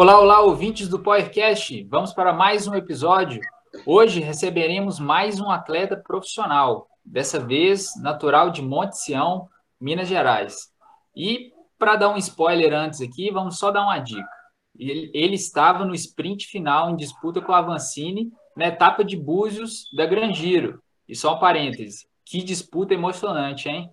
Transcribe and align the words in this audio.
Olá, 0.00 0.18
olá, 0.18 0.40
ouvintes 0.40 0.88
do 0.88 0.98
PowerCast. 0.98 1.84
Vamos 1.84 2.14
para 2.14 2.32
mais 2.32 2.66
um 2.66 2.74
episódio. 2.74 3.38
Hoje 3.84 4.18
receberemos 4.18 4.98
mais 4.98 5.38
um 5.38 5.50
atleta 5.50 5.94
profissional, 5.94 6.88
dessa 7.04 7.38
vez 7.38 7.90
natural 8.00 8.50
de 8.50 8.62
Monte 8.62 8.96
Sião, 8.96 9.46
Minas 9.78 10.08
Gerais. 10.08 10.72
E 11.14 11.52
para 11.78 11.96
dar 11.96 12.08
um 12.08 12.16
spoiler 12.16 12.72
antes 12.72 13.02
aqui, 13.02 13.30
vamos 13.30 13.58
só 13.58 13.70
dar 13.70 13.82
uma 13.82 13.98
dica. 13.98 14.26
Ele, 14.74 15.10
ele 15.12 15.34
estava 15.34 15.84
no 15.84 15.94
sprint 15.94 16.46
final 16.46 16.88
em 16.88 16.96
disputa 16.96 17.42
com 17.42 17.52
a 17.52 17.58
Avancini 17.58 18.32
na 18.56 18.68
etapa 18.68 19.04
de 19.04 19.18
Búzios 19.18 19.84
da 19.94 20.06
Gran 20.06 20.32
Giro. 20.32 20.82
E 21.06 21.14
só 21.14 21.36
um 21.36 21.38
parêntese, 21.38 22.06
que 22.24 22.42
disputa 22.42 22.94
emocionante, 22.94 23.68
hein? 23.68 23.92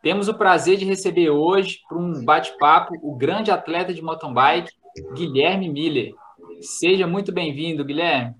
Temos 0.00 0.28
o 0.28 0.34
prazer 0.34 0.76
de 0.76 0.84
receber 0.84 1.30
hoje, 1.30 1.80
para 1.88 1.98
um 1.98 2.24
bate-papo, 2.24 2.94
o 3.02 3.16
grande 3.16 3.50
atleta 3.50 3.92
de 3.92 4.00
mountain 4.00 4.32
bike, 4.32 4.70
Guilherme 5.14 5.68
Miller. 5.68 6.12
Seja 6.60 7.06
muito 7.06 7.32
bem-vindo, 7.32 7.84
Guilherme. 7.84 8.34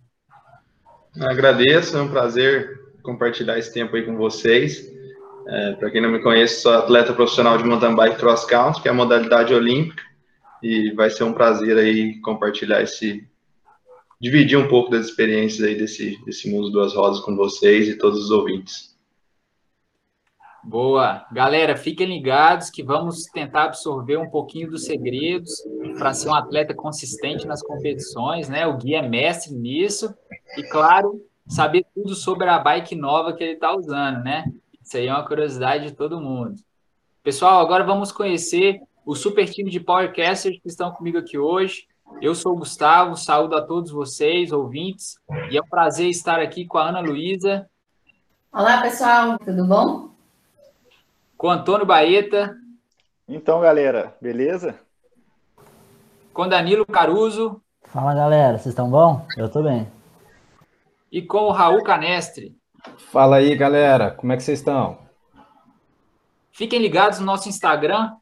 Agradeço, 1.21 1.97
é 1.97 2.03
um 2.03 2.09
prazer 2.09 2.79
compartilhar 3.03 3.59
esse 3.59 3.73
tempo 3.73 3.97
aí 3.97 4.05
com 4.05 4.17
vocês. 4.17 4.91
É, 5.47 5.73
para 5.73 5.91
quem 5.91 6.01
não 6.01 6.11
me 6.11 6.23
conhece, 6.23 6.61
sou 6.61 6.73
atleta 6.73 7.13
profissional 7.13 7.57
de 7.57 7.65
mountain 7.65 7.95
bike 7.95 8.19
cross 8.19 8.45
country, 8.45 8.83
que 8.83 8.89
é 8.89 8.91
a 8.91 8.95
modalidade 8.95 9.55
olímpica, 9.55 10.03
e 10.63 10.93
vai 10.93 11.09
ser 11.09 11.25
um 11.25 11.33
prazer 11.33 11.79
aí 11.79 12.21
compartilhar 12.21 12.83
esse, 12.83 13.27
dividir 14.21 14.59
um 14.59 14.69
pouco 14.69 14.91
das 14.91 15.07
experiências 15.07 15.67
aí 15.67 15.75
desse, 15.75 16.23
desse 16.25 16.51
mundo 16.51 16.71
duas 16.71 16.95
rosas 16.95 17.25
com 17.25 17.35
vocês 17.35 17.89
e 17.89 17.97
todos 17.97 18.25
os 18.25 18.31
ouvintes. 18.31 18.98
Boa. 20.69 21.25
Galera, 21.33 21.79
fiquem 21.79 22.07
ligados 22.07 22.69
que 22.69 22.83
vamos 22.83 23.25
tentar 23.33 23.65
absorver 23.65 24.19
um 24.19 24.29
pouquinho 24.29 24.71
dos 24.71 24.85
segredos 24.85 25.51
para 25.97 26.13
ser 26.13 26.29
um 26.29 26.35
atleta 26.35 26.75
consistente 26.75 27.47
nas 27.47 27.63
competições, 27.63 28.51
né? 28.51 28.67
O 28.67 28.77
Gui 28.77 28.95
é 28.95 29.01
mestre 29.01 29.55
nisso. 29.55 30.15
E, 30.59 30.63
claro, 30.65 31.25
saber 31.47 31.87
tudo 31.95 32.15
sobre 32.15 32.51
a 32.51 32.59
bike 32.59 32.95
nova 32.95 33.33
que 33.33 33.43
ele 33.43 33.55
está 33.55 33.75
usando, 33.75 34.23
né? 34.23 34.45
Isso 34.83 34.99
aí 34.99 35.07
é 35.07 35.13
uma 35.15 35.27
curiosidade 35.27 35.87
de 35.87 35.93
todo 35.93 36.21
mundo. 36.21 36.57
Pessoal, 37.23 37.61
agora 37.63 37.83
vamos 37.83 38.13
conhecer 38.13 38.79
o 39.07 39.15
super 39.15 39.49
time 39.49 39.71
de 39.71 39.81
Powercasters 39.81 40.61
que 40.61 40.69
estão 40.69 40.93
comigo 40.93 41.17
aqui 41.17 41.39
hoje. 41.39 41.87
Eu 42.21 42.35
sou 42.35 42.53
o 42.53 42.59
Gustavo, 42.59 43.17
saúdo 43.17 43.57
a 43.57 43.63
todos 43.63 43.91
vocês, 43.91 44.53
ouvintes, 44.53 45.17
e 45.51 45.57
é 45.57 45.63
um 45.63 45.69
prazer 45.69 46.11
estar 46.11 46.39
aqui 46.41 46.67
com 46.67 46.77
a 46.77 46.91
Ana 46.91 47.01
Luísa. 47.01 47.67
Olá, 48.53 48.83
pessoal, 48.83 49.39
tudo 49.39 49.67
bom? 49.67 50.18
Com 51.39 51.49
Antônio 51.49 51.87
Baeta. 51.87 52.57
Então, 53.29 53.61
galera, 53.61 54.17
beleza? 54.21 54.75
Com 56.35 56.49
Danilo 56.49 56.85
Caruso. 56.85 57.63
Fala, 57.85 58.13
galera, 58.13 58.59
vocês 58.59 58.73
estão 58.73 58.91
bom? 58.91 59.25
Eu 59.37 59.49
tô 59.49 59.63
bem. 59.63 59.87
E 61.13 61.23
com 61.23 61.45
o 61.45 61.53
Raul 61.53 61.85
Canestre. 61.85 62.59
Fala 62.97 63.37
aí, 63.37 63.55
galera, 63.55 64.11
como 64.11 64.33
é 64.33 64.37
que 64.37 64.43
vocês 64.43 64.59
estão? 64.59 64.99
Fiquem 66.51 66.81
ligados 66.81 67.21
no 67.21 67.27
nosso 67.27 67.49
Instagram, 67.49 68.17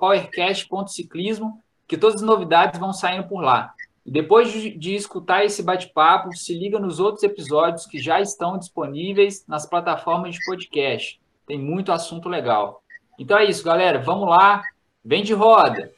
powercast.ciclismo, 0.00 1.62
que 1.86 1.98
todas 1.98 2.16
as 2.16 2.26
novidades 2.26 2.80
vão 2.80 2.92
saindo 2.92 3.28
por 3.28 3.42
lá. 3.42 3.74
E 4.04 4.10
depois 4.10 4.50
de, 4.50 4.70
de 4.76 4.94
escutar 4.94 5.44
esse 5.44 5.62
bate-papo, 5.62 6.34
se 6.34 6.58
liga 6.58 6.78
nos 6.78 7.00
outros 7.00 7.22
episódios 7.22 7.84
que 7.84 7.98
já 7.98 8.18
estão 8.20 8.56
disponíveis 8.56 9.44
nas 9.46 9.66
plataformas 9.66 10.34
de 10.34 10.44
podcast. 10.46 11.20
Tem 11.46 11.58
muito 11.58 11.92
assunto 11.92 12.28
legal. 12.28 12.82
Então 13.18 13.38
é 13.38 13.44
isso, 13.44 13.64
galera. 13.64 14.00
Vamos 14.00 14.28
lá. 14.28 14.62
Vem 15.04 15.22
de 15.22 15.32
roda. 15.32 15.92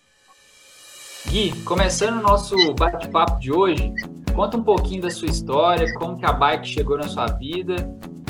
Gui, 1.26 1.53
começando 1.64 2.19
o 2.19 2.22
nosso 2.22 2.75
bate-papo 2.75 3.41
de 3.41 3.53
hoje, 3.53 3.92
conta 4.34 4.56
um 4.56 4.62
pouquinho 4.62 5.03
da 5.03 5.10
sua 5.10 5.28
história, 5.28 5.92
como 5.94 6.19
que 6.19 6.26
a 6.26 6.32
bike 6.32 6.69
chegou 6.69 6.97
na 6.97 7.08
sua 7.08 7.26
vida 7.26 7.76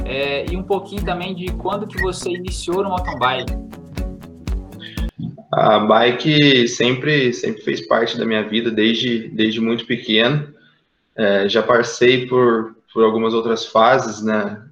é, 0.04 0.46
e 0.50 0.56
um 0.56 0.62
pouquinho 0.62 1.04
também 1.04 1.34
de 1.34 1.46
quando 1.54 1.86
que 1.86 2.00
você 2.00 2.30
iniciou 2.30 2.82
no 2.82 2.90
mountain 2.90 3.18
bike. 3.18 3.52
A 5.52 5.80
bike 5.80 6.68
sempre, 6.68 7.32
sempre 7.32 7.62
fez 7.62 7.86
parte 7.86 8.16
da 8.16 8.24
minha 8.24 8.48
vida 8.48 8.70
desde, 8.70 9.28
desde 9.28 9.60
muito 9.60 9.86
pequeno. 9.86 10.54
É, 11.16 11.48
já 11.48 11.62
passei 11.62 12.26
por, 12.26 12.76
por 12.92 13.04
algumas 13.04 13.34
outras 13.34 13.66
fases, 13.66 14.22
né? 14.22 14.67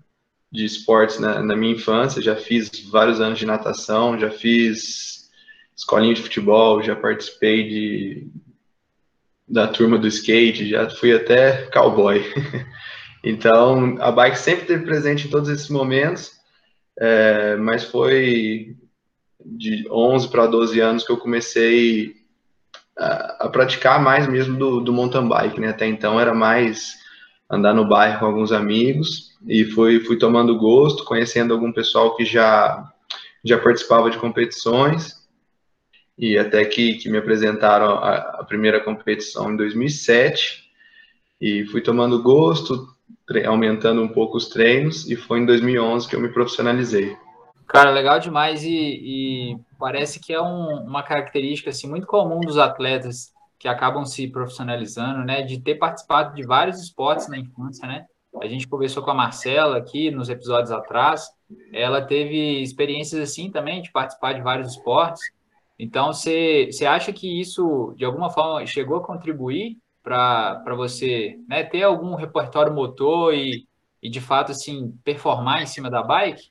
De 0.51 0.65
esportes 0.65 1.19
na, 1.19 1.43
na, 1.43 1.57
minha 1.57 1.75
infância, 1.75 2.23
já 2.23 2.37
fiz 2.37 2.71
vários 2.91 3.21
anos 3.21 3.39
de 3.39 3.47
natação, 3.47 4.19
já 4.19 4.31
fiz 4.31 5.31
escolinha 5.77 6.15
de 6.15 6.23
futebol, 6.23 6.83
já 6.83 6.97
participei 6.97 7.69
de, 7.69 8.29
da 9.47 9.69
turma 9.69 9.99
do 9.99 10.07
skate, 10.07 10.69
já 10.69 10.89
fui 10.89 11.15
até 11.15 11.67
cowboy. 11.71 12.25
então, 13.23 13.97
a 14.01 14.11
bike 14.11 14.39
sempre 14.39 14.63
esteve 14.63 14.85
presente 14.85 15.27
em 15.27 15.31
todos 15.31 15.49
esses 15.49 15.69
momentos, 15.69 16.33
é, 16.99 17.57
mas 17.57 17.85
foi 17.85 18.77
de 19.45 19.87
11 19.91 20.29
para 20.29 20.47
12 20.47 20.81
anos 20.81 21.05
que 21.05 21.13
eu 21.13 21.19
comecei 21.19 22.17
a, 22.99 23.47
a 23.47 23.49
praticar 23.49 24.03
mais 24.03 24.27
mesmo 24.27 24.59
do, 24.59 24.81
do 24.81 24.93
mountain 24.93 25.29
bike, 25.29 25.61
né? 25.61 25.69
Até 25.69 25.87
então 25.87 26.19
era 26.19 26.35
mais 26.35 26.95
andar 27.49 27.73
no 27.73 27.87
bairro 27.87 28.19
com 28.19 28.27
alguns 28.27 28.53
amigos 28.53 29.37
e 29.47 29.65
fui, 29.65 30.01
fui 30.01 30.19
tomando 30.19 30.59
gosto, 30.59 31.05
conhecendo 31.05 31.55
algum 31.55 31.73
pessoal 31.73 32.17
que 32.17 32.25
já, 32.25 32.93
já 33.45 33.59
participava 33.59 34.11
de 34.11 34.19
competições 34.19 35.25
e 36.19 36.37
até 36.37 36.65
que, 36.65 36.95
que 36.95 37.09
me 37.09 37.19
apresentaram 37.19 37.99
a, 37.99 38.17
a 38.41 38.45
primeira 38.45 38.81
competição 38.81 39.53
em 39.53 39.57
2007 39.57 40.65
e 41.41 41.65
fui 41.67 41.81
tomando 41.81 42.23
gosto, 42.23 42.89
aumentando 43.47 44.03
um 44.03 44.09
pouco 44.09 44.37
os 44.37 44.49
treinos 44.49 45.09
e 45.09 45.15
foi 45.15 45.41
em 45.41 45.47
2011 45.47 46.09
que 46.09 46.17
eu 46.17 46.21
me 46.21 46.29
profissionalizei. 46.29 47.17
Cara, 47.67 47.91
legal 47.91 48.19
demais 48.19 48.63
e, 48.63 48.71
e 48.71 49.57
parece 49.79 50.21
que 50.21 50.33
é 50.33 50.41
um, 50.41 50.85
uma 50.85 51.03
característica 51.03 51.71
assim, 51.71 51.89
muito 51.89 52.07
comum 52.07 52.41
dos 52.41 52.59
atletas 52.59 53.33
que 53.59 53.69
acabam 53.69 54.05
se 54.05 54.29
profissionalizando, 54.29 55.25
né, 55.25 55.43
de 55.43 55.61
ter 55.61 55.77
participado 55.77 56.35
de 56.35 56.47
vários 56.47 56.81
esportes 56.81 57.29
na 57.29 57.39
infância, 57.39 57.87
né? 57.87 58.07
A 58.41 58.47
gente 58.47 58.69
conversou 58.69 59.03
com 59.03 59.11
a 59.11 59.15
Marcela 59.15 59.79
aqui 59.79 60.11
nos 60.11 60.29
episódios 60.29 60.71
atrás, 60.71 61.27
ela 61.73 62.03
teve 62.03 62.61
experiências 62.61 63.21
assim 63.21 63.51
também 63.51 63.81
de 63.81 63.91
participar 63.91 64.35
de 64.35 64.43
vários 64.43 64.73
esportes. 64.73 65.23
Então, 65.79 66.13
você, 66.13 66.71
acha 66.87 67.13
que 67.13 67.41
isso, 67.41 67.95
de 67.97 68.05
alguma 68.05 68.31
forma, 68.31 68.67
chegou 68.67 68.99
a 68.99 69.05
contribuir 69.05 69.79
para 70.03 70.75
você 70.77 71.39
né, 71.49 71.65
ter 71.65 71.83
algum 71.83 72.15
repertório 72.15 72.73
motor 72.75 73.35
e, 73.35 73.67
e, 74.03 74.09
de 74.09 74.21
fato, 74.21 74.53
assim, 74.53 74.93
performar 75.03 75.63
em 75.63 75.67
cima 75.67 75.91
da 75.91 76.03
bike? 76.03 76.51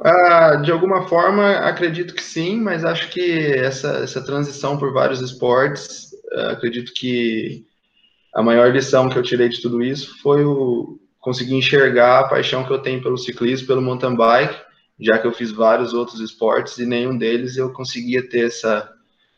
Ah, 0.00 0.56
de 0.56 0.70
alguma 0.72 1.06
forma, 1.08 1.50
acredito 1.58 2.14
que 2.14 2.22
sim, 2.22 2.60
mas 2.60 2.84
acho 2.84 3.08
que 3.10 3.20
essa, 3.52 3.98
essa 3.98 4.24
transição 4.24 4.76
por 4.78 4.92
vários 4.92 5.20
esportes, 5.20 6.10
ah, 6.32 6.52
acredito 6.52 6.92
que 6.94 7.64
a 8.34 8.42
maior 8.42 8.72
lição 8.72 9.08
que 9.08 9.18
eu 9.18 9.22
tirei 9.22 9.48
de 9.48 9.62
tudo 9.62 9.82
isso 9.82 10.18
foi 10.20 10.44
o 10.44 10.98
conseguir 11.20 11.54
enxergar 11.54 12.20
a 12.20 12.28
paixão 12.28 12.64
que 12.64 12.72
eu 12.72 12.80
tenho 12.80 13.02
pelo 13.02 13.18
ciclismo, 13.18 13.66
pelo 13.66 13.82
mountain 13.82 14.16
bike, 14.16 14.56
já 15.00 15.18
que 15.18 15.26
eu 15.26 15.32
fiz 15.32 15.52
vários 15.52 15.94
outros 15.94 16.20
esportes 16.20 16.78
e 16.78 16.86
nenhum 16.86 17.16
deles 17.16 17.56
eu 17.56 17.72
conseguia 17.72 18.28
ter 18.28 18.46
essa 18.46 18.90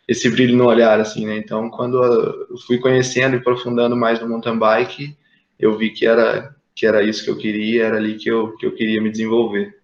esse 0.08 0.30
brilho 0.30 0.56
no 0.56 0.66
olhar 0.66 1.00
assim, 1.00 1.26
né? 1.26 1.36
Então, 1.38 1.70
quando 1.70 2.02
eu 2.04 2.58
fui 2.66 2.78
conhecendo 2.78 3.36
e 3.36 3.38
aprofundando 3.38 3.96
mais 3.96 4.20
no 4.20 4.28
mountain 4.28 4.58
bike, 4.58 5.16
eu 5.58 5.76
vi 5.78 5.90
que 5.90 6.06
era 6.06 6.54
que 6.74 6.86
era 6.86 7.02
isso 7.02 7.24
que 7.24 7.30
eu 7.30 7.38
queria, 7.38 7.84
era 7.86 7.96
ali 7.96 8.16
que 8.16 8.28
eu 8.30 8.56
que 8.56 8.66
eu 8.66 8.74
queria 8.74 9.00
me 9.02 9.10
desenvolver. 9.10 9.74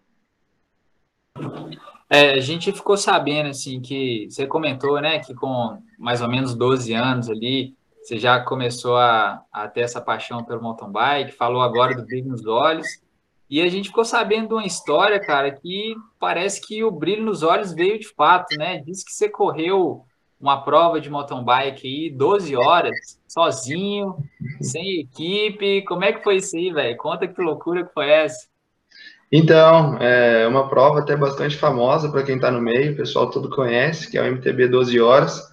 É, 2.09 2.32
a 2.32 2.41
gente 2.41 2.73
ficou 2.73 2.97
sabendo 2.97 3.50
assim 3.50 3.81
que 3.81 4.27
você 4.29 4.47
comentou, 4.47 5.00
né, 5.00 5.21
que 5.21 5.32
com 5.32 5.81
mais 5.99 6.21
ou 6.21 6.29
menos 6.29 6.55
12 6.56 6.93
anos 6.93 7.31
ali, 7.31 7.77
você 8.03 8.19
já 8.19 8.41
começou 8.41 8.97
a, 8.97 9.43
a 9.53 9.69
ter 9.69 9.82
essa 9.82 10.00
paixão 10.00 10.43
pelo 10.43 10.62
mountain 10.62 10.91
bike, 10.91 11.32
falou 11.32 11.62
agora 11.62 11.94
do 11.94 12.05
brilho 12.05 12.31
nos 12.31 12.44
olhos. 12.47 12.87
E 13.49 13.61
a 13.61 13.69
gente 13.69 13.88
ficou 13.88 14.05
sabendo 14.05 14.49
de 14.49 14.55
uma 14.55 14.67
história, 14.67 15.21
cara, 15.21 15.50
que 15.50 15.94
parece 16.19 16.61
que 16.61 16.82
o 16.82 16.91
brilho 16.91 17.25
nos 17.25 17.43
olhos 17.43 17.73
veio 17.73 17.99
de 17.99 18.09
fato, 18.09 18.56
né? 18.56 18.79
Diz 18.79 19.05
que 19.05 19.12
você 19.12 19.29
correu 19.29 20.05
uma 20.41 20.62
prova 20.62 21.00
de 21.00 21.11
mountain 21.11 21.44
bike 21.44 21.87
aí 21.87 22.11
12 22.11 22.56
horas, 22.56 23.21
sozinho, 23.29 24.17
sem 24.61 25.00
equipe. 25.00 25.83
Como 25.83 26.05
é 26.05 26.12
que 26.12 26.23
foi 26.23 26.37
isso 26.37 26.56
aí, 26.56 26.73
velho? 26.73 26.97
Conta 26.97 27.29
que 27.29 27.41
loucura 27.43 27.85
que 27.85 27.93
foi 27.93 28.09
essa. 28.09 28.49
Então, 29.32 29.97
é 29.99 30.47
uma 30.49 30.69
prova 30.69 31.00
até 31.00 31.17
bastante 31.17 31.56
famosa 31.56 32.11
para 32.11 32.25
quem 32.25 32.35
está 32.35 32.50
no 32.50 32.61
meio, 32.61 32.93
o 32.93 32.97
pessoal 32.97 33.31
todo 33.31 33.49
conhece, 33.49 34.11
que 34.11 34.19
é 34.19 34.23
o 34.23 34.27
MTB 34.27 34.69
12 34.69 35.00
horas. 35.00 35.50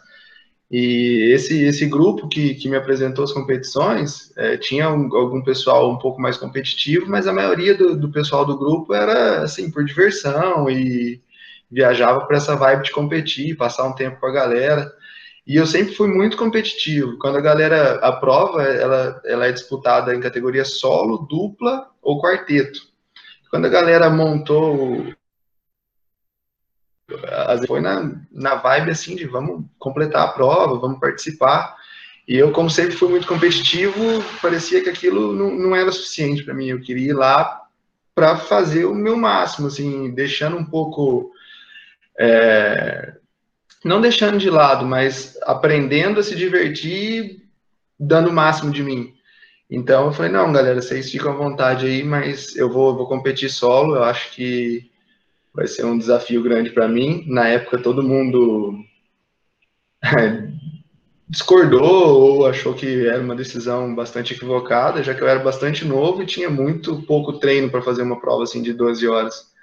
E 0.69 1.31
esse, 1.33 1.63
esse 1.63 1.85
grupo 1.85 2.27
que, 2.27 2.55
que 2.55 2.67
me 2.67 2.75
apresentou 2.75 3.23
as 3.23 3.31
competições 3.31 4.33
é, 4.35 4.57
tinha 4.57 4.89
um, 4.89 5.15
algum 5.15 5.41
pessoal 5.41 5.89
um 5.89 5.97
pouco 5.97 6.19
mais 6.19 6.37
competitivo, 6.37 7.05
mas 7.07 7.25
a 7.25 7.33
maioria 7.33 7.73
do, 7.75 7.95
do 7.95 8.09
pessoal 8.09 8.45
do 8.45 8.57
grupo 8.57 8.93
era 8.93 9.43
assim 9.43 9.71
por 9.71 9.85
diversão 9.85 10.69
e 10.69 11.21
viajava 11.71 12.25
para 12.25 12.37
essa 12.37 12.55
vibe 12.55 12.83
de 12.83 12.91
competir, 12.91 13.55
passar 13.55 13.87
um 13.87 13.95
tempo 13.95 14.19
com 14.19 14.25
a 14.25 14.31
galera. 14.31 14.91
E 15.45 15.55
eu 15.55 15.65
sempre 15.65 15.95
fui 15.95 16.07
muito 16.09 16.35
competitivo. 16.35 17.17
Quando 17.17 17.37
a 17.37 17.41
galera, 17.41 17.93
a 17.99 18.11
prova, 18.11 18.63
ela, 18.63 19.21
ela 19.23 19.47
é 19.47 19.51
disputada 19.51 20.13
em 20.13 20.19
categoria 20.19 20.65
solo, 20.65 21.19
dupla 21.29 21.89
ou 22.01 22.21
quarteto. 22.21 22.81
Quando 23.49 23.65
a 23.65 23.69
galera 23.69 24.09
montou, 24.09 25.13
foi 27.65 27.79
na, 27.79 28.11
na 28.31 28.55
vibe 28.55 28.91
assim 28.91 29.15
de 29.15 29.25
vamos 29.25 29.65
completar 29.79 30.23
a 30.23 30.31
prova, 30.31 30.79
vamos 30.79 30.99
participar. 30.99 31.75
E 32.27 32.35
eu, 32.35 32.51
como 32.51 32.69
sempre 32.69 32.95
fui 32.95 33.07
muito 33.07 33.25
competitivo, 33.25 34.01
parecia 34.41 34.83
que 34.83 34.89
aquilo 34.89 35.33
não, 35.33 35.51
não 35.51 35.75
era 35.75 35.91
suficiente 35.91 36.43
para 36.43 36.53
mim. 36.53 36.67
Eu 36.67 36.81
queria 36.81 37.11
ir 37.11 37.13
lá 37.13 37.61
para 38.13 38.35
fazer 38.35 38.85
o 38.85 38.93
meu 38.93 39.15
máximo, 39.15 39.67
assim, 39.67 40.11
deixando 40.11 40.57
um 40.57 40.65
pouco 40.65 41.31
é, 42.19 43.13
não 43.85 44.01
deixando 44.01 44.37
de 44.37 44.49
lado, 44.49 44.85
mas 44.85 45.37
aprendendo 45.43 46.19
a 46.19 46.23
se 46.23 46.35
divertir, 46.35 47.47
dando 47.99 48.29
o 48.29 48.33
máximo 48.33 48.71
de 48.71 48.83
mim. 48.83 49.16
Então 49.69 50.05
eu 50.05 50.13
falei, 50.13 50.31
não, 50.31 50.51
galera, 50.51 50.81
vocês 50.81 51.11
ficam 51.11 51.33
à 51.33 51.35
vontade 51.35 51.85
aí, 51.85 52.03
mas 52.03 52.55
eu 52.55 52.71
vou, 52.71 52.95
vou 52.95 53.07
competir 53.07 53.49
solo, 53.49 53.95
eu 53.95 54.03
acho 54.03 54.31
que 54.31 54.89
vai 55.53 55.67
ser 55.67 55.85
um 55.85 55.97
desafio 55.97 56.41
grande 56.41 56.69
para 56.69 56.87
mim. 56.87 57.25
Na 57.27 57.47
época 57.47 57.81
todo 57.81 58.03
mundo 58.03 58.79
discordou 61.27 62.21
ou 62.21 62.47
achou 62.47 62.73
que 62.73 63.07
era 63.07 63.21
uma 63.21 63.35
decisão 63.35 63.93
bastante 63.93 64.33
equivocada, 64.33 65.03
já 65.03 65.13
que 65.13 65.21
eu 65.21 65.27
era 65.27 65.39
bastante 65.39 65.83
novo 65.83 66.23
e 66.23 66.25
tinha 66.25 66.49
muito 66.49 67.01
pouco 67.03 67.39
treino 67.39 67.69
para 67.69 67.81
fazer 67.81 68.03
uma 68.03 68.19
prova 68.19 68.43
assim 68.43 68.61
de 68.61 68.73
12 68.73 69.07
horas 69.07 69.57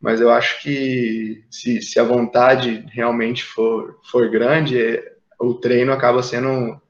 mas 0.00 0.20
eu 0.20 0.30
acho 0.30 0.62
que 0.62 1.44
se, 1.50 1.82
se 1.82 2.00
a 2.00 2.04
vontade 2.04 2.86
realmente 2.90 3.44
for, 3.44 3.98
for 4.10 4.30
grande, 4.30 4.80
é, 4.80 5.12
o 5.38 5.54
treino 5.54 5.92
acaba 5.92 6.22
sendo 6.22 6.80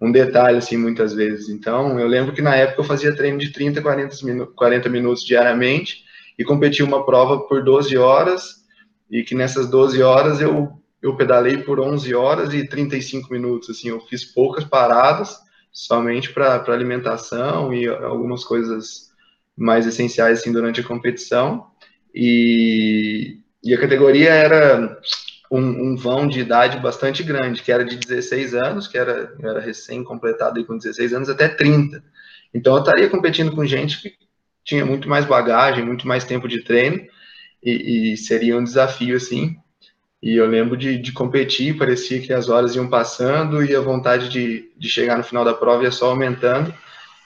um, 0.00 0.12
detalhe, 0.12 0.58
assim, 0.58 0.76
muitas 0.76 1.12
vezes. 1.12 1.48
Então, 1.48 1.98
eu 1.98 2.06
lembro 2.06 2.32
que 2.32 2.42
na 2.42 2.54
época 2.54 2.80
eu 2.80 2.84
fazia 2.84 3.14
treino 3.14 3.38
de 3.38 3.52
30, 3.52 3.80
40, 3.80 4.16
minu 4.24 4.46
40 4.48 4.88
minutos 4.88 5.24
diariamente 5.24 6.04
e 6.38 6.44
competia 6.44 6.84
uma 6.84 7.04
prova 7.04 7.40
por 7.40 7.64
12 7.64 7.96
horas 7.96 8.64
e 9.10 9.22
que 9.22 9.34
nessas 9.34 9.68
12 9.68 10.02
horas 10.02 10.40
eu, 10.40 10.72
eu 11.00 11.16
pedalei 11.16 11.58
por 11.58 11.80
11 11.80 12.14
horas 12.14 12.52
e 12.52 12.66
35 12.66 13.32
minutos, 13.32 13.70
assim, 13.70 13.88
eu 13.88 14.00
fiz 14.00 14.24
poucas 14.24 14.64
paradas, 14.64 15.38
somente 15.72 16.32
para 16.32 16.62
alimentação 16.68 17.72
e 17.72 17.86
algumas 17.86 18.44
coisas 18.44 19.10
mais 19.56 19.86
essenciais, 19.86 20.40
assim, 20.40 20.52
durante 20.52 20.80
a 20.80 20.84
competição, 20.84 21.66
e, 22.14 23.38
e 23.62 23.74
a 23.74 23.80
categoria 23.80 24.30
era 24.30 24.98
um, 25.50 25.60
um, 25.60 25.96
vão 25.96 26.26
de 26.26 26.40
idade 26.40 26.78
bastante 26.78 27.22
grande, 27.22 27.62
que 27.62 27.72
era 27.72 27.84
de 27.84 27.96
16 27.96 28.54
anos, 28.54 28.88
que 28.88 28.98
era, 28.98 29.34
era 29.40 29.60
recém-completado 29.60 30.64
com 30.64 30.76
16 30.76 31.12
anos, 31.12 31.28
até 31.28 31.48
30. 31.48 32.02
Então 32.52 32.74
eu 32.74 32.80
estaria 32.80 33.08
competindo 33.08 33.54
com 33.54 33.64
gente 33.64 34.00
que 34.00 34.14
tinha 34.64 34.84
muito 34.84 35.08
mais 35.08 35.24
bagagem, 35.24 35.84
muito 35.84 36.06
mais 36.06 36.24
tempo 36.24 36.48
de 36.48 36.62
treino, 36.62 37.06
e, 37.62 38.12
e 38.12 38.16
seria 38.16 38.56
um 38.56 38.64
desafio, 38.64 39.16
assim. 39.16 39.56
E 40.22 40.34
eu 40.34 40.46
lembro 40.46 40.76
de, 40.76 40.98
de, 40.98 41.12
competir, 41.12 41.76
parecia 41.76 42.20
que 42.20 42.32
as 42.32 42.48
horas 42.48 42.74
iam 42.74 42.88
passando 42.88 43.64
e 43.64 43.74
a 43.74 43.80
vontade 43.80 44.28
de, 44.28 44.72
de 44.76 44.88
chegar 44.88 45.16
no 45.16 45.22
final 45.22 45.44
da 45.44 45.54
prova 45.54 45.84
ia 45.84 45.92
só 45.92 46.10
aumentando 46.10 46.74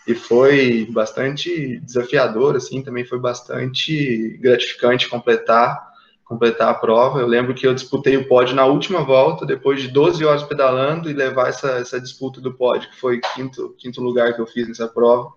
e 0.06 0.14
foi 0.14 0.86
bastante 0.90 1.78
desafiador, 1.80 2.56
assim, 2.56 2.82
também 2.82 3.04
foi 3.04 3.18
bastante 3.18 4.36
gratificante 4.40 5.08
completar 5.08 5.89
completar 6.30 6.68
a 6.68 6.74
prova. 6.74 7.18
Eu 7.18 7.26
lembro 7.26 7.52
que 7.52 7.66
eu 7.66 7.74
disputei 7.74 8.16
o 8.16 8.28
pódio 8.28 8.54
na 8.54 8.64
última 8.64 9.02
volta, 9.02 9.44
depois 9.44 9.82
de 9.82 9.88
12 9.88 10.24
horas 10.24 10.44
pedalando 10.44 11.10
e 11.10 11.12
levar 11.12 11.48
essa, 11.48 11.72
essa 11.72 12.00
disputa 12.00 12.40
do 12.40 12.54
pódio, 12.54 12.88
que 12.88 13.00
foi 13.00 13.20
quinto, 13.34 13.74
quinto 13.76 14.00
lugar 14.00 14.32
que 14.32 14.40
eu 14.40 14.46
fiz 14.46 14.68
nessa 14.68 14.86
prova, 14.86 15.28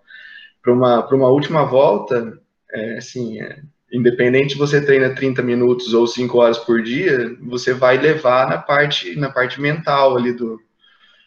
para 0.61 0.71
uma, 0.71 1.03
uma 1.07 1.29
última 1.29 1.65
volta, 1.65 2.39
é, 2.71 2.97
assim, 2.97 3.41
é, 3.41 3.59
independente 3.91 4.55
você 4.55 4.79
treina 4.85 5.15
30 5.15 5.41
minutos 5.41 5.95
ou 5.95 6.05
5 6.05 6.37
horas 6.37 6.59
por 6.59 6.83
dia, 6.83 7.35
você 7.41 7.73
vai 7.73 7.97
levar 7.97 8.47
na 8.47 8.59
parte, 8.59 9.15
na 9.15 9.31
parte 9.31 9.59
mental 9.59 10.15
ali 10.15 10.31
do, 10.31 10.59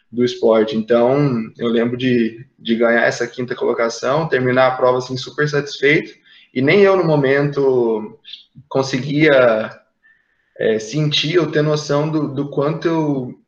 do 0.09 0.23
esporte. 0.23 0.77
Então, 0.77 1.51
eu 1.57 1.67
lembro 1.67 1.97
de, 1.97 2.47
de 2.57 2.73
ganhar 2.73 3.03
essa 3.03 3.27
quinta 3.27 3.53
colocação, 3.53 4.29
terminar 4.29 4.67
a 4.67 4.75
prova 4.77 4.99
assim 4.99 5.17
super 5.17 5.47
satisfeito, 5.49 6.13
e 6.53 6.61
nem 6.61 6.79
eu 6.79 6.95
no 6.95 7.03
momento 7.03 8.17
conseguia 8.67 9.71
é, 10.57 10.79
sentir 10.79 11.39
ou 11.39 11.51
ter 11.51 11.61
noção 11.61 12.09
do, 12.09 12.27
do 12.27 12.49
quanto 12.49 12.87
eu, 12.87 13.39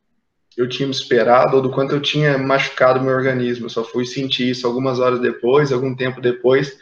eu 0.58 0.70
tinha 0.70 0.90
esperado 0.90 1.56
ou 1.56 1.62
do 1.62 1.72
quanto 1.72 1.94
eu 1.96 2.02
tinha 2.02 2.38
machucado 2.38 3.02
meu 3.02 3.14
organismo. 3.14 3.66
Eu 3.66 3.70
só 3.70 3.84
fui 3.84 4.06
sentir 4.06 4.50
isso 4.50 4.68
algumas 4.68 5.00
horas 5.00 5.20
depois, 5.20 5.72
algum 5.72 5.96
tempo 5.96 6.22
depois, 6.22 6.78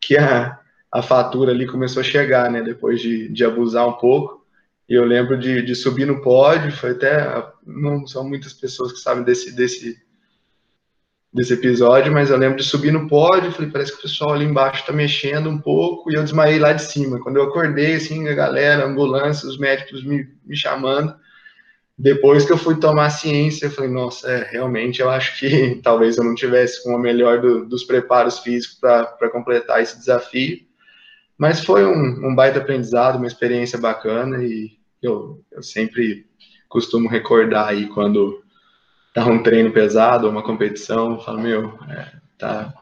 que 0.00 0.16
a, 0.16 0.58
a 0.90 1.02
fatura 1.02 1.52
ali 1.52 1.66
começou 1.66 2.00
a 2.00 2.04
chegar, 2.04 2.50
né? 2.50 2.62
Depois 2.62 3.00
de, 3.00 3.28
de 3.28 3.44
abusar 3.44 3.86
um 3.86 3.94
pouco. 3.94 4.44
E 4.88 4.94
eu 4.94 5.04
lembro 5.04 5.36
de, 5.36 5.62
de 5.62 5.74
subir 5.74 6.06
no 6.06 6.22
pódio, 6.22 6.70
foi 6.72 6.92
até. 6.92 7.44
Não 7.66 8.06
são 8.06 8.26
muitas 8.26 8.52
pessoas 8.52 8.92
que 8.92 8.98
sabem 9.00 9.24
desse, 9.24 9.54
desse, 9.54 10.00
desse 11.36 11.52
episódio, 11.52 12.10
mas 12.10 12.30
eu 12.30 12.38
lembro 12.38 12.56
de 12.56 12.64
subir 12.64 12.90
no 12.90 13.06
pódio, 13.06 13.52
falei, 13.52 13.70
parece 13.70 13.92
que 13.92 13.98
o 13.98 14.02
pessoal 14.02 14.32
ali 14.32 14.46
embaixo 14.46 14.86
tá 14.86 14.92
mexendo 14.92 15.50
um 15.50 15.58
pouco, 15.58 16.10
e 16.10 16.14
eu 16.14 16.22
desmaiei 16.22 16.58
lá 16.58 16.72
de 16.72 16.82
cima. 16.82 17.20
Quando 17.20 17.36
eu 17.36 17.42
acordei, 17.42 17.96
assim, 17.96 18.26
a 18.26 18.32
galera, 18.32 18.82
a 18.82 18.86
ambulância, 18.86 19.46
os 19.46 19.58
médicos 19.58 20.02
me, 20.02 20.26
me 20.46 20.56
chamando. 20.56 21.14
Depois 21.98 22.46
que 22.46 22.52
eu 22.52 22.56
fui 22.56 22.76
tomar 22.76 23.10
ciência, 23.10 23.66
eu 23.66 23.70
falei, 23.70 23.90
nossa, 23.90 24.30
é, 24.30 24.48
realmente 24.50 25.02
eu 25.02 25.10
acho 25.10 25.38
que 25.38 25.78
talvez 25.84 26.16
eu 26.16 26.24
não 26.24 26.34
tivesse 26.34 26.82
com 26.82 26.94
o 26.94 26.98
melhor 26.98 27.38
do, 27.38 27.66
dos 27.66 27.84
preparos 27.84 28.38
físicos 28.38 28.78
para 28.78 29.30
completar 29.30 29.82
esse 29.82 29.98
desafio. 29.98 30.60
Mas 31.36 31.62
foi 31.62 31.84
um, 31.84 32.30
um 32.30 32.34
baita 32.34 32.60
aprendizado, 32.60 33.16
uma 33.16 33.26
experiência 33.26 33.78
bacana 33.78 34.42
e 34.42 34.70
eu, 35.02 35.44
eu 35.52 35.62
sempre 35.62 36.24
costumo 36.66 37.10
recordar 37.10 37.68
aí 37.68 37.88
quando 37.88 38.42
tá 39.16 39.24
um 39.24 39.42
treino 39.42 39.72
pesado 39.72 40.28
uma 40.28 40.42
competição, 40.42 41.12
eu 41.12 41.20
falo, 41.20 41.40
meu, 41.40 41.72
é, 41.88 42.06
tá, 42.38 42.74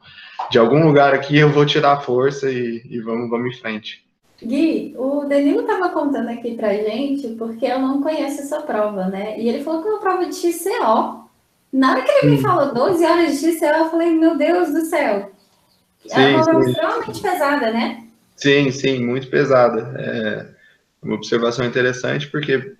de 0.50 0.58
algum 0.58 0.84
lugar 0.84 1.14
aqui 1.14 1.38
eu 1.38 1.48
vou 1.48 1.64
tirar 1.64 1.92
a 1.92 2.00
força 2.00 2.50
e, 2.50 2.82
e 2.90 3.00
vamos, 3.00 3.30
vamos 3.30 3.54
em 3.54 3.60
frente. 3.60 4.04
Gui, 4.42 4.96
o 4.98 5.26
Danilo 5.26 5.60
estava 5.60 5.90
contando 5.90 6.28
aqui 6.28 6.56
pra 6.56 6.74
gente, 6.74 7.28
porque 7.38 7.64
eu 7.64 7.78
não 7.78 8.02
conheço 8.02 8.40
essa 8.40 8.60
prova, 8.62 9.06
né? 9.06 9.38
E 9.38 9.48
ele 9.48 9.62
falou 9.62 9.80
que 9.80 9.88
é 9.88 9.92
uma 9.92 10.00
prova 10.00 10.26
de 10.26 10.34
XCO. 10.34 11.30
Na 11.72 11.92
hora 11.92 12.02
que 12.02 12.10
ele 12.10 12.32
me 12.32 12.42
falou 12.42 12.74
12 12.74 13.04
horas 13.04 13.40
de 13.40 13.52
XCO, 13.52 13.66
eu 13.66 13.90
falei, 13.90 14.10
meu 14.10 14.36
Deus 14.36 14.72
do 14.72 14.80
céu. 14.80 15.30
É 16.10 16.28
uma 16.30 16.42
prova 16.42 16.68
extremamente 16.68 17.22
pesada, 17.22 17.72
né? 17.72 18.04
Sim, 18.34 18.72
sim, 18.72 19.04
muito 19.04 19.28
pesada. 19.28 19.94
É 19.96 20.46
uma 21.00 21.14
observação 21.14 21.64
interessante, 21.64 22.28
porque 22.28 22.74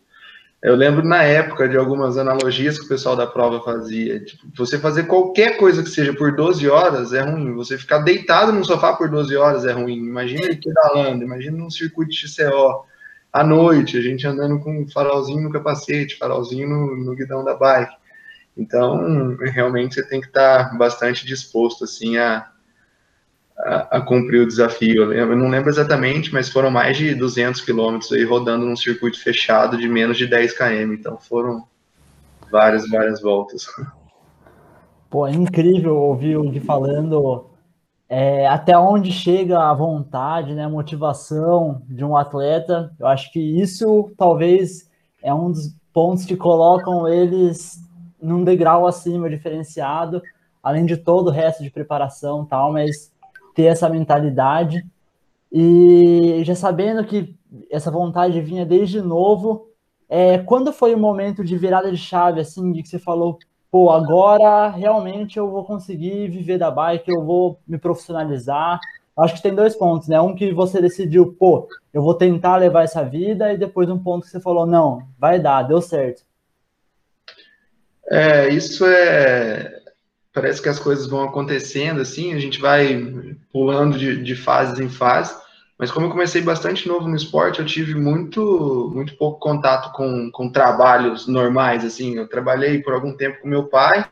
eu 0.64 0.75
lembro 0.75 1.04
na 1.04 1.23
época 1.23 1.68
de 1.68 1.76
algumas 1.76 2.16
analogias 2.16 2.78
que 2.78 2.87
o 2.87 2.88
pessoal 2.88 3.14
da 3.14 3.26
prova 3.26 3.61
fazia. 3.61 4.18
Tipo, 4.25 4.47
você 4.56 4.78
fazer 4.78 5.02
qualquer 5.02 5.59
coisa 5.59 5.83
que 5.83 5.90
seja 5.90 6.14
por 6.14 6.35
12 6.35 6.66
horas 6.71 7.12
é 7.12 7.21
ruim. 7.21 7.54
Você 7.54 7.76
ficar 7.76 7.99
deitado 7.99 8.50
no 8.50 8.64
sofá 8.64 8.94
por 8.94 9.11
12 9.11 9.37
horas 9.37 9.66
é 9.66 9.73
ruim. 9.73 9.99
Imagina 9.99 10.47
ele 10.47 10.56
pedalando, 10.56 11.23
imagina 11.23 11.59
num 11.59 11.68
circuito 11.68 12.12
de 12.12 12.16
XCO 12.16 12.87
à 13.30 13.44
noite, 13.44 13.99
a 13.99 14.00
gente 14.00 14.26
andando 14.26 14.59
com 14.59 14.88
farolzinho 14.88 15.42
no 15.42 15.52
capacete, 15.52 16.16
farolzinho 16.16 16.66
no, 16.66 16.97
no 16.97 17.14
guidão 17.14 17.44
da 17.44 17.52
bike. 17.54 17.94
Então, 18.56 19.37
realmente 19.37 19.97
você 19.97 20.02
tem 20.02 20.18
que 20.18 20.28
estar 20.28 20.78
bastante 20.78 21.26
disposto 21.26 21.85
assim 21.85 22.16
a, 22.16 22.49
a, 23.58 23.99
a, 23.99 24.00
cumprir 24.00 24.42
o 24.42 24.46
desafio. 24.46 25.12
Eu 25.12 25.37
não 25.37 25.49
lembro 25.49 25.70
exatamente, 25.70 26.32
mas 26.32 26.49
foram 26.49 26.70
mais 26.70 26.96
de 26.96 27.14
200 27.14 27.61
quilômetros 27.61 28.12
aí 28.12 28.25
rodando 28.25 28.66
num 28.66 28.76
circuito 28.76 29.20
fechado 29.20 29.76
de 29.76 29.88
menos 29.88 30.16
de 30.16 30.26
10 30.26 30.56
km. 30.56 30.92
Então 30.92 31.18
foram 31.18 31.64
várias, 32.50 32.88
várias 32.88 33.20
voltas. 33.20 33.66
Pô, 35.08 35.26
é 35.26 35.32
incrível 35.32 35.96
ouvir 35.96 36.37
o 36.37 36.50
Gui 36.50 36.61
falando 36.61 37.46
é, 38.08 38.46
até 38.46 38.76
onde 38.76 39.12
chega 39.12 39.58
a 39.58 39.73
vontade, 39.73 40.54
né, 40.54 40.64
a 40.64 40.68
motivação 40.68 41.82
de 41.88 42.04
um 42.04 42.16
atleta. 42.16 42.92
Eu 42.99 43.06
acho 43.06 43.32
que 43.32 43.38
isso 43.38 44.12
talvez 44.16 44.90
é 45.23 45.32
um 45.32 45.50
dos 45.50 45.75
pontos 45.92 46.25
que 46.25 46.37
colocam 46.37 47.06
eles 47.08 47.80
num 48.20 48.42
degrau 48.42 48.87
acima, 48.87 49.30
diferenciado, 49.30 50.23
além 50.62 50.84
de 50.84 50.96
todo 50.96 51.28
o 51.28 51.30
resto 51.30 51.62
de 51.62 51.70
preparação 51.70 52.44
tal, 52.44 52.73
mas 52.73 53.12
ter 53.54 53.64
essa 53.64 53.88
mentalidade 53.88 54.84
e 55.50 56.42
já 56.44 56.54
sabendo 56.54 57.04
que 57.04 57.37
essa 57.70 57.90
vontade 57.90 58.40
vinha 58.40 58.66
desde 58.66 59.00
novo. 59.00 59.68
É, 60.08 60.38
quando 60.38 60.73
foi 60.73 60.94
o 60.94 60.99
momento 60.99 61.44
de 61.44 61.56
virada 61.56 61.90
de 61.90 61.96
chave, 61.96 62.40
assim, 62.40 62.73
de 62.73 62.82
que 62.82 62.88
você 62.88 62.99
falou, 62.99 63.38
pô, 63.70 63.90
agora 63.90 64.68
realmente 64.68 65.38
eu 65.38 65.50
vou 65.50 65.64
conseguir 65.64 66.28
viver 66.28 66.58
da 66.58 66.70
bike, 66.70 67.11
eu 67.11 67.25
vou 67.25 67.58
me 67.66 67.78
profissionalizar. 67.78 68.78
Acho 69.16 69.34
que 69.34 69.42
tem 69.42 69.54
dois 69.54 69.76
pontos, 69.76 70.08
né? 70.08 70.20
Um 70.20 70.34
que 70.34 70.52
você 70.52 70.80
decidiu, 70.80 71.37
pô, 71.38 71.68
eu 71.92 72.02
vou 72.02 72.14
tentar 72.14 72.56
levar 72.56 72.82
essa 72.82 73.04
vida, 73.04 73.52
e 73.52 73.58
depois 73.58 73.88
um 73.88 73.99
ponto 73.99 74.25
que 74.25 74.30
você 74.30 74.40
falou, 74.40 74.66
não, 74.66 75.02
vai 75.18 75.38
dar, 75.38 75.62
deu 75.62 75.80
certo. 75.80 76.25
É, 78.11 78.49
isso 78.49 78.84
é. 78.84 79.74
Parece 80.35 80.61
que 80.61 80.69
as 80.69 80.81
coisas 80.81 81.07
vão 81.07 81.23
acontecendo 81.23 82.00
assim, 82.00 82.35
a 82.35 82.38
gente 82.41 82.61
vai 82.61 83.37
pulando 83.53 83.97
de, 83.97 84.21
de 84.21 84.35
fases 84.35 84.81
em 84.81 84.88
fase. 84.88 85.33
Mas 85.79 85.91
como 85.91 86.07
eu 86.07 86.11
comecei 86.11 86.43
bastante 86.43 86.88
novo 86.88 87.09
no 87.09 87.17
esporte, 87.17 87.61
eu 87.61 87.67
tive 87.67 87.95
muito, 87.95 88.91
muito 88.93 89.17
pouco 89.17 89.38
contato 89.38 89.93
com, 89.93 90.31
com 90.33 90.50
trabalhos 90.50 91.29
normais, 91.29 91.85
assim. 91.85 92.17
Eu 92.17 92.29
trabalhei 92.29 92.81
por 92.83 92.95
algum 92.95 93.17
tempo 93.17 93.41
com 93.41 93.49
meu 93.49 93.64
pai, 93.64 94.09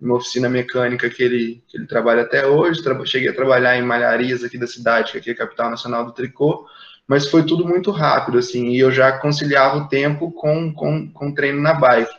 uma 0.00 0.16
oficina 0.16 0.48
mecânica 0.48 1.10
que 1.10 1.22
ele, 1.22 1.62
que 1.68 1.76
ele 1.76 1.86
trabalha 1.86 2.22
até 2.22 2.46
hoje. 2.46 2.82
Cheguei 3.04 3.28
a 3.28 3.34
trabalhar 3.34 3.76
em 3.76 3.82
malharias 3.82 4.42
aqui 4.44 4.58
da 4.58 4.66
cidade, 4.66 5.12
que 5.12 5.18
aqui 5.18 5.30
é 5.30 5.32
a 5.32 5.36
capital 5.36 5.70
nacional 5.70 6.04
do 6.04 6.12
tricô, 6.12 6.66
mas 7.08 7.28
foi 7.28 7.44
tudo 7.44 7.66
muito 7.66 7.90
rápido, 7.90 8.38
assim, 8.38 8.70
e 8.70 8.78
eu 8.78 8.90
já 8.90 9.12
conciliava 9.12 9.76
o 9.78 9.88
tempo 9.88 10.32
com, 10.32 10.72
com, 10.72 11.10
com 11.10 11.34
treino 11.34 11.60
na 11.60 11.74
bike. 11.74 12.14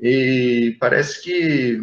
E 0.00 0.76
parece 0.80 1.22
que 1.22 1.82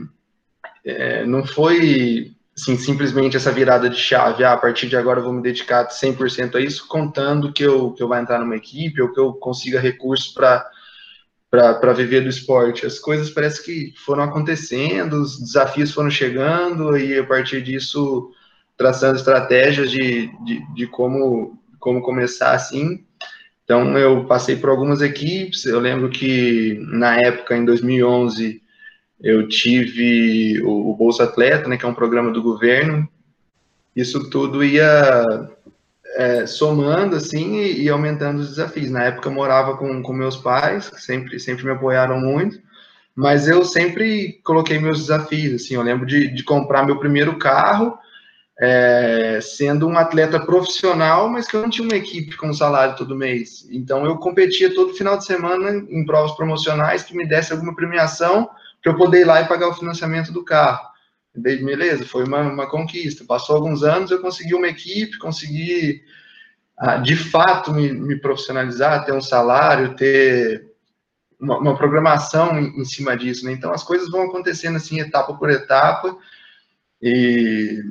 é, 0.86 1.26
não 1.26 1.46
foi 1.46 2.32
assim, 2.58 2.78
simplesmente 2.78 3.36
essa 3.36 3.52
virada 3.52 3.90
de 3.90 3.98
chave, 3.98 4.44
ah, 4.44 4.54
a 4.54 4.58
partir 4.58 4.88
de 4.88 4.96
agora 4.96 5.20
eu 5.20 5.24
vou 5.24 5.34
me 5.34 5.42
dedicar 5.42 5.90
100% 5.90 6.56
a 6.56 6.62
isso, 6.62 6.88
contando 6.88 7.52
que 7.52 7.64
eu, 7.64 7.92
que 7.92 8.02
eu 8.02 8.08
vou 8.08 8.18
entrar 8.18 8.40
numa 8.40 8.56
equipe 8.56 9.02
ou 9.02 9.12
que 9.12 9.20
eu 9.20 9.34
consiga 9.34 9.80
recursos 9.80 10.30
para 10.34 10.70
para 11.50 11.94
viver 11.94 12.22
do 12.22 12.28
esporte. 12.28 12.86
As 12.86 13.00
coisas 13.00 13.30
parece 13.30 13.64
que 13.64 13.94
foram 14.06 14.24
acontecendo, 14.24 15.22
os 15.22 15.40
desafios 15.40 15.92
foram 15.92 16.10
chegando 16.10 16.98
e 16.98 17.18
a 17.18 17.24
partir 17.24 17.62
disso 17.62 18.30
traçando 18.76 19.16
estratégias 19.16 19.90
de, 19.90 20.28
de, 20.44 20.74
de 20.74 20.88
como, 20.88 21.58
como 21.80 22.02
começar 22.02 22.52
assim. 22.52 23.06
Então 23.64 23.98
eu 23.98 24.26
passei 24.26 24.58
por 24.58 24.70
algumas 24.70 25.02
equipes, 25.02 25.66
eu 25.66 25.80
lembro 25.80 26.10
que 26.10 26.78
na 26.82 27.18
época, 27.18 27.56
em 27.56 27.64
2011, 27.64 28.62
eu 29.22 29.48
tive 29.48 30.62
o, 30.62 30.92
o 30.92 30.96
Bolsa 30.96 31.24
Atleta, 31.24 31.68
né, 31.68 31.78
que 31.78 31.86
é 31.86 31.88
um 31.88 31.94
programa 31.94 32.32
do 32.32 32.42
governo. 32.42 33.08
Isso 33.96 34.30
tudo 34.30 34.64
ia 34.64 35.50
é, 36.16 36.46
somando 36.46 37.16
assim 37.16 37.58
e, 37.58 37.84
e, 37.84 37.90
aumentando 37.90 38.40
os 38.40 38.50
desafios. 38.50 38.90
Na 38.90 39.04
época 39.04 39.30
eu 39.30 39.34
morava 39.34 39.78
com, 39.78 40.02
com 40.02 40.14
meus 40.14 40.36
pais, 40.36 40.90
que 40.90 41.02
sempre, 41.02 41.40
sempre 41.40 41.66
me 41.66 41.72
apoiaram 41.72 42.20
muito, 42.20 42.60
mas 43.16 43.48
eu 43.48 43.64
sempre 43.64 44.40
coloquei 44.44 44.80
meus 44.80 45.00
desafios. 45.00 45.64
Assim, 45.64 45.76
eu 45.76 45.82
lembro 45.82 46.06
de, 46.06 46.28
de 46.34 46.44
comprar 46.44 46.86
meu 46.86 47.00
primeiro 47.00 47.38
carro, 47.38 47.98
é, 48.60 49.40
sendo 49.42 49.88
um 49.88 49.98
atleta 49.98 50.40
profissional, 50.40 51.28
mas 51.30 51.48
que 51.48 51.56
eu 51.56 51.62
não 51.62 51.70
tinha 51.70 51.88
uma 51.88 51.98
equipe 51.98 52.38
com 52.38 52.54
salário 52.54 52.96
todo 52.96 53.16
mês. 53.16 53.68
Então 53.72 54.06
eu 54.06 54.18
competia 54.18 54.74
todo 54.74 54.94
final 54.94 55.18
de 55.18 55.26
semana 55.26 55.86
em 55.90 56.06
provas 56.06 56.36
promocionais 56.36 57.04
que 57.04 57.16
me 57.16 57.26
desse 57.26 57.52
alguma 57.52 57.76
premiação 57.76 58.50
para 58.86 58.94
eu 58.94 58.98
poder 58.98 59.22
ir 59.22 59.26
lá 59.26 59.42
e 59.42 59.48
pagar 59.48 59.68
o 59.68 59.74
financiamento 59.74 60.32
do 60.32 60.46
carro. 60.46 60.88
Daí, 61.36 61.58
beleza, 61.64 62.06
foi 62.06 62.24
uma, 62.24 62.42
uma 62.42 62.70
conquista. 62.70 63.26
Passou 63.26 63.56
alguns 63.56 63.82
anos, 63.82 64.12
eu 64.12 64.22
consegui 64.22 64.54
uma 64.54 64.68
equipe, 64.68 65.18
consegui, 65.18 66.04
ah, 66.78 66.98
de 66.98 67.16
fato, 67.16 67.74
me, 67.74 67.92
me, 67.92 68.16
profissionalizar, 68.20 69.04
ter 69.04 69.12
um 69.12 69.22
salário, 69.22 69.96
ter 69.96 70.72
uma, 71.40 71.58
uma 71.58 71.76
programação 71.76 72.60
em, 72.60 72.80
em, 72.80 72.86
cima 72.86 73.18
disso. 73.18 73.44
Né? 73.44 73.54
Então, 73.54 73.74
as 73.74 73.84
coisas 73.84 74.08
vão 74.08 74.22
acontecendo 74.22 74.76
assim, 74.76 75.00
etapa 75.00 75.34
por 75.34 75.50
etapa. 75.50 76.16
E, 77.02 77.84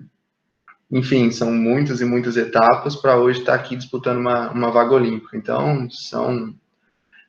enfim, 0.93 1.33
são 1.33 1.53
muitas 1.53 2.01
e 2.01 2.05
muitas 2.05 2.37
etapas 2.37 2.95
para 2.95 3.17
hoje 3.17 3.41
estar 3.41 3.55
aqui 3.55 3.75
disputando 3.75 4.19
uma, 4.19 4.49
uma 4.53 4.71
vaga 4.71 4.95
olímpica. 4.95 5.37
Então, 5.37 5.91
são, 5.91 6.55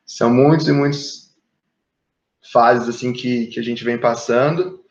são 0.05 0.31
muitos 0.31 0.67
e 0.67 0.71
muitos 0.71 1.24
fases 2.51 2.87
assim 2.87 3.13
que, 3.13 3.47
que 3.47 3.59
a 3.59 3.63
gente 3.63 3.83
vem 3.83 3.97
passando. 3.97 4.81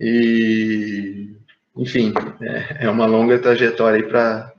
E 0.00 1.34
enfim 1.76 2.12
é, 2.40 2.86
é 2.86 2.90
uma 2.90 3.06
longa 3.06 3.38
trajetória 3.38 4.06
para 4.06 4.52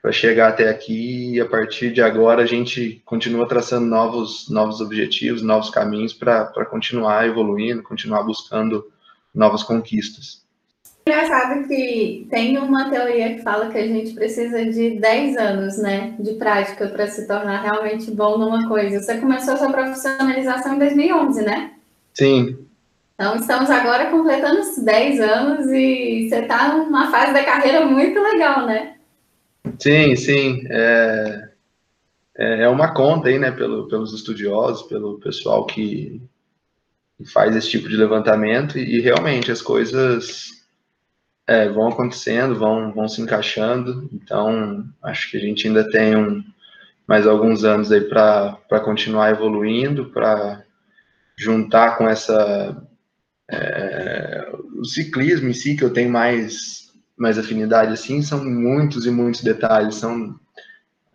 para 0.00 0.12
chegar 0.12 0.48
até 0.48 0.68
aqui. 0.68 1.34
E 1.34 1.40
a 1.40 1.46
partir 1.46 1.92
de 1.92 2.00
agora 2.00 2.42
a 2.42 2.46
gente 2.46 3.02
continua 3.04 3.48
traçando 3.48 3.86
novos 3.86 4.48
novos 4.48 4.80
objetivos 4.80 5.42
novos 5.42 5.70
caminhos 5.70 6.12
para 6.12 6.64
continuar 6.66 7.26
evoluindo 7.26 7.82
continuar 7.82 8.22
buscando 8.22 8.86
novas 9.34 9.62
conquistas 9.62 10.47
engraçado 11.08 11.66
que 11.66 12.26
tem 12.30 12.58
uma 12.58 12.90
teoria 12.90 13.34
que 13.34 13.42
fala 13.42 13.70
que 13.70 13.78
a 13.78 13.86
gente 13.86 14.12
precisa 14.14 14.64
de 14.66 14.90
10 15.00 15.36
anos, 15.36 15.78
né, 15.78 16.14
de 16.20 16.34
prática 16.34 16.86
para 16.88 17.06
se 17.06 17.26
tornar 17.26 17.62
realmente 17.62 18.10
bom 18.10 18.36
numa 18.36 18.68
coisa. 18.68 19.00
Você 19.00 19.16
começou 19.16 19.54
a 19.54 19.56
sua 19.56 19.72
profissionalização 19.72 20.74
em 20.74 20.78
2011, 20.78 21.42
né? 21.42 21.72
Sim. 22.12 22.58
Então, 23.14 23.36
estamos 23.36 23.70
agora 23.70 24.10
completando 24.10 24.60
os 24.60 24.78
10 24.78 25.20
anos 25.20 25.66
e 25.72 26.28
você 26.28 26.40
está 26.40 26.76
numa 26.76 27.10
fase 27.10 27.32
da 27.32 27.42
carreira 27.42 27.84
muito 27.84 28.20
legal, 28.20 28.66
né? 28.66 28.94
Sim, 29.78 30.14
sim. 30.14 30.62
É, 30.70 31.48
é, 32.36 32.62
é 32.62 32.68
uma 32.68 32.92
conta 32.92 33.28
aí, 33.28 33.38
né, 33.38 33.50
pelo, 33.50 33.88
pelos 33.88 34.12
estudiosos, 34.12 34.86
pelo 34.86 35.18
pessoal 35.18 35.66
que 35.66 36.20
faz 37.32 37.56
esse 37.56 37.70
tipo 37.70 37.88
de 37.88 37.96
levantamento 37.96 38.78
e, 38.78 38.96
e 38.96 39.00
realmente 39.00 39.50
as 39.50 39.60
coisas 39.60 40.57
é, 41.48 41.66
vão 41.66 41.88
acontecendo, 41.88 42.54
vão, 42.54 42.92
vão 42.92 43.08
se 43.08 43.22
encaixando. 43.22 44.06
Então, 44.12 44.84
acho 45.02 45.30
que 45.30 45.38
a 45.38 45.40
gente 45.40 45.66
ainda 45.66 45.90
tem 45.90 46.14
um, 46.14 46.44
mais 47.06 47.26
alguns 47.26 47.64
anos 47.64 47.90
aí 47.90 48.02
para 48.02 48.80
continuar 48.84 49.30
evoluindo, 49.30 50.10
para 50.10 50.62
juntar 51.34 51.96
com 51.96 52.06
essa 52.06 52.76
é, 53.50 54.46
o 54.76 54.84
ciclismo 54.84 55.48
em 55.48 55.54
si 55.54 55.74
que 55.74 55.82
eu 55.82 55.90
tenho 55.90 56.10
mais 56.10 56.86
mais 57.16 57.38
afinidade 57.38 57.92
assim 57.92 58.20
são 58.22 58.44
muitos 58.44 59.06
e 59.06 59.10
muitos 59.10 59.40
detalhes 59.40 59.94
são 59.94 60.38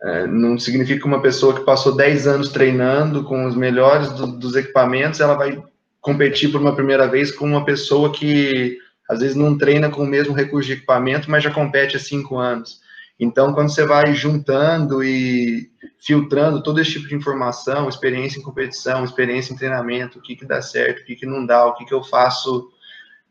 é, 0.02 0.26
não 0.26 0.58
significa 0.58 1.00
que 1.00 1.06
uma 1.06 1.22
pessoa 1.22 1.54
que 1.54 1.64
passou 1.64 1.94
10 1.94 2.26
anos 2.26 2.48
treinando 2.48 3.22
com 3.24 3.46
os 3.46 3.54
melhores 3.54 4.10
do, 4.12 4.26
dos 4.26 4.56
equipamentos 4.56 5.20
ela 5.20 5.34
vai 5.34 5.62
competir 6.00 6.50
por 6.50 6.60
uma 6.60 6.74
primeira 6.74 7.06
vez 7.06 7.30
com 7.30 7.46
uma 7.46 7.64
pessoa 7.64 8.12
que 8.12 8.78
às 9.08 9.20
vezes 9.20 9.36
não 9.36 9.56
treina 9.56 9.90
com 9.90 10.02
o 10.02 10.06
mesmo 10.06 10.34
recurso 10.34 10.68
de 10.68 10.74
equipamento 10.74 11.30
mas 11.30 11.44
já 11.44 11.50
compete 11.50 11.96
há 11.96 12.00
cinco 12.00 12.38
anos 12.38 12.82
então, 13.18 13.52
quando 13.52 13.72
você 13.72 13.86
vai 13.86 14.12
juntando 14.12 15.02
e 15.02 15.70
filtrando 16.00 16.62
todo 16.62 16.80
esse 16.80 16.92
tipo 16.92 17.08
de 17.08 17.14
informação, 17.14 17.88
experiência 17.88 18.38
em 18.38 18.42
competição, 18.42 19.04
experiência 19.04 19.52
em 19.52 19.56
treinamento, 19.56 20.18
o 20.18 20.22
que, 20.22 20.34
que 20.34 20.44
dá 20.44 20.60
certo, 20.60 21.00
o 21.00 21.04
que, 21.04 21.14
que 21.14 21.26
não 21.26 21.46
dá, 21.46 21.64
o 21.66 21.74
que, 21.74 21.84
que 21.84 21.94
eu 21.94 22.02
faço 22.02 22.70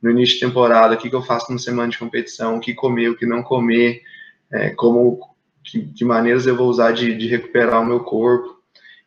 no 0.01 0.09
início 0.09 0.35
de 0.35 0.41
temporada, 0.41 0.95
o 0.95 0.97
que, 0.97 1.09
que 1.09 1.15
eu 1.15 1.21
faço 1.21 1.51
na 1.51 1.57
semana 1.57 1.89
de 1.89 1.97
competição, 1.97 2.57
o 2.57 2.59
que 2.59 2.73
comer, 2.73 3.09
o 3.09 3.17
que 3.17 3.25
não 3.25 3.43
comer, 3.43 4.01
é, 4.51 4.69
como, 4.69 5.19
que, 5.63 5.81
que, 5.87 6.05
maneiras 6.05 6.47
eu 6.47 6.55
vou 6.55 6.69
usar 6.69 6.93
de, 6.93 7.15
de 7.15 7.27
recuperar 7.27 7.81
o 7.81 7.85
meu 7.85 7.99
corpo. 7.99 8.61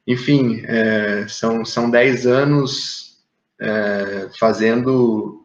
Enfim, 0.07 0.63
é, 0.65 1.27
são, 1.29 1.65
são 1.65 1.91
10 1.91 2.27
anos 2.27 3.19
é, 3.61 4.29
fazendo 4.39 5.36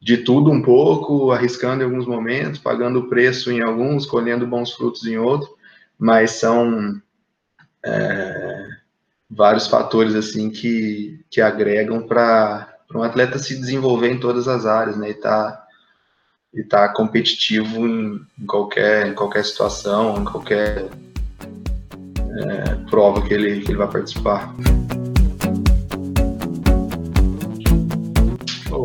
de 0.00 0.18
tudo 0.18 0.50
um 0.50 0.62
pouco, 0.62 1.30
arriscando 1.30 1.82
em 1.82 1.84
alguns 1.84 2.06
momentos, 2.06 2.58
pagando 2.58 3.08
preço 3.08 3.52
em 3.52 3.60
alguns, 3.60 4.06
colhendo 4.06 4.46
bons 4.46 4.72
frutos 4.72 5.06
em 5.06 5.18
outros, 5.18 5.50
mas 5.98 6.32
são 6.32 7.00
é, 7.84 8.66
vários 9.30 9.66
fatores 9.66 10.14
assim 10.14 10.48
que, 10.48 11.22
que 11.30 11.40
agregam 11.40 12.02
para 12.02 12.78
um 12.94 13.02
atleta 13.02 13.38
se 13.38 13.54
desenvolver 13.58 14.10
em 14.10 14.18
todas 14.18 14.48
as 14.48 14.64
áreas, 14.64 14.96
né? 14.96 15.10
E 15.10 15.14
tá, 15.14 15.66
e 16.54 16.64
tá 16.64 16.88
competitivo 16.88 17.86
em, 17.86 18.20
em 18.38 18.46
qualquer, 18.46 19.06
em 19.06 19.14
qualquer 19.14 19.44
situação, 19.44 20.16
em 20.16 20.24
qualquer 20.24 20.88
é, 22.38 22.74
prova 22.88 23.20
que 23.20 23.34
ele, 23.34 23.60
que 23.60 23.70
ele 23.70 23.78
vai 23.78 23.88
participar. 23.88 24.54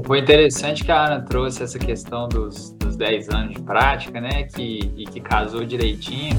Foi 0.03 0.19
interessante 0.19 0.83
que 0.83 0.91
a 0.91 1.05
Ana 1.05 1.21
trouxe 1.21 1.63
essa 1.63 1.77
questão 1.77 2.27
dos, 2.27 2.71
dos 2.73 2.97
10 2.97 3.29
anos 3.29 3.55
de 3.55 3.61
prática, 3.61 4.19
né? 4.19 4.43
Que, 4.43 4.79
e 4.97 5.05
que 5.05 5.21
casou 5.21 5.63
direitinho. 5.63 6.35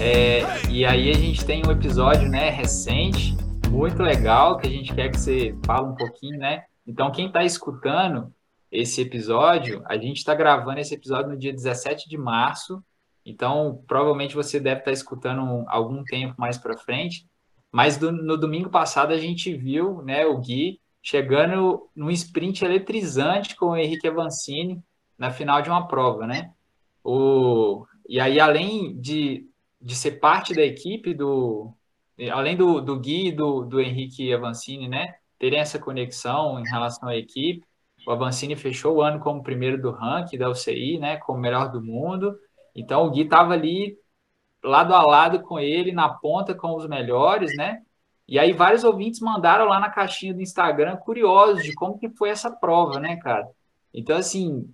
É, 0.00 0.42
e 0.70 0.84
aí 0.84 1.10
a 1.10 1.14
gente 1.14 1.44
tem 1.44 1.62
um 1.66 1.72
episódio 1.72 2.28
né, 2.28 2.50
recente, 2.50 3.36
muito 3.68 4.02
legal, 4.02 4.56
que 4.56 4.66
a 4.66 4.70
gente 4.70 4.94
quer 4.94 5.10
que 5.10 5.18
você 5.18 5.56
fale 5.66 5.86
um 5.86 5.94
pouquinho, 5.94 6.38
né? 6.38 6.64
Então, 6.86 7.10
quem 7.10 7.26
está 7.26 7.44
escutando 7.44 8.32
esse 8.70 9.00
episódio, 9.00 9.82
a 9.86 9.96
gente 9.96 10.18
está 10.18 10.34
gravando 10.34 10.78
esse 10.78 10.94
episódio 10.94 11.30
no 11.30 11.38
dia 11.38 11.52
17 11.52 12.08
de 12.08 12.16
março, 12.16 12.82
então 13.24 13.82
provavelmente 13.86 14.34
você 14.34 14.60
deve 14.60 14.80
estar 14.80 14.90
tá 14.90 14.92
escutando 14.92 15.64
algum 15.68 16.02
tempo 16.04 16.34
mais 16.38 16.56
para 16.56 16.78
frente. 16.78 17.26
Mas 17.72 17.96
do, 17.96 18.12
no 18.12 18.36
domingo 18.36 18.70
passado 18.70 19.12
a 19.12 19.18
gente 19.18 19.54
viu 19.54 20.02
né, 20.02 20.24
o 20.24 20.38
Gui 20.38 20.80
chegando 21.08 21.88
num 21.96 22.10
sprint 22.10 22.62
eletrizante 22.62 23.56
com 23.56 23.70
o 23.70 23.76
Henrique 23.76 24.06
Avancini 24.06 24.82
na 25.16 25.30
final 25.30 25.62
de 25.62 25.70
uma 25.70 25.88
prova, 25.88 26.26
né? 26.26 26.52
O, 27.02 27.86
e 28.06 28.20
aí, 28.20 28.38
além 28.38 28.94
de, 29.00 29.48
de 29.80 29.94
ser 29.96 30.20
parte 30.20 30.52
da 30.52 30.62
equipe 30.62 31.14
do. 31.14 31.72
Além 32.30 32.56
do, 32.56 32.82
do 32.82 32.98
Gui 32.98 33.28
e 33.28 33.32
do, 33.32 33.64
do 33.64 33.80
Henrique 33.80 34.34
Avancini, 34.34 34.86
né? 34.86 35.14
terem 35.38 35.60
essa 35.60 35.78
conexão 35.78 36.60
em 36.60 36.68
relação 36.68 37.08
à 37.08 37.16
equipe. 37.16 37.64
O 38.06 38.10
Avancini 38.10 38.54
fechou 38.54 38.96
o 38.96 39.02
ano 39.02 39.18
como 39.18 39.42
primeiro 39.42 39.80
do 39.80 39.90
ranking 39.90 40.36
da 40.36 40.50
UCI, 40.50 40.98
né, 40.98 41.16
como 41.18 41.38
melhor 41.38 41.70
do 41.70 41.80
mundo. 41.80 42.36
Então 42.74 43.06
o 43.06 43.10
Gui 43.10 43.22
estava 43.22 43.54
ali 43.54 43.96
lado 44.62 44.92
a 44.92 45.02
lado 45.02 45.40
com 45.40 45.58
ele, 45.58 45.92
na 45.92 46.08
ponta 46.08 46.54
com 46.54 46.74
os 46.74 46.86
melhores, 46.86 47.56
né? 47.56 47.80
E 48.28 48.38
aí 48.38 48.52
vários 48.52 48.84
ouvintes 48.84 49.20
mandaram 49.20 49.64
lá 49.64 49.80
na 49.80 49.88
caixinha 49.88 50.34
do 50.34 50.42
Instagram 50.42 50.96
curiosos 50.96 51.64
de 51.64 51.72
como 51.72 51.98
que 51.98 52.10
foi 52.10 52.28
essa 52.28 52.50
prova, 52.50 53.00
né, 53.00 53.16
cara? 53.16 53.48
Então 53.92 54.16
assim, 54.16 54.68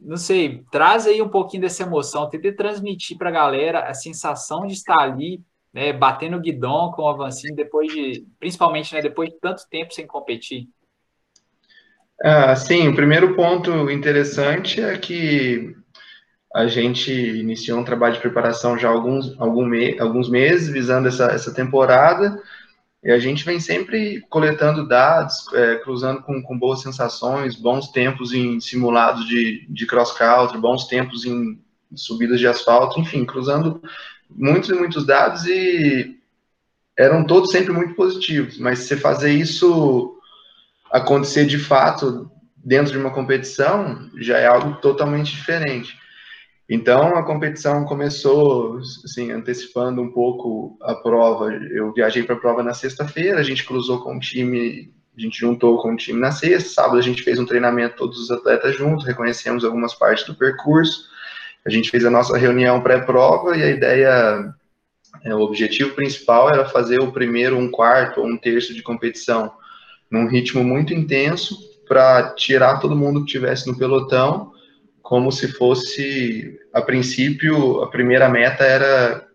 não 0.00 0.16
sei, 0.16 0.64
traz 0.70 1.06
aí 1.06 1.20
um 1.20 1.28
pouquinho 1.28 1.62
dessa 1.62 1.82
emoção, 1.82 2.28
tenta 2.28 2.54
transmitir 2.54 3.18
para 3.18 3.30
a 3.30 3.32
galera 3.32 3.80
a 3.80 3.94
sensação 3.94 4.64
de 4.64 4.74
estar 4.74 5.00
ali, 5.00 5.40
né, 5.72 5.92
batendo 5.92 6.40
guidão 6.40 6.92
com 6.92 7.02
o 7.02 7.08
Avancini 7.08 7.54
depois 7.54 7.92
de, 7.92 8.24
principalmente, 8.38 8.94
né, 8.94 9.02
depois 9.02 9.30
de 9.30 9.38
tanto 9.40 9.68
tempo 9.68 9.92
sem 9.92 10.06
competir. 10.06 10.68
Ah, 12.22 12.54
sim, 12.56 12.88
o 12.88 12.94
primeiro 12.94 13.34
ponto 13.34 13.90
interessante 13.90 14.80
é 14.80 14.96
que 14.98 15.74
a 16.54 16.66
gente 16.66 17.12
iniciou 17.12 17.78
um 17.78 17.84
trabalho 17.84 18.14
de 18.14 18.20
preparação 18.20 18.78
já 18.78 18.88
há 18.88 18.92
alguns, 18.92 19.38
algum 19.38 19.66
me, 19.66 19.98
alguns 20.00 20.28
meses, 20.28 20.68
visando 20.68 21.08
essa, 21.08 21.26
essa 21.26 21.54
temporada, 21.54 22.40
e 23.02 23.12
a 23.12 23.18
gente 23.18 23.44
vem 23.44 23.60
sempre 23.60 24.20
coletando 24.28 24.86
dados, 24.86 25.46
é, 25.54 25.76
cruzando 25.76 26.22
com, 26.22 26.42
com, 26.42 26.58
boas 26.58 26.82
sensações, 26.82 27.54
bons 27.54 27.88
tempos 27.88 28.32
em 28.32 28.60
simulados 28.60 29.26
de, 29.26 29.66
de 29.68 29.86
cross-country, 29.86 30.58
bons 30.58 30.86
tempos 30.86 31.24
em 31.24 31.60
subidas 31.94 32.40
de 32.40 32.46
asfalto, 32.46 33.00
enfim, 33.00 33.24
cruzando 33.24 33.80
muitos 34.28 34.68
e 34.70 34.74
muitos 34.74 35.06
dados 35.06 35.46
e 35.46 36.18
eram 36.98 37.24
todos 37.24 37.52
sempre 37.52 37.72
muito 37.72 37.94
positivos, 37.94 38.58
mas 38.58 38.80
se 38.80 38.88
você 38.88 38.96
fazer 38.96 39.32
isso 39.32 40.18
acontecer 40.90 41.46
de 41.46 41.58
fato 41.58 42.30
dentro 42.56 42.92
de 42.92 42.98
uma 42.98 43.12
competição 43.12 44.10
já 44.16 44.38
é 44.38 44.46
algo 44.46 44.80
totalmente 44.80 45.30
diferente. 45.30 45.96
Então 46.68 47.16
a 47.16 47.22
competição 47.22 47.86
começou 47.86 48.78
assim 49.02 49.32
antecipando 49.32 50.02
um 50.02 50.10
pouco 50.10 50.76
a 50.82 50.94
prova. 50.94 51.50
Eu 51.52 51.92
viajei 51.94 52.22
para 52.22 52.34
a 52.34 52.38
prova 52.38 52.62
na 52.62 52.74
sexta-feira, 52.74 53.40
a 53.40 53.42
gente 53.42 53.64
cruzou 53.64 54.02
com 54.02 54.16
o 54.16 54.20
time, 54.20 54.92
a 55.16 55.20
gente 55.20 55.40
juntou 55.40 55.80
com 55.80 55.94
o 55.94 55.96
time 55.96 56.20
na 56.20 56.30
sexta, 56.30 56.68
sábado 56.68 56.98
a 56.98 57.02
gente 57.02 57.22
fez 57.22 57.38
um 57.38 57.46
treinamento 57.46 57.96
todos 57.96 58.18
os 58.18 58.30
atletas 58.30 58.76
juntos, 58.76 59.06
reconhecemos 59.06 59.64
algumas 59.64 59.94
partes 59.94 60.26
do 60.26 60.34
percurso. 60.34 61.08
A 61.64 61.70
gente 61.70 61.90
fez 61.90 62.04
a 62.04 62.10
nossa 62.10 62.36
reunião 62.36 62.82
pré-prova 62.82 63.56
e 63.56 63.62
a 63.62 63.70
ideia, 63.70 64.54
é, 65.24 65.34
o 65.34 65.40
objetivo 65.40 65.94
principal 65.94 66.50
era 66.50 66.66
fazer 66.66 67.00
o 67.00 67.12
primeiro 67.12 67.56
um 67.56 67.70
quarto 67.70 68.20
ou 68.20 68.26
um 68.26 68.36
terço 68.36 68.74
de 68.74 68.82
competição 68.82 69.52
num 70.10 70.26
ritmo 70.26 70.62
muito 70.62 70.92
intenso 70.92 71.58
para 71.86 72.34
tirar 72.34 72.78
todo 72.78 72.96
mundo 72.96 73.24
que 73.24 73.32
tivesse 73.32 73.66
no 73.66 73.76
pelotão, 73.76 74.52
como 75.08 75.32
se 75.32 75.48
fosse, 75.48 76.60
a 76.70 76.82
princípio, 76.82 77.80
a 77.80 77.88
primeira 77.88 78.28
meta 78.28 78.62
era 78.62 79.26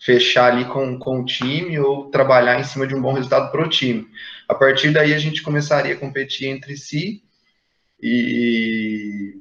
fechar 0.00 0.50
ali 0.50 0.64
com, 0.64 0.98
com 0.98 1.20
o 1.20 1.24
time 1.26 1.78
ou 1.78 2.10
trabalhar 2.10 2.58
em 2.58 2.64
cima 2.64 2.86
de 2.86 2.94
um 2.94 3.02
bom 3.02 3.12
resultado 3.12 3.52
para 3.52 3.62
o 3.62 3.68
time. 3.68 4.08
A 4.48 4.54
partir 4.54 4.90
daí 4.90 5.12
a 5.12 5.18
gente 5.18 5.42
começaria 5.42 5.92
a 5.92 5.98
competir 5.98 6.48
entre 6.48 6.78
si 6.78 7.22
e 8.02 9.34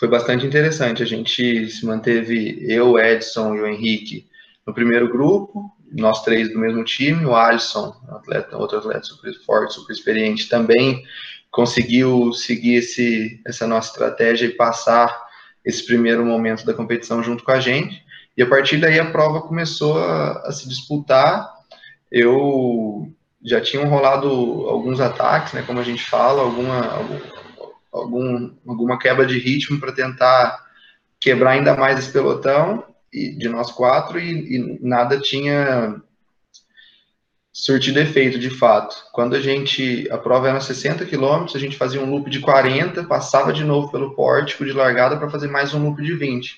foi 0.00 0.08
bastante 0.08 0.44
interessante. 0.44 1.04
A 1.04 1.06
gente 1.06 1.70
se 1.70 1.86
manteve, 1.86 2.66
eu, 2.68 2.98
Edson 2.98 3.54
e 3.54 3.60
o 3.60 3.66
Henrique, 3.68 4.26
no 4.66 4.74
primeiro 4.74 5.08
grupo, 5.08 5.70
nós 5.92 6.24
três 6.24 6.52
do 6.52 6.58
mesmo 6.58 6.82
time, 6.82 7.24
o 7.24 7.36
Alisson, 7.36 7.94
atleta, 8.08 8.58
outro 8.58 8.78
atleta 8.78 9.04
super 9.04 9.32
forte, 9.44 9.74
super 9.74 9.92
experiente, 9.92 10.48
também 10.48 11.04
conseguiu 11.56 12.34
seguir 12.34 12.74
esse, 12.74 13.40
essa 13.46 13.66
nossa 13.66 13.88
estratégia 13.88 14.44
e 14.44 14.50
passar 14.50 15.26
esse 15.64 15.86
primeiro 15.86 16.22
momento 16.22 16.66
da 16.66 16.74
competição 16.74 17.22
junto 17.22 17.42
com 17.42 17.50
a 17.50 17.58
gente. 17.58 18.04
E 18.36 18.42
a 18.42 18.46
partir 18.46 18.76
daí 18.76 19.00
a 19.00 19.10
prova 19.10 19.40
começou 19.40 19.98
a, 19.98 20.32
a 20.46 20.52
se 20.52 20.68
disputar. 20.68 21.50
Eu 22.12 23.10
já 23.42 23.58
tinha 23.58 23.86
rolado 23.86 24.28
alguns 24.68 25.00
ataques, 25.00 25.54
né, 25.54 25.64
como 25.66 25.80
a 25.80 25.82
gente 25.82 26.04
fala, 26.04 26.42
alguma, 26.42 27.06
algum, 27.90 28.50
alguma 28.68 28.98
quebra 28.98 29.24
de 29.24 29.38
ritmo 29.38 29.80
para 29.80 29.92
tentar 29.92 30.62
quebrar 31.18 31.52
ainda 31.52 31.74
mais 31.74 31.98
esse 31.98 32.12
pelotão 32.12 32.84
de 33.10 33.48
nós 33.48 33.70
quatro 33.70 34.20
e, 34.20 34.56
e 34.56 34.78
nada 34.86 35.18
tinha 35.18 36.02
surtido 37.56 37.98
efeito 37.98 38.38
de 38.38 38.50
fato. 38.50 38.94
Quando 39.12 39.34
a 39.34 39.40
gente, 39.40 40.06
a 40.10 40.18
prova 40.18 40.46
era 40.46 40.60
60 40.60 41.06
quilômetros, 41.06 41.56
a 41.56 41.58
gente 41.58 41.74
fazia 41.74 41.98
um 41.98 42.10
loop 42.10 42.28
de 42.28 42.38
40, 42.38 43.04
passava 43.04 43.50
de 43.50 43.64
novo 43.64 43.90
pelo 43.90 44.14
pórtico 44.14 44.62
de 44.62 44.72
largada 44.72 45.16
para 45.16 45.30
fazer 45.30 45.48
mais 45.48 45.72
um 45.72 45.82
loop 45.82 46.02
de 46.02 46.12
20. 46.12 46.54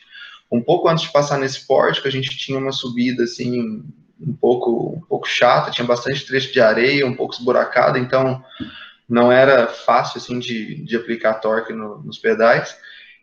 Um 0.51 0.61
pouco 0.61 0.89
antes 0.89 1.05
de 1.05 1.13
passar 1.13 1.39
nesse 1.39 1.65
pórtico, 1.69 2.09
a 2.09 2.11
gente 2.11 2.37
tinha 2.37 2.59
uma 2.59 2.73
subida 2.73 3.23
assim 3.23 3.85
um 4.21 4.35
pouco 4.35 4.97
um 4.97 5.01
pouco 5.03 5.29
chata, 5.29 5.71
tinha 5.71 5.87
bastante 5.87 6.27
trecho 6.27 6.53
de 6.53 6.61
areia, 6.61 7.07
um 7.07 7.15
pouco 7.15 7.33
esburacada, 7.33 7.97
então 7.97 8.45
não 9.09 9.31
era 9.31 9.69
fácil 9.69 10.19
assim 10.19 10.41
de, 10.41 10.83
de 10.83 10.97
aplicar 10.97 11.35
torque 11.35 11.73
no, 11.73 12.03
nos 12.03 12.19
pedais. 12.19 12.77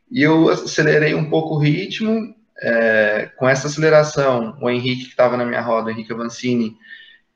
E 0.10 0.24
eu 0.24 0.48
acelerei 0.48 1.14
um 1.14 1.30
pouco 1.30 1.56
o 1.56 1.60
ritmo 1.60 2.34
é, 2.62 3.30
com 3.36 3.50
essa 3.50 3.68
aceleração, 3.68 4.58
o 4.62 4.70
Henrique, 4.70 5.04
que 5.04 5.10
estava 5.10 5.36
na 5.36 5.44
minha 5.44 5.60
roda, 5.60 5.88
o 5.88 5.92
Henrique 5.92 6.14
Avancini, 6.14 6.78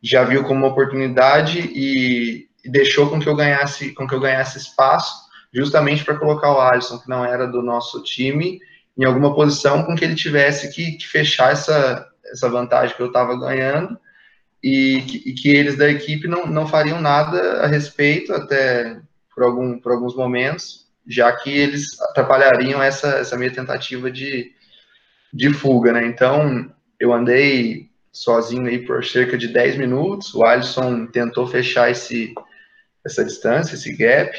já 0.02 0.24
viu 0.24 0.44
como 0.44 0.60
uma 0.60 0.72
oportunidade 0.72 1.60
e, 1.60 2.48
deixou 2.66 3.10
com 3.10 3.20
que 3.20 3.28
eu 3.28 3.36
ganhasse, 3.36 3.94
com 3.94 4.08
que 4.08 4.14
eu 4.14 4.20
ganhasse 4.20 4.58
espaço, 4.58 5.14
justamente 5.54 6.04
para 6.04 6.18
colocar 6.18 6.52
o 6.52 6.60
Alisson, 6.60 7.00
que 7.00 7.10
não 7.10 7.26
era 7.26 7.48
do 7.48 7.62
nosso 7.62 8.04
time, 8.04 8.60
em 8.98 9.06
alguma 9.06 9.34
posição 9.34 9.84
com 9.84 9.96
que 9.96 10.04
ele 10.04 10.16
tivesse 10.16 10.74
que, 10.74 10.94
que 10.94 11.08
fechar 11.08 11.52
essa, 11.52 12.08
essa 12.26 12.50
vantagem 12.50 12.96
que 12.96 13.02
eu 13.02 13.08
estava 13.08 13.40
ganhando 13.40 13.98
e 14.62 15.02
que, 15.08 15.30
e 15.30 15.34
que, 15.34 15.50
eles 15.50 15.78
da 15.78 15.90
equipe 15.90 16.28
não, 16.28 16.46
não 16.46 16.68
fariam 16.68 17.02
nada 17.02 17.64
a 17.64 17.68
respeito, 17.68 18.34
até 18.34 19.00
por, 19.34 19.44
algum, 19.44 19.80
por 19.80 19.94
alguns 19.94 20.16
momentos, 20.16 20.86
já 21.08 21.32
que 21.32 21.50
eles 21.50 22.00
atrapalhariam 22.02 22.84
essa, 22.84 23.08
essa 23.20 23.38
minha 23.38 23.52
tentativa 23.52 24.12
de, 24.12 24.52
de 25.34 25.54
fuga, 25.54 25.94
né? 25.94 26.06
Então, 26.06 26.70
eu 27.00 27.14
andei 27.14 27.89
sozinho 28.12 28.68
aí 28.68 28.86
por 28.86 29.04
cerca 29.06 29.38
de 29.38 29.48
10 29.48 29.78
minutos. 29.78 30.34
O 30.34 30.44
Alisson 30.44 31.06
tentou 31.08 31.48
fechar 31.48 31.90
esse, 31.90 32.34
essa 33.06 33.24
distância, 33.24 33.76
esse 33.76 33.96
gap. 33.96 34.32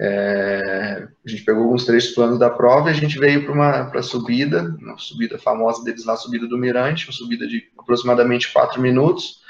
É, 0.00 1.08
a 1.26 1.28
gente 1.28 1.44
pegou 1.44 1.64
alguns 1.64 1.84
trechos 1.84 2.14
planos 2.14 2.38
da 2.38 2.48
prova 2.48 2.88
e 2.88 2.92
a 2.92 2.96
gente 2.96 3.18
veio 3.18 3.44
para 3.44 3.52
uma 3.52 4.02
subida, 4.02 4.76
uma 4.80 4.96
subida 4.96 5.38
famosa 5.38 5.82
deles 5.82 6.04
lá, 6.04 6.12
a 6.12 6.16
subida 6.16 6.46
do 6.46 6.56
Mirante, 6.56 7.06
uma 7.06 7.12
subida 7.12 7.48
de 7.48 7.68
aproximadamente 7.76 8.52
4 8.52 8.80
minutos. 8.80 9.40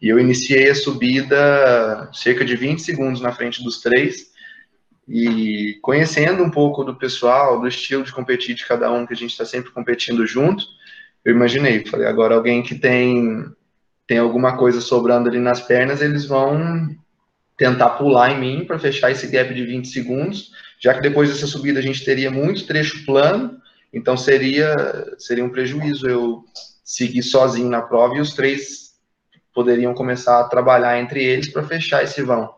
E 0.00 0.08
eu 0.08 0.18
iniciei 0.18 0.68
a 0.68 0.74
subida 0.74 2.10
cerca 2.12 2.44
de 2.44 2.56
20 2.56 2.82
segundos 2.82 3.20
na 3.20 3.32
frente 3.32 3.62
dos 3.62 3.80
três. 3.80 4.32
E 5.08 5.78
conhecendo 5.80 6.42
um 6.42 6.50
pouco 6.50 6.82
do 6.82 6.96
pessoal, 6.96 7.60
do 7.60 7.68
estilo 7.68 8.02
de 8.02 8.12
competir 8.12 8.54
de 8.56 8.66
cada 8.66 8.90
um, 8.90 9.06
que 9.06 9.12
a 9.12 9.16
gente 9.16 9.30
está 9.30 9.44
sempre 9.44 9.70
competindo 9.70 10.26
junto, 10.26 10.64
eu 11.24 11.34
imaginei, 11.34 11.84
falei, 11.86 12.06
agora 12.06 12.34
alguém 12.34 12.62
que 12.62 12.74
tem, 12.74 13.46
tem 14.06 14.18
alguma 14.18 14.56
coisa 14.56 14.80
sobrando 14.80 15.28
ali 15.28 15.38
nas 15.38 15.60
pernas, 15.60 16.02
eles 16.02 16.26
vão 16.26 16.88
tentar 17.56 17.90
pular 17.90 18.32
em 18.32 18.40
mim 18.40 18.64
para 18.64 18.78
fechar 18.78 19.10
esse 19.10 19.28
gap 19.28 19.54
de 19.54 19.64
20 19.64 19.86
segundos, 19.86 20.50
já 20.80 20.94
que 20.94 21.00
depois 21.00 21.30
dessa 21.30 21.46
subida 21.46 21.78
a 21.78 21.82
gente 21.82 22.04
teria 22.04 22.30
muito 22.30 22.66
trecho 22.66 23.04
plano, 23.04 23.56
então 23.92 24.16
seria, 24.16 25.14
seria 25.18 25.44
um 25.44 25.50
prejuízo 25.50 26.08
eu 26.08 26.44
seguir 26.84 27.22
sozinho 27.22 27.68
na 27.68 27.82
prova 27.82 28.16
e 28.16 28.20
os 28.20 28.34
três 28.34 28.92
poderiam 29.54 29.94
começar 29.94 30.40
a 30.40 30.44
trabalhar 30.44 30.98
entre 30.98 31.22
eles 31.22 31.48
para 31.48 31.62
fechar 31.62 32.02
esse 32.02 32.22
vão. 32.22 32.50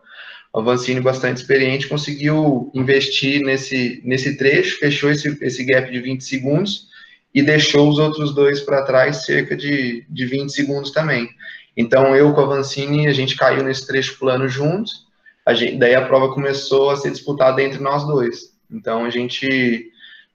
O 0.54 0.60
Avancini, 0.60 1.00
bastante 1.00 1.38
experiente, 1.38 1.88
conseguiu 1.88 2.70
investir 2.72 3.42
nesse, 3.42 4.00
nesse 4.04 4.36
trecho, 4.36 4.78
fechou 4.78 5.10
esse, 5.10 5.36
esse 5.42 5.64
gap 5.64 5.90
de 5.90 6.00
20 6.00 6.22
segundos 6.22 6.93
e 7.34 7.42
deixou 7.42 7.88
os 7.88 7.98
outros 7.98 8.32
dois 8.34 8.60
para 8.60 8.84
trás 8.84 9.24
cerca 9.24 9.56
de, 9.56 10.06
de 10.08 10.26
20 10.26 10.50
segundos 10.50 10.92
também. 10.92 11.28
Então, 11.76 12.14
eu 12.14 12.32
com 12.32 12.40
a 12.40 12.44
Avancini, 12.44 13.08
a 13.08 13.12
gente 13.12 13.36
caiu 13.36 13.64
nesse 13.64 13.86
trecho 13.86 14.18
plano 14.18 14.48
juntos, 14.48 15.06
a 15.44 15.52
gente, 15.52 15.76
daí 15.76 15.94
a 15.94 16.06
prova 16.06 16.32
começou 16.32 16.90
a 16.90 16.96
ser 16.96 17.10
disputada 17.10 17.60
entre 17.60 17.80
nós 17.80 18.06
dois. 18.06 18.54
Então, 18.70 19.04
a 19.04 19.10
gente 19.10 19.90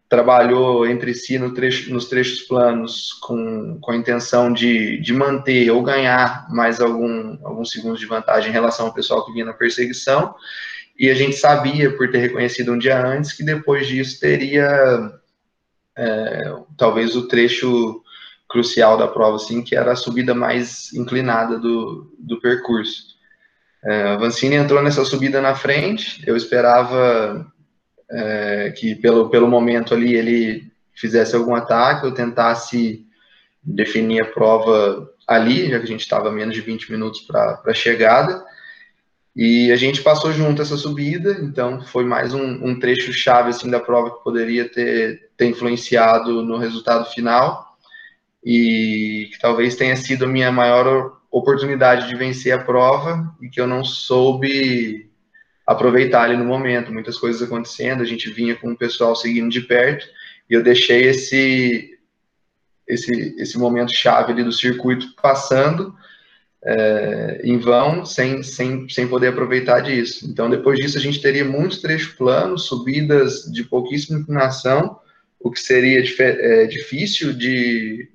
trabalhou 0.10 0.88
entre 0.88 1.14
si 1.14 1.38
no 1.38 1.54
trecho, 1.54 1.94
nos 1.94 2.06
trechos 2.06 2.42
planos 2.42 3.14
com, 3.22 3.78
com 3.80 3.92
a 3.92 3.96
intenção 3.96 4.52
de, 4.52 5.00
de 5.00 5.14
manter 5.14 5.70
ou 5.70 5.84
ganhar 5.84 6.48
mais 6.50 6.82
algum, 6.82 7.38
alguns 7.44 7.72
segundos 7.72 8.00
de 8.00 8.08
vantagem 8.08 8.50
em 8.50 8.54
relação 8.54 8.88
ao 8.88 8.94
pessoal 8.94 9.24
que 9.26 9.32
vinha 9.32 9.46
na 9.46 9.54
perseguição. 9.54 10.36
E 10.98 11.10
a 11.10 11.14
gente 11.14 11.38
sabia, 11.38 11.96
por 11.96 12.12
ter 12.12 12.18
reconhecido 12.18 12.74
um 12.74 12.78
dia 12.78 13.00
antes, 13.00 13.32
que 13.32 13.44
depois 13.44 13.88
disso 13.88 14.20
teria 14.20 15.19
é, 16.00 16.54
talvez 16.78 17.16
o 17.16 17.28
trecho 17.28 18.02
crucial 18.48 18.98
da 18.98 19.08
prova, 19.08 19.36
assim, 19.36 19.62
que 19.62 19.76
era 19.76 19.92
a 19.92 19.96
subida 19.96 20.34
mais 20.34 20.94
inclinada 20.94 21.60
do, 21.60 22.16
do 22.18 22.40
percurso. 22.40 23.18
É, 23.84 24.18
Vancini 24.18 24.56
entrou 24.56 24.82
nessa 24.82 25.04
subida 25.04 25.42
na 25.42 25.56
frente, 25.56 26.24
eu 26.26 26.36
esperava 26.36 27.46
é, 28.10 28.74
que 28.76 28.96
pelo, 28.96 29.30
pelo 29.30 29.48
momento 29.48 29.94
ali 29.94 30.16
ele 30.16 30.72
fizesse 30.94 31.36
algum 31.36 31.54
ataque, 31.54 32.06
eu 32.06 32.14
tentasse 32.14 33.06
definir 33.64 34.22
a 34.22 34.26
prova 34.26 35.10
ali, 35.28 35.70
já 35.70 35.78
que 35.78 35.86
a 35.86 35.88
gente 35.88 36.02
estava 36.02 36.32
menos 36.32 36.56
de 36.56 36.62
20 36.62 36.92
minutos 36.92 37.22
para 37.22 37.62
a 37.66 37.74
chegada, 37.74 38.44
e 39.41 39.71
a 39.71 39.78
gente 39.78 40.02
passou 40.02 40.34
junto 40.34 40.62
essa 40.62 40.75
subida, 40.75 41.32
então 41.41 41.82
foi 41.82 42.04
mais 42.04 42.34
um, 42.34 42.43
um 42.62 42.78
trecho 42.78 43.13
chave 43.13 43.52
assim 43.52 43.69
da 43.69 43.80
prova 43.80 44.12
que 44.12 44.21
poderia 44.21 44.67
ter, 44.67 45.30
ter 45.38 45.45
influenciado 45.45 46.41
no 46.43 46.58
resultado 46.58 47.10
final 47.10 47.78
e 48.43 49.30
que 49.32 49.39
talvez 49.39 49.78
tenha 49.78 49.95
sido 49.95 50.25
a 50.25 50.28
minha 50.28 50.52
maior 50.52 51.21
oportunidade 51.32 52.10
de 52.10 52.17
vencer 52.17 52.52
a 52.52 52.62
prova 52.62 53.34
e 53.41 53.47
que 53.47 53.62
eu 53.62 53.65
não 53.65 53.82
soube 53.82 55.10
aproveitar 55.65 56.23
ali 56.23 56.36
no 56.36 56.43
momento. 56.43 56.91
Muitas 56.91 57.17
coisas 57.17 57.41
acontecendo, 57.41 58.04
a 58.04 58.06
gente 58.06 58.30
vinha 58.30 58.58
com 58.58 58.73
o 58.73 58.78
pessoal 58.78 59.15
seguindo 59.15 59.49
de 59.49 59.62
perto 59.62 60.06
e 60.49 60.54
eu 60.54 60.62
deixei 60.62 61.04
esse 61.04 61.97
esse, 62.86 63.36
esse 63.38 63.58
momento 63.58 63.95
chave 63.95 64.34
ali 64.34 64.43
do 64.43 64.52
circuito 64.52 65.15
passando 65.21 65.95
é, 66.63 67.41
em 67.43 67.58
vão, 67.58 68.06
sem, 68.06 68.43
sem, 68.43 68.88
sem 68.89 69.08
poder 69.08 69.28
aproveitar 69.28 69.80
disso. 69.80 70.30
Então, 70.30 70.50
depois 70.50 70.78
disso, 70.80 70.98
a 70.98 71.02
gente 71.02 71.22
teria 71.22 71.45
muitos 71.45 71.82
trechos 71.82 72.13
planos, 72.13 72.65
subidas 72.65 73.43
de 73.52 73.63
pouquíssima 73.63 74.19
inclinação, 74.19 75.00
o 75.39 75.50
que 75.50 75.60
seria 75.60 76.04
é, 76.19 76.65
difícil 76.65 77.34
de, 77.34 78.10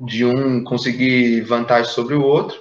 de 0.00 0.24
um 0.24 0.64
conseguir 0.64 1.42
vantagem 1.42 1.92
sobre 1.92 2.14
o 2.14 2.22
outro. 2.22 2.58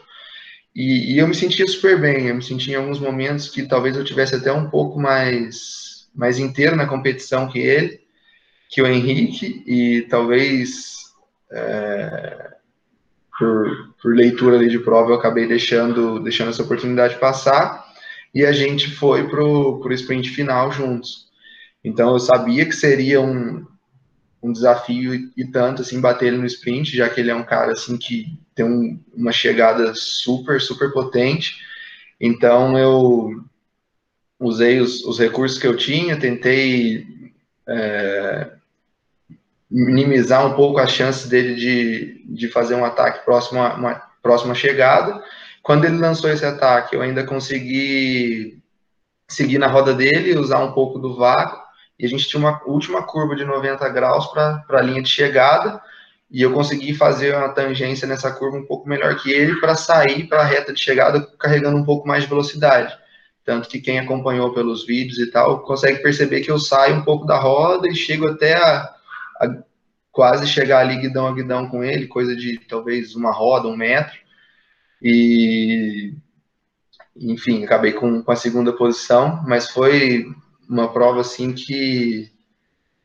E, 0.75 1.13
e, 1.13 1.17
eu 1.17 1.27
me 1.27 1.33
sentia 1.33 1.65
super 1.65 1.99
bem, 1.99 2.27
eu 2.27 2.35
me 2.35 2.43
sentia 2.43 2.75
em 2.75 2.77
alguns 2.77 2.99
momentos 2.99 3.49
que 3.49 3.63
talvez 3.63 3.95
eu 3.95 4.03
tivesse 4.03 4.35
até 4.35 4.51
um 4.51 4.69
pouco 4.69 4.99
mais, 4.99 6.09
mais 6.13 6.37
inteiro 6.37 6.75
na 6.75 6.85
competição 6.85 7.47
que 7.47 7.57
ele, 7.57 8.01
que 8.69 8.81
o 8.81 8.85
Henrique, 8.85 9.63
e 9.65 10.01
talvez 10.03 10.97
é, 11.51 12.56
por, 13.37 13.93
por 14.01 14.15
leitura 14.15 14.55
ali 14.55 14.69
de 14.69 14.79
prova, 14.79 15.11
eu 15.11 15.15
acabei 15.15 15.47
deixando, 15.47 16.19
deixando 16.19 16.49
essa 16.49 16.63
oportunidade 16.63 17.19
passar 17.19 17.85
e 18.33 18.45
a 18.45 18.51
gente 18.51 18.91
foi 18.91 19.27
para 19.27 19.43
o 19.43 19.93
sprint 19.93 20.29
final 20.29 20.71
juntos. 20.71 21.27
Então 21.83 22.13
eu 22.13 22.19
sabia 22.19 22.65
que 22.65 22.75
seria 22.75 23.21
um, 23.21 23.65
um 24.41 24.51
desafio 24.51 25.13
e, 25.13 25.31
e, 25.37 25.45
tanto 25.45 25.81
assim 25.81 26.01
bater 26.01 26.27
ele 26.27 26.37
no 26.37 26.45
sprint, 26.45 26.95
já 26.95 27.09
que 27.09 27.19
ele 27.21 27.31
é 27.31 27.35
um 27.35 27.43
cara 27.43 27.71
assim 27.71 27.97
que 27.97 28.39
tem 28.53 28.65
um, 28.65 28.99
uma 29.13 29.31
chegada 29.31 29.93
super, 29.95 30.59
super 30.59 30.91
potente. 30.91 31.55
Então 32.19 32.77
eu 32.77 33.43
usei 34.39 34.79
os, 34.79 35.03
os 35.05 35.19
recursos 35.19 35.57
que 35.57 35.67
eu 35.67 35.77
tinha, 35.77 36.19
tentei 36.19 37.05
é, 37.67 38.51
minimizar 39.69 40.45
um 40.45 40.53
pouco 40.53 40.79
a 40.79 40.87
chance 40.87 41.27
dele 41.27 41.55
de, 41.55 42.25
de 42.25 42.47
fazer 42.47 42.75
um 42.75 42.85
ataque 42.85 43.25
próximo 43.25 43.61
a 43.61 43.73
uma 43.75 44.01
próxima 44.21 44.55
chegada. 44.55 45.21
Quando 45.61 45.85
ele 45.85 45.97
lançou 45.97 46.29
esse 46.29 46.45
ataque, 46.45 46.95
eu 46.95 47.01
ainda 47.01 47.25
consegui 47.25 48.61
seguir 49.27 49.57
na 49.57 49.67
roda 49.67 49.93
dele, 49.93 50.37
usar 50.37 50.59
um 50.59 50.71
pouco 50.71 50.97
do 50.97 51.15
vácuo, 51.15 51.61
e 51.99 52.05
a 52.05 52.09
gente 52.09 52.27
tinha 52.27 52.39
uma 52.39 52.61
última 52.65 53.03
curva 53.03 53.35
de 53.35 53.43
90 53.43 53.87
graus 53.89 54.27
para 54.27 54.63
a 54.69 54.81
linha 54.81 55.01
de 55.01 55.09
chegada, 55.09 55.81
e 56.31 56.41
eu 56.41 56.53
consegui 56.53 56.93
fazer 56.93 57.35
uma 57.35 57.49
tangência 57.49 58.07
nessa 58.07 58.31
curva 58.31 58.57
um 58.57 58.65
pouco 58.65 58.87
melhor 58.87 59.15
que 59.15 59.31
ele 59.31 59.59
para 59.59 59.75
sair 59.75 60.27
para 60.27 60.41
a 60.41 60.45
reta 60.45 60.73
de 60.73 60.79
chegada 60.79 61.25
carregando 61.39 61.77
um 61.77 61.85
pouco 61.85 62.07
mais 62.07 62.23
de 62.23 62.29
velocidade. 62.29 62.97
Tanto 63.45 63.69
que 63.69 63.79
quem 63.79 63.97
acompanhou 63.97 64.53
pelos 64.53 64.85
vídeos 64.85 65.19
e 65.19 65.31
tal 65.31 65.61
consegue 65.61 66.01
perceber 66.01 66.41
que 66.41 66.51
eu 66.51 66.59
saio 66.59 66.95
um 66.95 67.01
pouco 67.01 67.25
da 67.25 67.37
roda 67.37 67.87
e 67.87 67.95
chego 67.95 68.27
até 68.27 68.55
a, 68.55 68.93
a 69.39 69.63
quase 70.11 70.47
chegar 70.47 70.79
ali 70.79 70.97
guidão 70.97 71.27
a 71.27 71.33
guidão 71.33 71.69
com 71.69 71.83
ele, 71.83 72.07
coisa 72.07 72.35
de 72.35 72.59
talvez 72.67 73.15
uma 73.15 73.31
roda, 73.31 73.67
um 73.67 73.77
metro. 73.77 74.17
E, 74.99 76.15
enfim, 77.15 77.63
acabei 77.63 77.93
com, 77.93 78.23
com 78.23 78.31
a 78.31 78.35
segunda 78.35 78.73
posição, 78.73 79.43
mas 79.47 79.69
foi 79.69 80.25
uma 80.67 80.91
prova 80.91 81.21
assim 81.21 81.53
que 81.53 82.31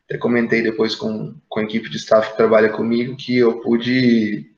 até 0.07 0.17
comentei 0.17 0.63
depois 0.63 0.95
com, 0.95 1.35
com 1.49 1.61
a 1.61 1.65
equipe 1.65 1.91
de 1.91 1.99
staff 1.99 2.31
que 2.31 2.37
trabalha 2.37 2.71
comigo 2.71 3.17
que 3.17 3.37
eu 3.37 3.61
pude 3.61 4.51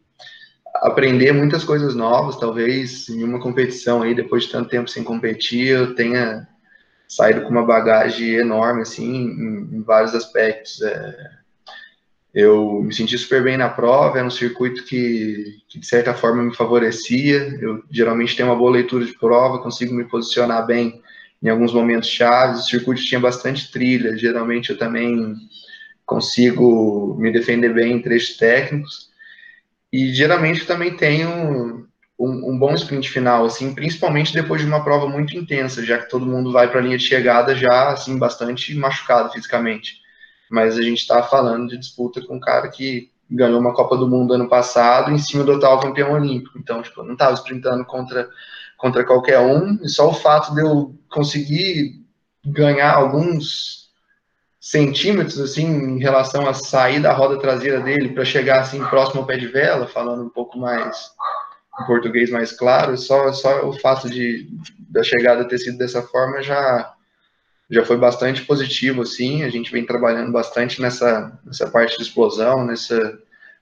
aprender 0.76 1.32
muitas 1.32 1.64
coisas 1.64 1.94
novas, 1.94 2.37
talvez 2.37 3.08
em 3.08 3.22
uma 3.24 3.40
competição 3.40 4.02
aí, 4.02 4.14
depois 4.14 4.44
de 4.44 4.52
tanto 4.52 4.70
tempo 4.70 4.88
sem 4.88 5.02
competir, 5.02 5.68
eu 5.68 5.94
tenha 5.96 6.46
saído 7.08 7.42
com 7.42 7.48
uma 7.48 7.64
bagagem 7.64 8.34
enorme, 8.34 8.82
assim, 8.82 9.12
em, 9.12 9.76
em 9.76 9.82
vários 9.82 10.14
aspectos. 10.14 10.80
É, 10.82 11.43
eu 12.34 12.82
me 12.82 12.92
senti 12.92 13.16
super 13.16 13.44
bem 13.44 13.56
na 13.56 13.68
prova, 13.68 14.18
era 14.18 14.26
um 14.26 14.30
circuito 14.30 14.84
que, 14.84 15.58
que, 15.68 15.78
de 15.78 15.86
certa 15.86 16.12
forma 16.12 16.42
me 16.42 16.54
favorecia. 16.54 17.56
Eu 17.60 17.84
geralmente 17.88 18.34
tenho 18.34 18.48
uma 18.48 18.56
boa 18.56 18.72
leitura 18.72 19.04
de 19.04 19.16
prova, 19.16 19.62
consigo 19.62 19.94
me 19.94 20.04
posicionar 20.04 20.66
bem 20.66 21.00
em 21.40 21.48
alguns 21.48 21.72
momentos 21.72 22.08
chaves. 22.08 22.64
O 22.64 22.68
circuito 22.68 23.04
tinha 23.04 23.20
bastante 23.20 23.70
trilha, 23.70 24.18
geralmente 24.18 24.70
eu 24.70 24.78
também 24.78 25.36
consigo 26.04 27.16
me 27.20 27.30
defender 27.32 27.72
bem 27.72 27.92
em 27.92 28.02
trechos 28.02 28.36
técnicos. 28.36 29.10
E 29.92 30.12
geralmente 30.12 30.62
eu 30.62 30.66
também 30.66 30.96
tenho 30.96 31.86
um, 32.18 32.50
um, 32.50 32.58
bom 32.58 32.74
sprint 32.74 33.10
final, 33.10 33.44
assim, 33.44 33.72
principalmente 33.72 34.34
depois 34.34 34.60
de 34.60 34.66
uma 34.66 34.82
prova 34.82 35.08
muito 35.08 35.36
intensa, 35.36 35.84
já 35.84 35.98
que 35.98 36.10
todo 36.10 36.26
mundo 36.26 36.50
vai 36.50 36.68
para 36.68 36.80
a 36.80 36.82
linha 36.82 36.98
de 36.98 37.04
chegada 37.04 37.54
já 37.54 37.92
assim 37.92 38.18
bastante 38.18 38.74
machucado 38.74 39.30
fisicamente 39.30 40.03
mas 40.50 40.78
a 40.78 40.83
gente 40.83 40.98
está 40.98 41.22
falando 41.22 41.68
de 41.68 41.78
disputa 41.78 42.20
com 42.20 42.37
um 42.37 42.40
cara 42.40 42.68
que 42.68 43.11
ganhou 43.30 43.59
uma 43.59 43.74
Copa 43.74 43.96
do 43.96 44.09
Mundo 44.09 44.35
ano 44.35 44.48
passado 44.48 45.11
em 45.11 45.18
cima 45.18 45.44
do 45.44 45.52
atual 45.52 45.80
campeão 45.80 46.12
olímpico. 46.12 46.59
Então, 46.59 46.83
tipo, 46.83 47.00
eu 47.00 47.04
não 47.04 47.14
estava 47.14 47.35
sprintando 47.35 47.85
contra, 47.85 48.28
contra 48.76 49.04
qualquer 49.04 49.40
um, 49.40 49.78
e 49.83 49.88
só 49.88 50.09
o 50.09 50.14
fato 50.14 50.54
de 50.54 50.61
eu 50.61 50.94
conseguir 51.09 52.04
ganhar 52.44 52.94
alguns 52.94 53.85
centímetros 54.61 55.38
assim 55.38 55.66
em 55.66 55.98
relação 55.98 56.48
a 56.48 56.54
sair 56.54 57.00
da 57.00 57.12
roda 57.12 57.38
traseira 57.38 57.80
dele 57.80 58.14
para 58.14 58.24
chegar 58.24 58.61
assim 58.61 58.83
próximo 58.87 59.20
ao 59.20 59.26
pé 59.26 59.37
de 59.37 59.46
vela, 59.46 59.87
falando 59.87 60.24
um 60.24 60.30
pouco 60.30 60.59
mais 60.59 61.11
em 61.83 61.87
português 61.87 62.30
mais 62.30 62.52
claro, 62.52 62.96
só 62.96 63.30
só 63.33 63.68
o 63.68 63.72
fato 63.78 64.09
de 64.09 64.48
da 64.88 65.02
chegada 65.02 65.46
ter 65.46 65.59
sido 65.59 65.76
dessa 65.76 66.02
forma 66.02 66.42
já 66.42 66.93
já 67.70 67.85
foi 67.85 67.96
bastante 67.96 68.42
positivo, 68.42 69.03
assim, 69.03 69.42
a 69.42 69.48
gente 69.48 69.72
vem 69.72 69.87
trabalhando 69.87 70.31
bastante 70.31 70.81
nessa, 70.81 71.38
nessa 71.44 71.68
parte 71.70 71.96
de 71.96 72.03
explosão, 72.03 72.64
nessa, 72.64 73.18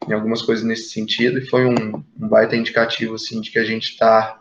em 0.08 0.12
algumas 0.12 0.42
coisas 0.42 0.64
nesse 0.64 0.90
sentido, 0.90 1.38
e 1.38 1.46
foi 1.46 1.64
um, 1.64 2.04
um 2.20 2.28
baita 2.28 2.56
indicativo, 2.56 3.14
assim, 3.14 3.40
de 3.40 3.50
que 3.50 3.58
a 3.58 3.64
gente 3.64 3.90
está 3.90 4.40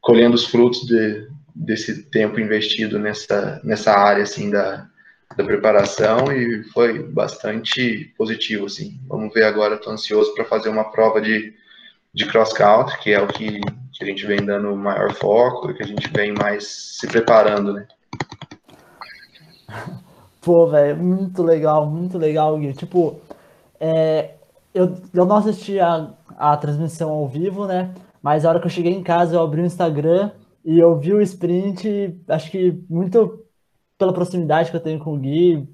colhendo 0.00 0.34
os 0.34 0.46
frutos 0.46 0.86
de, 0.86 1.28
desse 1.54 2.04
tempo 2.04 2.40
investido 2.40 2.98
nessa, 2.98 3.60
nessa 3.62 3.92
área, 3.92 4.24
assim, 4.24 4.50
da, 4.50 4.88
da 5.36 5.44
preparação, 5.44 6.32
e 6.32 6.64
foi 6.64 7.00
bastante 7.00 8.12
positivo, 8.18 8.66
assim. 8.66 9.00
Vamos 9.06 9.32
ver 9.32 9.44
agora, 9.44 9.76
estou 9.76 9.92
ansioso 9.92 10.34
para 10.34 10.44
fazer 10.44 10.68
uma 10.68 10.90
prova 10.90 11.20
de, 11.20 11.54
de 12.12 12.26
cross-country, 12.26 12.98
que 12.98 13.12
é 13.12 13.20
o 13.20 13.28
que, 13.28 13.60
que 13.92 14.02
a 14.02 14.06
gente 14.06 14.26
vem 14.26 14.44
dando 14.44 14.74
maior 14.74 15.14
foco, 15.14 15.72
que 15.72 15.82
a 15.82 15.86
gente 15.86 16.08
vem 16.08 16.32
mais 16.32 16.66
se 16.98 17.06
preparando, 17.06 17.72
né. 17.72 17.86
Pô, 20.40 20.66
velho, 20.66 20.96
muito 21.02 21.42
legal, 21.42 21.86
muito 21.86 22.18
legal, 22.18 22.58
Gui. 22.58 22.72
Tipo, 22.72 23.20
é, 23.78 24.34
eu, 24.74 24.96
eu 25.12 25.24
não 25.24 25.36
assisti 25.36 25.78
a, 25.80 26.10
a 26.36 26.56
transmissão 26.56 27.10
ao 27.10 27.28
vivo, 27.28 27.66
né? 27.66 27.94
Mas 28.22 28.44
a 28.44 28.50
hora 28.50 28.60
que 28.60 28.66
eu 28.66 28.70
cheguei 28.70 28.92
em 28.92 29.02
casa, 29.02 29.36
eu 29.36 29.42
abri 29.42 29.60
o 29.62 29.66
Instagram 29.66 30.30
e 30.64 30.78
eu 30.78 30.98
vi 30.98 31.12
o 31.12 31.20
sprint, 31.22 32.20
acho 32.28 32.50
que 32.50 32.82
muito 32.88 33.44
pela 33.98 34.12
proximidade 34.12 34.70
que 34.70 34.76
eu 34.76 34.80
tenho 34.82 34.98
com 34.98 35.14
o 35.14 35.18
Gui. 35.18 35.68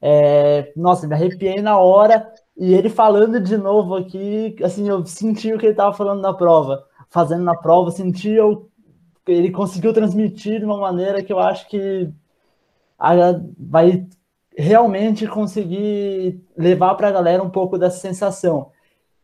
É, 0.00 0.72
nossa, 0.76 1.06
me 1.06 1.14
arrepiei 1.14 1.60
na 1.60 1.78
hora. 1.78 2.32
E 2.56 2.74
ele 2.74 2.88
falando 2.90 3.40
de 3.40 3.56
novo 3.56 3.96
aqui, 3.96 4.56
assim, 4.62 4.88
eu 4.88 5.04
senti 5.06 5.52
o 5.52 5.58
que 5.58 5.66
ele 5.66 5.72
estava 5.72 5.94
falando 5.94 6.20
na 6.20 6.32
prova. 6.32 6.84
Fazendo 7.10 7.42
na 7.42 7.56
prova, 7.56 7.90
senti 7.90 8.30
eu, 8.30 8.70
ele 9.26 9.50
conseguiu 9.50 9.92
transmitir 9.92 10.60
de 10.60 10.64
uma 10.64 10.78
maneira 10.78 11.22
que 11.22 11.32
eu 11.32 11.38
acho 11.38 11.68
que 11.68 12.10
vai 13.58 14.06
realmente 14.56 15.26
conseguir 15.26 16.44
levar 16.56 16.94
para 16.94 17.08
a 17.08 17.12
galera 17.12 17.42
um 17.42 17.50
pouco 17.50 17.78
dessa 17.78 17.98
sensação. 17.98 18.70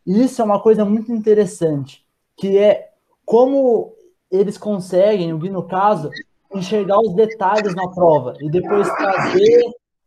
Isso 0.07 0.41
é 0.41 0.45
uma 0.45 0.61
coisa 0.61 0.85
muito 0.85 1.13
interessante, 1.13 2.07
que 2.37 2.57
é 2.57 2.91
como 3.25 3.95
eles 4.31 4.57
conseguem, 4.57 5.33
o 5.33 5.39
Gui 5.39 5.51
no 5.51 5.65
caso, 5.65 6.11
enxergar 6.55 6.99
os 7.01 7.15
detalhes 7.15 7.75
na 7.75 7.89
prova 7.89 8.35
e 8.41 8.49
depois 8.49 8.89
trazer, 8.89 9.63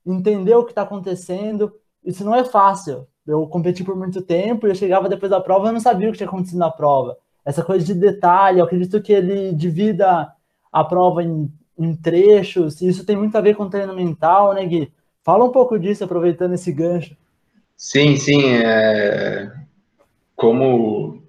entender 0.05 0.55
o 0.55 0.63
que 0.63 0.71
está 0.71 0.83
acontecendo. 0.83 1.71
Isso 2.03 2.23
não 2.23 2.33
é 2.33 2.43
fácil. 2.43 3.05
Eu 3.27 3.45
competi 3.47 3.83
por 3.83 3.95
muito 3.95 4.21
tempo 4.21 4.65
e 4.65 4.71
eu 4.71 4.75
chegava 4.75 5.09
depois 5.09 5.29
da 5.29 5.41
prova 5.41 5.69
e 5.69 5.71
não 5.71 5.79
sabia 5.79 6.09
o 6.09 6.11
que 6.11 6.17
tinha 6.17 6.27
acontecido 6.27 6.57
na 6.57 6.71
prova. 6.71 7.17
essa 7.45 7.63
coisa 7.63 7.85
de 7.85 7.93
detalhe. 7.93 8.59
Eu 8.59 8.65
acredito 8.65 9.01
que 9.01 9.13
ele 9.13 9.53
divida 9.53 10.33
a 10.71 10.83
prova 10.83 11.23
em, 11.23 11.51
em 11.79 11.95
trechos, 11.95 12.81
isso 12.81 13.05
tem 13.05 13.15
muito 13.15 13.35
a 13.37 13.41
ver 13.41 13.55
com 13.55 13.69
treino 13.69 13.95
mental, 13.95 14.53
né, 14.53 14.65
Gui? 14.65 14.91
Fala 15.23 15.45
um 15.45 15.51
pouco 15.51 15.79
disso, 15.79 16.03
aproveitando 16.03 16.53
esse 16.53 16.71
gancho. 16.71 17.15
Sim, 17.77 18.17
sim. 18.17 18.55
É... 18.55 19.51
Como, 20.35 21.23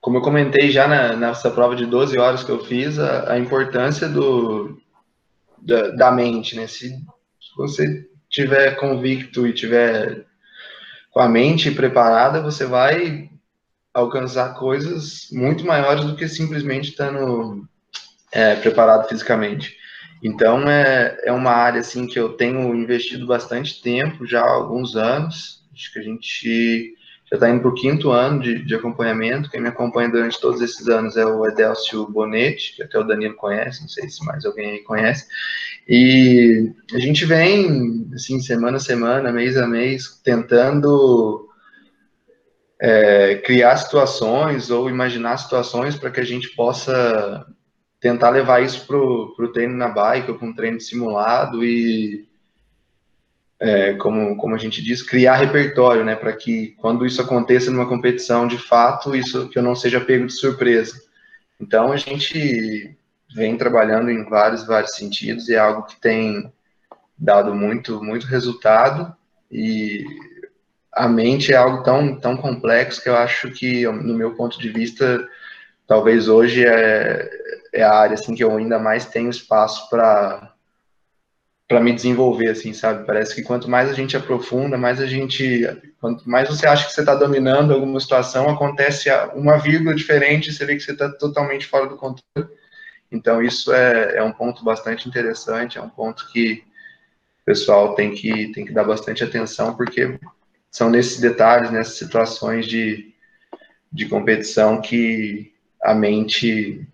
como 0.00 0.18
eu 0.18 0.22
comentei 0.22 0.70
já 0.70 0.88
na, 0.88 1.14
nessa 1.14 1.50
prova 1.50 1.76
de 1.76 1.86
12 1.86 2.18
horas 2.18 2.42
que 2.42 2.50
eu 2.50 2.64
fiz, 2.64 2.98
a, 2.98 3.32
a 3.32 3.38
importância 3.38 4.08
do, 4.08 4.80
da, 5.60 5.90
da, 5.90 6.10
mente, 6.10 6.56
né? 6.56 6.66
Se, 6.66 6.88
se 6.88 7.56
você 7.56 8.08
tiver 8.28 8.76
convicto 8.76 9.46
e 9.46 9.52
tiver 9.52 10.24
com 11.10 11.20
a 11.20 11.28
mente 11.28 11.70
preparada, 11.70 12.40
você 12.40 12.64
vai 12.64 13.30
alcançar 13.92 14.54
coisas 14.54 15.28
muito 15.30 15.64
maiores 15.66 16.04
do 16.04 16.16
que 16.16 16.26
simplesmente 16.26 16.90
estando 16.90 17.68
é, 18.32 18.56
preparado 18.56 19.08
fisicamente. 19.08 19.76
Então 20.22 20.70
é, 20.70 21.18
é 21.24 21.32
uma 21.32 21.50
área 21.50 21.80
assim 21.80 22.06
que 22.06 22.18
eu 22.18 22.34
tenho 22.34 22.74
investido 22.74 23.26
bastante 23.26 23.82
tempo 23.82 24.24
já 24.24 24.40
há 24.40 24.50
alguns 24.50 24.94
anos. 24.94 25.64
Acho 25.74 25.92
que 25.92 25.98
a 25.98 26.02
gente 26.02 26.94
já 27.28 27.36
está 27.36 27.50
indo 27.50 27.60
para 27.60 27.70
o 27.70 27.74
quinto 27.74 28.10
ano 28.10 28.40
de, 28.40 28.64
de, 28.64 28.74
acompanhamento. 28.74 29.50
Quem 29.50 29.60
me 29.60 29.68
acompanha 29.68 30.10
durante 30.10 30.40
todos 30.40 30.60
esses 30.60 30.86
anos 30.86 31.16
é 31.16 31.26
o 31.26 31.44
Edelcio 31.46 32.06
Bonetti, 32.06 32.76
que 32.76 32.82
até 32.84 32.98
o 32.98 33.04
Danilo 33.04 33.34
conhece, 33.34 33.80
não 33.80 33.88
sei 33.88 34.08
se 34.08 34.24
mais 34.24 34.44
alguém 34.44 34.70
aí 34.70 34.78
conhece. 34.84 35.26
E 35.88 36.70
a 36.94 36.98
gente 37.00 37.24
vem, 37.24 38.08
assim, 38.14 38.38
semana 38.38 38.76
a 38.76 38.80
semana, 38.80 39.32
mês 39.32 39.56
a 39.56 39.66
mês, 39.66 40.20
tentando 40.22 41.48
é, 42.80 43.36
criar 43.36 43.76
situações 43.76 44.70
ou 44.70 44.88
imaginar 44.88 45.36
situações 45.38 45.96
para 45.96 46.10
que 46.10 46.20
a 46.20 46.24
gente 46.24 46.50
possa 46.50 47.44
tentar 48.02 48.30
levar 48.30 48.60
isso 48.60 48.84
para 48.84 48.96
o 48.96 49.52
treino 49.52 49.76
na 49.76 49.86
bike 49.86 50.32
ou 50.32 50.36
para 50.36 50.48
um 50.48 50.52
treino 50.52 50.80
simulado 50.80 51.64
e, 51.64 52.26
é, 53.60 53.94
como, 53.94 54.36
como 54.36 54.56
a 54.56 54.58
gente 54.58 54.82
diz, 54.82 55.02
criar 55.02 55.36
repertório, 55.36 56.04
né, 56.04 56.16
para 56.16 56.32
que 56.32 56.74
quando 56.78 57.06
isso 57.06 57.22
aconteça 57.22 57.70
numa 57.70 57.88
competição, 57.88 58.48
de 58.48 58.58
fato, 58.58 59.14
isso 59.14 59.48
que 59.48 59.56
eu 59.56 59.62
não 59.62 59.76
seja 59.76 60.00
pego 60.00 60.26
de 60.26 60.32
surpresa. 60.32 61.00
Então, 61.60 61.92
a 61.92 61.96
gente 61.96 62.98
vem 63.32 63.56
trabalhando 63.56 64.10
em 64.10 64.24
vários, 64.24 64.66
vários 64.66 64.96
sentidos 64.96 65.48
e 65.48 65.54
é 65.54 65.58
algo 65.58 65.84
que 65.84 66.00
tem 66.00 66.52
dado 67.16 67.54
muito, 67.54 68.02
muito 68.02 68.26
resultado 68.26 69.14
e 69.48 70.04
a 70.92 71.06
mente 71.06 71.52
é 71.52 71.56
algo 71.56 71.84
tão, 71.84 72.16
tão 72.18 72.36
complexo 72.36 73.00
que 73.00 73.08
eu 73.08 73.16
acho 73.16 73.48
que, 73.52 73.86
no 73.86 74.14
meu 74.14 74.34
ponto 74.34 74.58
de 74.58 74.68
vista, 74.70 75.24
talvez 75.86 76.26
hoje 76.26 76.66
é, 76.66 77.41
é 77.72 77.82
a 77.82 77.92
área 77.92 78.14
assim 78.14 78.34
que 78.34 78.44
eu 78.44 78.56
ainda 78.56 78.78
mais 78.78 79.06
tenho 79.06 79.30
espaço 79.30 79.88
para 79.88 80.52
para 81.72 81.80
me 81.80 81.94
desenvolver 81.94 82.50
assim, 82.50 82.74
sabe? 82.74 83.06
Parece 83.06 83.34
que 83.34 83.42
quanto 83.42 83.70
mais 83.70 83.88
a 83.88 83.94
gente 83.94 84.14
aprofunda, 84.14 84.76
mais 84.76 85.00
a 85.00 85.06
gente, 85.06 85.66
quanto 85.98 86.28
mais 86.28 86.46
você 86.46 86.66
acha 86.66 86.86
que 86.86 86.92
você 86.92 87.00
está 87.00 87.14
dominando 87.14 87.72
alguma 87.72 87.98
situação, 87.98 88.50
acontece 88.50 89.08
uma 89.34 89.56
vírgula 89.56 89.94
diferente, 89.94 90.52
você 90.52 90.66
vê 90.66 90.76
que 90.76 90.82
você 90.82 90.92
está 90.92 91.08
totalmente 91.08 91.66
fora 91.66 91.86
do 91.86 91.96
controle. 91.96 92.50
Então 93.10 93.42
isso 93.42 93.72
é, 93.72 94.16
é 94.16 94.22
um 94.22 94.32
ponto 94.32 94.62
bastante 94.62 95.08
interessante, 95.08 95.78
é 95.78 95.80
um 95.80 95.88
ponto 95.88 96.30
que 96.30 96.62
o 97.40 97.44
pessoal 97.46 97.94
tem 97.94 98.12
que 98.12 98.52
tem 98.52 98.66
que 98.66 98.72
dar 98.72 98.84
bastante 98.84 99.24
atenção 99.24 99.74
porque 99.74 100.18
são 100.70 100.90
nesses 100.90 101.20
detalhes, 101.20 101.70
nessas 101.70 101.96
situações 101.96 102.66
de, 102.66 103.14
de 103.90 104.06
competição 104.08 104.80
que 104.80 105.54
a 105.82 105.94
mente 105.94 106.86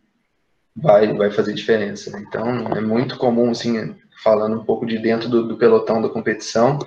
vai, 0.83 1.13
vai 1.13 1.31
fazer 1.31 1.53
diferença. 1.53 2.19
Então, 2.21 2.69
é 2.75 2.81
muito 2.81 3.17
comum, 3.17 3.51
assim, 3.51 3.95
falando 4.23 4.57
um 4.61 4.65
pouco 4.65 4.87
de 4.87 4.99
dentro 4.99 5.29
do, 5.29 5.47
do 5.47 5.57
pelotão 5.57 6.01
da 6.01 6.09
competição, 6.09 6.79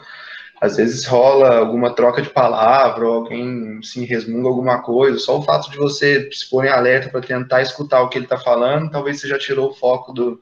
às 0.61 0.77
vezes 0.77 1.05
rola 1.05 1.57
alguma 1.57 1.93
troca 1.95 2.21
de 2.21 2.29
palavra, 2.29 3.05
alguém 3.05 3.79
assim, 3.79 4.05
resmunga 4.05 4.47
alguma 4.47 4.81
coisa, 4.81 5.17
só 5.17 5.39
o 5.39 5.41
fato 5.41 5.71
de 5.71 5.77
você 5.77 6.29
se 6.31 6.47
pôr 6.49 6.65
em 6.65 6.69
alerta 6.69 7.09
para 7.09 7.21
tentar 7.21 7.61
escutar 7.61 8.01
o 8.01 8.09
que 8.09 8.17
ele 8.17 8.25
está 8.25 8.37
falando, 8.37 8.91
talvez 8.91 9.19
você 9.19 9.27
já 9.27 9.39
tirou 9.39 9.71
o 9.71 9.73
foco 9.73 10.13
do, 10.13 10.39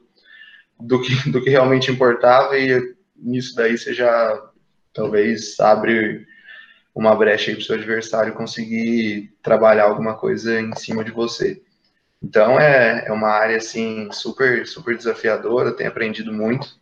do, 0.78 1.00
que, 1.00 1.30
do 1.30 1.42
que 1.42 1.48
realmente 1.48 1.90
importava, 1.90 2.58
e 2.58 2.94
nisso 3.16 3.54
daí 3.56 3.78
você 3.78 3.94
já 3.94 4.42
talvez 4.92 5.58
abre 5.58 6.26
uma 6.94 7.14
brecha 7.14 7.52
para 7.52 7.60
o 7.60 7.62
seu 7.62 7.76
adversário 7.76 8.34
conseguir 8.34 9.32
trabalhar 9.42 9.84
alguma 9.84 10.14
coisa 10.14 10.60
em 10.60 10.74
cima 10.74 11.02
de 11.02 11.12
você. 11.12 11.62
Então 12.22 12.58
é, 12.60 13.06
é 13.06 13.12
uma 13.12 13.28
área 13.28 13.56
assim 13.56 14.10
super 14.12 14.66
super 14.66 14.96
desafiadora, 14.96 15.74
tenho 15.74 15.88
aprendido 15.88 16.32
muito 16.32 16.78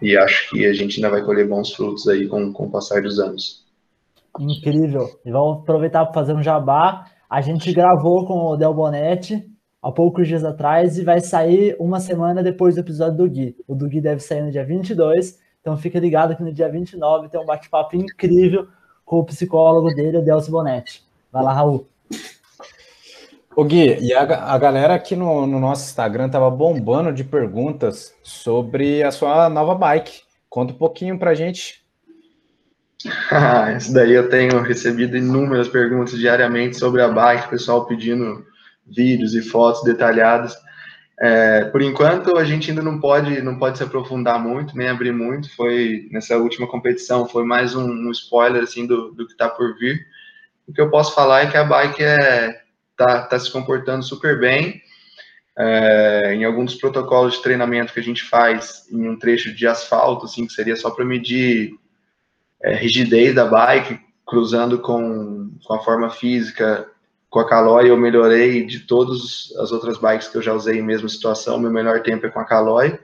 e 0.00 0.16
acho 0.16 0.50
que 0.50 0.66
a 0.66 0.72
gente 0.72 0.96
ainda 0.96 1.10
vai 1.10 1.24
colher 1.24 1.48
bons 1.48 1.72
frutos 1.72 2.06
aí 2.06 2.28
com, 2.28 2.52
com 2.52 2.66
o 2.66 2.70
passar 2.70 3.02
dos 3.02 3.18
anos. 3.18 3.66
Incrível. 4.38 5.08
E 5.24 5.30
vamos 5.30 5.62
aproveitar 5.62 6.04
para 6.04 6.14
fazer 6.14 6.32
um 6.32 6.42
jabá. 6.42 7.06
A 7.28 7.40
gente 7.40 7.72
gravou 7.72 8.26
com 8.26 8.38
o 8.38 8.56
Del 8.56 8.72
Bonetti 8.72 9.44
há 9.82 9.90
poucos 9.90 10.28
dias 10.28 10.44
atrás 10.44 10.98
e 10.98 11.04
vai 11.04 11.20
sair 11.20 11.76
uma 11.78 11.98
semana 11.98 12.42
depois 12.42 12.74
do 12.74 12.80
episódio 12.80 13.16
do 13.18 13.28
Gui. 13.28 13.56
O 13.66 13.74
do 13.74 13.88
Gui 13.88 14.00
deve 14.00 14.20
sair 14.20 14.42
no 14.42 14.50
dia 14.50 14.64
22, 14.64 15.38
então 15.60 15.76
fica 15.76 15.98
ligado 15.98 16.36
que 16.36 16.42
no 16.42 16.52
dia 16.52 16.68
29 16.68 17.28
tem 17.28 17.40
um 17.40 17.46
bate-papo 17.46 17.96
incrível 17.96 18.68
com 19.04 19.18
o 19.18 19.24
psicólogo 19.24 19.88
dele, 19.94 20.18
o 20.18 20.24
Delcio 20.24 20.52
Bonetti. 20.52 21.02
Vai 21.32 21.42
lá, 21.42 21.52
Raul. 21.52 21.86
O 23.58 23.64
Gui, 23.64 23.98
e 24.00 24.14
a, 24.14 24.22
a 24.22 24.56
galera 24.56 24.94
aqui 24.94 25.16
no, 25.16 25.44
no, 25.44 25.58
nosso 25.58 25.84
Instagram 25.84 26.28
tava 26.28 26.48
bombando 26.48 27.12
de 27.12 27.24
perguntas 27.24 28.14
sobre 28.22 29.02
a 29.02 29.10
sua 29.10 29.50
nova 29.50 29.74
bike. 29.74 30.20
Conta 30.48 30.72
um 30.72 30.76
pouquinho 30.76 31.18
pra 31.18 31.34
gente. 31.34 31.84
Ah, 33.32 33.72
isso 33.72 33.92
daí 33.92 34.12
eu 34.12 34.28
tenho 34.28 34.60
recebido 34.60 35.16
inúmeras 35.16 35.68
perguntas 35.68 36.16
diariamente 36.16 36.78
sobre 36.78 37.02
a 37.02 37.08
bike, 37.08 37.48
pessoal 37.48 37.84
pedindo 37.84 38.44
vídeos 38.86 39.34
e 39.34 39.42
fotos 39.42 39.82
detalhadas. 39.82 40.56
É, 41.20 41.64
por 41.64 41.82
enquanto 41.82 42.36
a 42.36 42.44
gente 42.44 42.70
ainda 42.70 42.82
não 42.82 43.00
pode 43.00 43.42
não 43.42 43.58
pode 43.58 43.78
se 43.78 43.84
aprofundar 43.84 44.40
muito 44.40 44.76
nem 44.76 44.88
abrir 44.88 45.12
muito. 45.12 45.52
Foi 45.56 46.08
nessa 46.12 46.36
última 46.36 46.68
competição 46.68 47.28
foi 47.28 47.44
mais 47.44 47.74
um, 47.74 47.88
um 47.88 48.10
spoiler 48.12 48.62
assim 48.62 48.86
do, 48.86 49.10
do 49.12 49.26
que 49.26 49.32
está 49.32 49.48
por 49.48 49.76
vir. 49.76 50.06
O 50.66 50.72
que 50.72 50.80
eu 50.80 50.90
posso 50.90 51.12
falar 51.12 51.42
é 51.42 51.50
que 51.50 51.56
a 51.56 51.64
bike 51.64 52.04
é 52.04 52.67
tá, 52.98 53.22
tá 53.22 53.38
se 53.38 53.50
comportando 53.50 54.04
super 54.04 54.38
bem. 54.38 54.82
É, 55.56 56.34
em 56.34 56.44
alguns 56.44 56.74
protocolos 56.74 57.34
de 57.34 57.42
treinamento 57.42 57.92
que 57.92 57.98
a 57.98 58.02
gente 58.02 58.22
faz 58.22 58.86
em 58.92 59.08
um 59.08 59.18
trecho 59.18 59.52
de 59.52 59.66
asfalto, 59.66 60.26
assim, 60.26 60.46
que 60.46 60.52
seria 60.52 60.76
só 60.76 60.90
para 60.90 61.04
medir 61.04 61.72
é, 62.62 62.74
rigidez 62.74 63.34
da 63.34 63.44
bike, 63.44 63.98
cruzando 64.26 64.78
com, 64.78 65.50
com 65.64 65.74
a 65.74 65.82
forma 65.82 66.10
física, 66.10 66.86
com 67.30 67.40
a 67.40 67.48
Caloi, 67.48 67.90
eu 67.90 67.96
melhorei 67.96 68.64
de 68.64 68.80
todas 68.80 69.52
as 69.58 69.72
outras 69.72 69.98
bikes 69.98 70.28
que 70.28 70.36
eu 70.36 70.42
já 70.42 70.52
usei 70.52 70.78
em 70.78 70.82
mesma 70.82 71.08
situação, 71.08 71.58
meu 71.58 71.70
melhor 71.70 72.02
tempo 72.02 72.26
é 72.26 72.30
com 72.30 72.40
a 72.40 72.44
Caloi. 72.44 72.98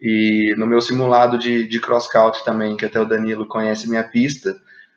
E 0.00 0.54
no 0.56 0.66
meu 0.66 0.80
simulado 0.80 1.38
de, 1.38 1.66
de 1.66 1.80
cross-country 1.80 2.44
também, 2.44 2.76
que 2.76 2.84
até 2.84 3.00
o 3.00 3.06
Danilo 3.06 3.46
conhece 3.46 3.88
minha 3.88 4.04
pista, 4.04 4.56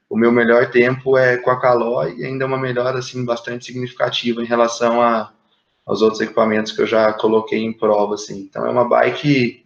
o 0.10 0.18
meu 0.18 0.32
melhor 0.32 0.72
tempo 0.72 1.18
é 1.18 1.38
com 1.38 1.52
a 1.52 1.60
Caloi 1.60 2.16
e 2.18 2.26
ainda 2.26 2.46
é 2.46 2.48
uma 2.48 2.58
melhora 2.58 3.00
assim 3.00 3.26
bastante 3.26 3.66
significativa 3.66 4.42
em 4.42 4.46
relação 4.46 5.02
a, 5.02 5.34
aos 5.86 6.02
outros 6.02 6.22
equipamentos 6.22 6.72
que 6.72 6.82
eu 6.82 6.88
já 6.88 7.12
coloquei 7.14 7.60
em 7.60 7.74
prova 7.74 8.16
assim. 8.16 8.40
Então 8.40 8.66
é 8.66 8.70
uma 8.70 8.88
bike 8.88 9.66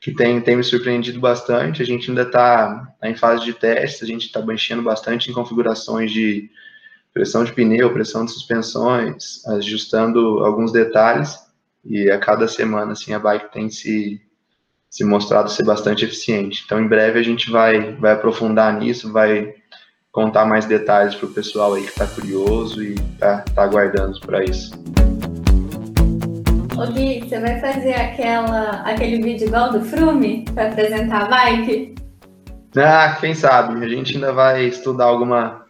que 0.00 0.12
tem, 0.12 0.40
tem 0.40 0.56
me 0.56 0.64
surpreendido 0.64 1.20
bastante. 1.20 1.82
A 1.82 1.84
gente 1.84 2.08
ainda 2.08 2.22
está 2.22 2.94
tá 3.00 3.08
em 3.08 3.16
fase 3.16 3.44
de 3.44 3.52
teste, 3.52 4.04
a 4.04 4.06
gente 4.06 4.26
está 4.26 4.40
mexendo 4.40 4.82
bastante 4.82 5.30
em 5.30 5.34
configurações 5.34 6.10
de 6.10 6.50
pressão 7.12 7.44
de 7.44 7.52
pneu, 7.52 7.92
pressão 7.92 8.24
de 8.24 8.32
suspensões, 8.32 9.44
ajustando 9.46 10.44
alguns 10.44 10.72
detalhes 10.72 11.38
e 11.84 12.10
a 12.10 12.18
cada 12.18 12.48
semana 12.48 12.92
assim 12.92 13.14
a 13.14 13.18
bike 13.18 13.52
tem 13.52 13.70
se 13.70 14.20
se 14.90 15.04
mostrado 15.04 15.50
ser 15.50 15.64
bastante 15.64 16.04
eficiente. 16.04 16.62
Então, 16.64 16.80
em 16.80 16.88
breve 16.88 17.18
a 17.18 17.22
gente 17.22 17.50
vai 17.50 17.92
vai 17.96 18.12
aprofundar 18.12 18.78
nisso, 18.78 19.12
vai 19.12 19.54
contar 20.12 20.46
mais 20.46 20.64
detalhes 20.64 21.14
para 21.14 21.26
o 21.26 21.32
pessoal 21.32 21.74
aí 21.74 21.82
que 21.82 21.90
está 21.90 22.06
curioso 22.06 22.82
e 22.82 22.94
está 22.94 23.42
tá 23.54 23.62
aguardando 23.62 24.18
para 24.20 24.42
isso. 24.44 24.70
Ô 26.78 26.86
Gui, 26.92 27.20
você 27.20 27.40
vai 27.40 27.60
fazer 27.60 27.94
aquela, 27.94 28.82
aquele 28.82 29.22
vídeo 29.22 29.46
igual 29.46 29.72
do 29.72 29.82
Frume 29.82 30.44
para 30.54 30.68
apresentar 30.68 31.22
a 31.22 31.28
bike? 31.28 31.94
Ah, 32.76 33.16
quem 33.18 33.34
sabe? 33.34 33.82
A 33.82 33.88
gente 33.88 34.14
ainda 34.14 34.32
vai 34.32 34.64
estudar 34.64 35.06
alguma, 35.06 35.66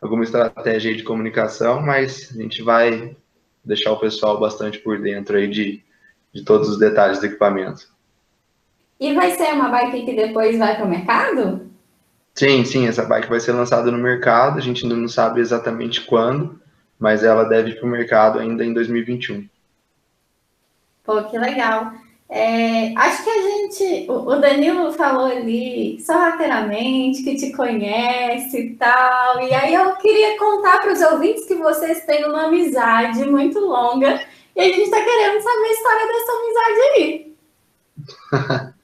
alguma 0.00 0.24
estratégia 0.24 0.96
de 0.96 1.02
comunicação, 1.02 1.82
mas 1.82 2.34
a 2.34 2.42
gente 2.42 2.62
vai 2.62 3.14
deixar 3.62 3.92
o 3.92 4.00
pessoal 4.00 4.40
bastante 4.40 4.78
por 4.78 4.98
dentro 4.98 5.36
aí 5.36 5.48
de, 5.48 5.82
de 6.32 6.42
todos 6.42 6.70
os 6.70 6.78
detalhes 6.78 7.18
do 7.18 7.26
equipamento. 7.26 7.95
E 8.98 9.12
vai 9.14 9.32
ser 9.32 9.52
uma 9.52 9.68
bike 9.68 10.04
que 10.04 10.14
depois 10.14 10.58
vai 10.58 10.76
para 10.76 10.84
o 10.84 10.88
mercado? 10.88 11.70
Sim, 12.34 12.64
sim, 12.64 12.86
essa 12.86 13.04
bike 13.04 13.28
vai 13.28 13.40
ser 13.40 13.52
lançada 13.52 13.90
no 13.90 13.98
mercado, 13.98 14.58
a 14.58 14.60
gente 14.60 14.84
ainda 14.84 14.96
não 14.96 15.08
sabe 15.08 15.40
exatamente 15.40 16.02
quando, 16.02 16.60
mas 16.98 17.24
ela 17.24 17.44
deve 17.44 17.70
ir 17.70 17.74
para 17.76 17.86
o 17.86 17.90
mercado 17.90 18.38
ainda 18.38 18.64
em 18.64 18.74
2021. 18.74 19.48
Pô, 21.04 21.22
que 21.24 21.38
legal. 21.38 21.92
É, 22.28 22.92
acho 22.96 23.22
que 23.22 23.30
a 23.30 23.42
gente, 23.42 24.10
o 24.10 24.36
Danilo 24.36 24.92
falou 24.92 25.26
ali 25.26 26.00
sorrateiramente 26.00 27.22
que 27.22 27.36
te 27.36 27.52
conhece 27.52 28.58
e 28.58 28.74
tal, 28.74 29.40
e 29.40 29.54
aí 29.54 29.72
eu 29.72 29.94
queria 29.96 30.36
contar 30.36 30.80
para 30.80 30.92
os 30.92 31.00
ouvintes 31.00 31.46
que 31.46 31.54
vocês 31.54 32.04
têm 32.04 32.24
uma 32.26 32.46
amizade 32.46 33.24
muito 33.24 33.60
longa 33.60 34.20
e 34.56 34.60
a 34.60 34.64
gente 34.64 34.80
está 34.80 35.00
querendo 35.00 35.40
saber 35.40 35.66
a 35.66 35.72
história 35.72 36.06
dessa 36.08 36.32
amizade 36.32 36.80
aí. 36.96 37.36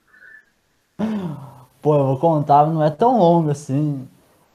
Pô, 1.82 1.96
eu 1.96 2.06
vou 2.06 2.18
contar, 2.18 2.66
não 2.66 2.82
é 2.82 2.90
tão 2.90 3.18
longo 3.18 3.50
assim. 3.50 4.08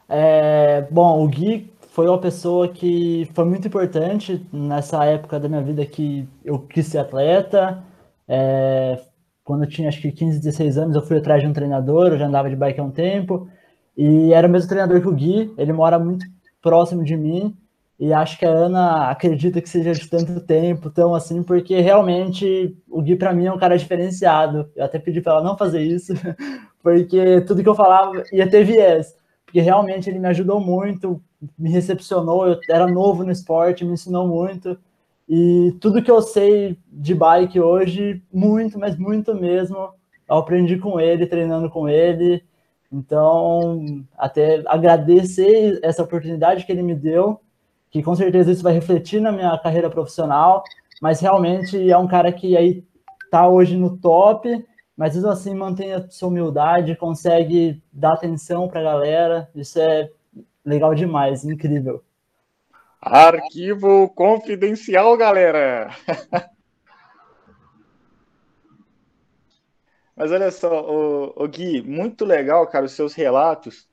É, 0.10 0.84
bom, 0.92 1.24
o 1.24 1.28
Gui 1.28 1.72
foi 1.92 2.08
uma 2.08 2.20
pessoa 2.20 2.68
que 2.70 3.30
foi 3.34 3.46
muito 3.46 3.68
importante 3.68 4.46
nessa 4.54 5.04
época 5.06 5.40
da 5.40 5.50
minha 5.50 5.62
vida 5.62 5.86
que 5.86 6.28
eu 6.46 6.60
quis 6.60 6.88
ser 6.88 7.00
atleta. 7.00 7.84
É, 8.28 9.02
quando 9.44 9.64
eu 9.64 9.70
tinha 9.70 9.90
acho 9.90 10.02
que 10.02 10.12
15, 10.12 10.40
16 10.40 10.78
anos, 10.78 10.96
eu 10.96 11.02
fui 11.02 11.18
atrás 11.18 11.42
de 11.42 11.48
um 11.50 11.54
treinador, 11.54 12.08
eu 12.10 12.18
já 12.20 12.28
andava 12.28 12.50
de 12.50 12.56
bike 12.56 12.80
há 12.80 12.84
um 12.84 12.92
tempo, 12.92 13.50
e 13.98 14.34
era 14.34 14.48
o 14.48 14.52
mesmo 14.52 14.70
treinador 14.70 15.02
que 15.02 15.08
o 15.08 15.14
Gui, 15.16 15.54
ele 15.58 15.74
mora 15.74 16.00
muito 16.00 16.26
próximo 16.62 17.04
de 17.04 17.18
mim, 17.18 17.56
e 18.00 18.14
acho 18.14 18.38
que 18.38 18.46
a 18.46 18.50
Ana 18.50 19.10
acredita 19.10 19.62
que 19.62 19.70
seja 19.70 19.94
de 19.94 20.08
tanto 20.08 20.40
tempo, 20.42 20.90
tão 20.92 21.16
assim, 21.16 21.42
porque 21.44 21.80
realmente 21.82 22.78
o 22.90 23.02
Gui 23.02 23.16
para 23.16 23.34
mim 23.34 23.46
é 23.48 23.52
um 23.54 23.58
cara 23.58 23.78
diferenciado. 23.78 24.70
Eu 24.76 24.86
até 24.86 25.00
pedi 25.00 25.20
para 25.20 25.34
ela 25.34 25.44
não 25.44 25.58
fazer 25.58 25.82
isso, 25.82 26.14
porque 26.96 27.42
tudo 27.42 27.62
que 27.62 27.68
eu 27.68 27.76
falava 27.76 28.24
ia 28.32 28.50
ter 28.50 28.64
viés, 28.64 29.14
porque 29.46 29.60
realmente 29.60 30.10
ele 30.10 30.20
me 30.20 30.28
ajudou 30.28 30.60
muito, 30.60 31.22
me 31.58 31.70
recepcionou, 31.70 32.48
eu 32.48 32.60
era 32.70 32.88
novo 32.88 33.24
no 33.24 33.32
esporte, 33.32 33.84
me 33.84 33.94
ensinou 33.94 34.28
muito. 34.28 34.78
E 35.28 35.76
tudo 35.82 36.02
que 36.02 36.10
eu 36.10 36.22
sei 36.22 36.78
de 36.90 37.14
bike 37.14 37.60
hoje, 37.60 38.24
muito, 38.32 38.80
mas 38.80 38.98
muito 38.98 39.36
mesmo, 39.36 39.90
eu 40.30 40.38
aprendi 40.38 40.78
com 40.78 40.98
ele, 41.00 41.28
treinando 41.28 41.70
com 41.70 41.90
ele. 41.90 42.42
Então, 42.92 43.84
até 44.18 44.64
agradecer 44.66 45.80
essa 45.84 46.04
oportunidade 46.04 46.66
que 46.66 46.72
ele 46.72 46.84
me 46.84 46.96
deu, 46.96 47.42
que 47.92 48.02
com 48.02 48.16
certeza 48.16 48.52
isso 48.52 48.64
vai 48.64 48.72
refletir 48.72 49.20
na 49.20 49.32
minha 49.32 49.58
carreira 49.58 49.90
profissional, 49.90 50.64
mas 51.02 51.20
realmente 51.20 51.92
é 51.92 51.98
um 51.98 52.08
cara 52.08 52.32
que 52.32 52.56
aí 52.56 52.86
tá 53.30 53.46
hoje 53.50 53.76
no 53.76 53.98
top, 53.98 54.66
mas 54.98 55.16
mesmo 55.16 55.30
assim 55.30 55.54
mantém 55.54 55.94
a 55.94 56.10
sua 56.10 56.28
humildade, 56.30 56.96
consegue 56.96 57.80
dar 57.94 58.14
atenção 58.14 58.68
para 58.68 58.80
a 58.80 58.84
galera. 58.84 59.50
Isso 59.54 59.80
é 59.80 60.10
legal 60.66 60.96
demais, 60.96 61.46
incrível. 61.46 62.04
Arquivo 63.00 64.10
confidencial, 64.10 65.16
galera. 65.16 65.92
Mas 70.16 70.32
olha 70.32 70.50
só, 70.50 70.84
o, 70.84 71.44
o, 71.44 71.48
Gui, 71.48 71.84
muito 71.84 72.26
legal, 72.26 72.66
cara, 72.66 72.86
os 72.86 72.94
seus 72.94 73.14
relatos. 73.14 73.88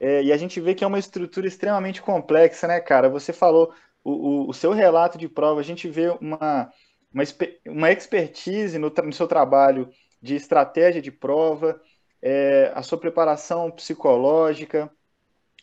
É, 0.00 0.24
e 0.24 0.32
a 0.32 0.36
gente 0.36 0.60
vê 0.60 0.74
que 0.74 0.82
é 0.82 0.86
uma 0.86 0.98
estrutura 0.98 1.46
extremamente 1.46 2.02
complexa, 2.02 2.66
né, 2.66 2.80
cara? 2.80 3.08
Você 3.08 3.32
falou 3.32 3.72
o, 4.02 4.10
o, 4.10 4.50
o 4.50 4.52
seu 4.52 4.72
relato 4.72 5.16
de 5.16 5.28
prova, 5.28 5.60
a 5.60 5.64
gente 5.64 5.88
vê 5.88 6.08
uma, 6.20 6.72
uma, 7.14 7.22
uma 7.64 7.92
expertise 7.92 8.76
no, 8.76 8.92
no 9.04 9.12
seu 9.12 9.28
trabalho 9.28 9.88
de 10.20 10.34
estratégia 10.34 11.02
de 11.02 11.10
prova, 11.10 11.80
é, 12.22 12.72
a 12.74 12.82
sua 12.82 12.98
preparação 12.98 13.70
psicológica. 13.70 14.90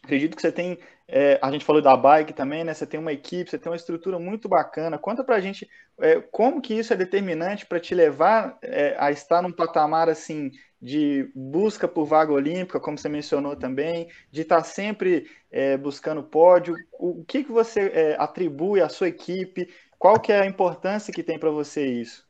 Acredito 0.04 0.36
que 0.36 0.42
você 0.42 0.52
tem 0.52 0.80
é, 1.08 1.40
a 1.42 1.52
gente 1.52 1.64
falou 1.64 1.82
da 1.82 1.96
bike 1.96 2.34
também, 2.34 2.64
né? 2.64 2.74
Você 2.74 2.86
tem 2.86 3.00
uma 3.00 3.14
equipe, 3.14 3.50
você 3.50 3.60
tem 3.60 3.72
uma 3.72 3.76
estrutura 3.76 4.18
muito 4.18 4.50
bacana. 4.50 4.98
Conta 4.98 5.24
pra 5.24 5.40
gente 5.40 5.70
é, 6.00 6.20
como 6.20 6.62
que 6.62 6.74
isso 6.74 6.94
é 6.94 6.96
determinante 6.96 7.66
para 7.66 7.80
te 7.80 7.94
levar 7.94 8.58
é, 8.62 8.96
a 8.98 9.12
estar 9.12 9.42
num 9.42 9.52
patamar 9.52 10.10
assim 10.10 10.52
de 10.82 11.32
busca 11.36 11.88
por 11.88 12.06
vaga 12.06 12.32
olímpica, 12.34 12.80
como 12.80 12.98
você 12.98 13.08
mencionou 13.10 13.56
também, 13.56 14.10
de 14.32 14.42
estar 14.42 14.64
sempre 14.64 15.30
é, 15.52 15.78
buscando 15.78 16.24
pódio. 16.24 16.76
O 16.94 17.24
que, 17.24 17.44
que 17.44 17.52
você 17.52 17.82
é, 17.94 18.16
atribui 18.20 18.82
à 18.82 18.90
sua 18.90 19.08
equipe? 19.08 19.70
Qual 20.00 20.20
que 20.20 20.32
é 20.32 20.42
a 20.42 20.46
importância 20.46 21.14
que 21.14 21.24
tem 21.24 21.40
para 21.40 21.52
você 21.52 21.86
isso? 21.86 22.25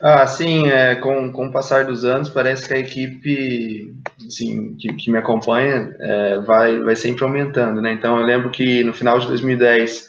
Ah, 0.00 0.24
sim, 0.26 0.68
é, 0.68 0.94
com, 0.94 1.32
com 1.32 1.46
o 1.46 1.52
passar 1.52 1.84
dos 1.84 2.04
anos, 2.04 2.28
parece 2.30 2.68
que 2.68 2.74
a 2.74 2.78
equipe 2.78 3.94
assim, 4.24 4.76
que, 4.76 4.92
que 4.94 5.10
me 5.10 5.18
acompanha 5.18 5.94
é, 5.98 6.38
vai, 6.38 6.78
vai 6.80 6.94
sempre 6.94 7.24
aumentando, 7.24 7.80
né? 7.82 7.92
Então, 7.92 8.18
eu 8.18 8.24
lembro 8.24 8.50
que 8.50 8.84
no 8.84 8.92
final 8.92 9.18
de 9.18 9.26
2010 9.26 10.06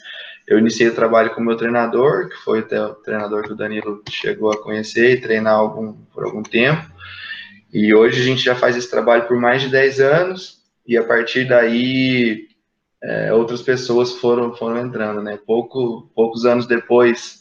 eu 0.48 0.60
iniciei 0.60 0.90
o 0.90 0.96
trabalho 0.96 1.34
com 1.34 1.42
o 1.42 1.44
meu 1.44 1.58
treinador, 1.58 2.30
que 2.30 2.36
foi 2.38 2.60
até 2.60 2.80
o 2.80 2.94
treinador 2.96 3.44
que 3.44 3.54
o 3.54 3.56
Danilo 3.56 4.04
chegou 4.10 4.52
a 4.52 4.62
conhecer 4.62 5.12
e 5.12 5.22
treinar 5.22 5.56
algum, 5.56 5.94
por 6.14 6.24
algum 6.24 6.44
tempo. 6.44 6.86
E 7.74 7.94
hoje 7.94 8.22
a 8.22 8.26
gente 8.26 8.44
já 8.44 8.56
faz 8.56 8.76
esse 8.76 8.90
trabalho 8.90 9.28
por 9.28 9.38
mais 9.38 9.62
de 9.64 9.70
10 9.70 10.00
anos, 10.00 10.60
e 10.88 10.98
a 10.98 11.04
partir 11.04 11.48
daí 11.48 12.48
é, 13.02 13.34
outras 13.34 13.62
pessoas 13.62 14.14
foram, 14.14 14.56
foram 14.56 14.78
entrando, 14.80 15.22
né? 15.22 15.40
Pouco, 15.48 16.12
poucos 16.16 16.46
anos 16.46 16.68
depois 16.68 17.40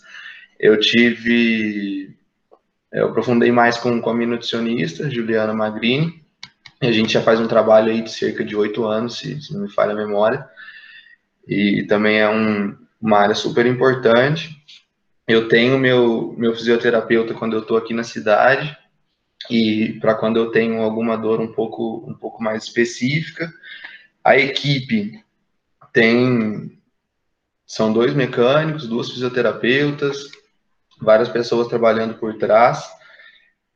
eu 0.58 0.78
tive 0.80 2.17
eu 2.92 3.08
aprofundei 3.08 3.52
mais 3.52 3.76
com, 3.76 4.00
com 4.00 4.10
a 4.10 4.14
minha 4.14 4.28
nutricionista, 4.28 5.10
Juliana 5.10 5.52
Magrini, 5.52 6.22
e 6.80 6.86
a 6.86 6.92
gente 6.92 7.12
já 7.12 7.22
faz 7.22 7.40
um 7.40 7.48
trabalho 7.48 7.90
aí 7.90 8.02
de 8.02 8.10
cerca 8.10 8.44
de 8.44 8.56
oito 8.56 8.86
anos, 8.86 9.18
se, 9.18 9.40
se, 9.40 9.52
não 9.52 9.62
me 9.62 9.72
falha 9.72 9.92
a 9.92 9.96
memória, 9.96 10.46
e 11.46 11.84
também 11.84 12.18
é 12.18 12.28
um, 12.28 12.76
uma 13.00 13.18
área 13.18 13.34
super 13.34 13.66
importante. 13.66 14.50
Eu 15.26 15.48
tenho 15.48 15.78
meu, 15.78 16.34
meu 16.38 16.54
fisioterapeuta 16.54 17.34
quando 17.34 17.54
eu 17.54 17.60
estou 17.60 17.76
aqui 17.76 17.92
na 17.92 18.04
cidade, 18.04 18.76
e 19.50 19.98
para 20.00 20.14
quando 20.14 20.36
eu 20.38 20.50
tenho 20.50 20.82
alguma 20.82 21.16
dor 21.16 21.40
um 21.40 21.52
pouco, 21.52 22.04
um 22.06 22.14
pouco 22.14 22.42
mais 22.42 22.64
específica. 22.64 23.52
A 24.22 24.36
equipe 24.36 25.22
tem 25.92 26.78
são 27.66 27.92
dois 27.92 28.14
mecânicos, 28.14 28.86
duas 28.86 29.10
fisioterapeutas, 29.10 30.30
várias 31.00 31.28
pessoas 31.28 31.68
trabalhando 31.68 32.14
por 32.14 32.36
trás. 32.38 32.84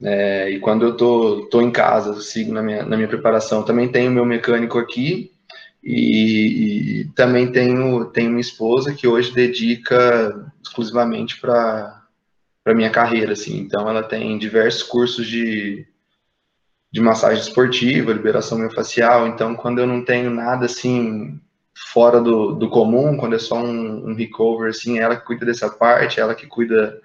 É, 0.03 0.51
e 0.51 0.59
quando 0.59 0.85
eu 0.85 0.97
tô, 0.97 1.49
tô 1.51 1.63
em 1.63 1.71
casa, 1.71 2.21
sigo 2.21 2.53
na 2.53 2.63
minha, 2.63 2.85
na 2.85 2.97
minha 2.97 3.09
preparação, 3.09 3.63
também 3.63 3.91
tenho 3.91 4.11
meu 4.11 4.25
mecânico 4.25 4.79
aqui 4.79 5.31
e, 5.83 7.01
e 7.01 7.05
também 7.15 7.51
tenho, 7.51 8.05
tenho 8.07 8.31
minha 8.31 8.41
esposa 8.41 8.95
que 8.95 9.07
hoje 9.07 9.33
dedica 9.33 10.53
exclusivamente 10.63 11.41
para 11.41 12.05
minha 12.69 12.91
carreira, 12.91 13.33
assim. 13.33 13.59
Então, 13.59 13.89
ela 13.89 14.03
tem 14.03 14.39
diversos 14.39 14.83
cursos 14.83 15.27
de, 15.27 15.87
de 16.93 17.01
massagem 17.01 17.43
esportiva, 17.43 18.13
liberação 18.13 18.59
miofascial. 18.59 19.27
Então, 19.27 19.55
quando 19.55 19.81
eu 19.81 19.87
não 19.87 20.05
tenho 20.05 20.31
nada 20.31 20.67
assim 20.67 21.41
fora 21.75 22.21
do, 22.21 22.53
do 22.53 22.69
comum, 22.69 23.17
quando 23.17 23.37
é 23.37 23.39
só 23.39 23.57
um, 23.57 24.11
um 24.11 24.15
recover, 24.15 24.71
assim, 24.71 24.99
ela 24.99 25.17
que 25.17 25.27
cuida 25.27 25.47
dessa 25.47 25.69
parte, 25.69 26.21
ela 26.21 26.35
que 26.35 26.47
cuida 26.47 27.01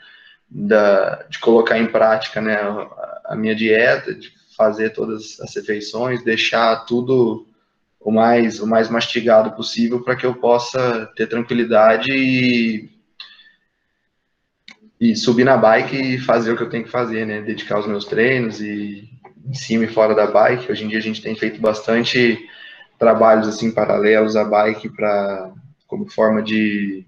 da, 0.50 1.26
de 1.30 1.40
colocar 1.40 1.78
em 1.78 1.88
prática 1.88 2.42
né, 2.42 2.56
a, 2.56 3.22
a 3.30 3.36
minha 3.36 3.56
dieta, 3.56 4.14
de 4.14 4.32
fazer 4.56 4.92
todas 4.92 5.40
as 5.40 5.56
refeições, 5.56 6.24
deixar 6.24 6.86
tudo 6.86 7.46
o 8.00 8.12
mais, 8.12 8.60
o 8.60 8.68
mais 8.68 8.90
mastigado 8.90 9.52
possível 9.52 10.02
para 10.02 10.16
que 10.16 10.26
eu 10.26 10.34
possa 10.34 11.12
ter 11.16 11.28
tranquilidade 11.28 12.12
e, 12.12 12.90
e 15.00 15.16
subir 15.16 15.44
na 15.44 15.58
bike 15.58 15.96
e 15.96 16.18
fazer 16.18 16.52
o 16.52 16.58
que 16.58 16.64
eu 16.64 16.70
tenho 16.70 16.86
que 16.86 16.90
fazer, 16.90 17.26
né? 17.26 17.42
Dedicar 17.42 17.80
os 17.80 17.88
meus 17.88 18.06
treinos 18.06 18.62
e 18.62 19.10
em 19.46 19.54
cima 19.54 19.84
e 19.84 19.88
fora 19.88 20.16
da 20.16 20.26
bike. 20.26 20.72
Hoje 20.72 20.86
em 20.86 20.88
dia 20.88 21.00
a 21.00 21.02
gente 21.02 21.22
tem 21.22 21.36
feito 21.36 21.60
bastante 21.60 22.48
trabalhos 22.98 23.48
assim 23.48 23.72
paralelos 23.72 24.36
à 24.36 24.44
bike 24.44 24.90
para 24.90 25.52
como 25.88 26.10
forma 26.10 26.42
de, 26.42 27.06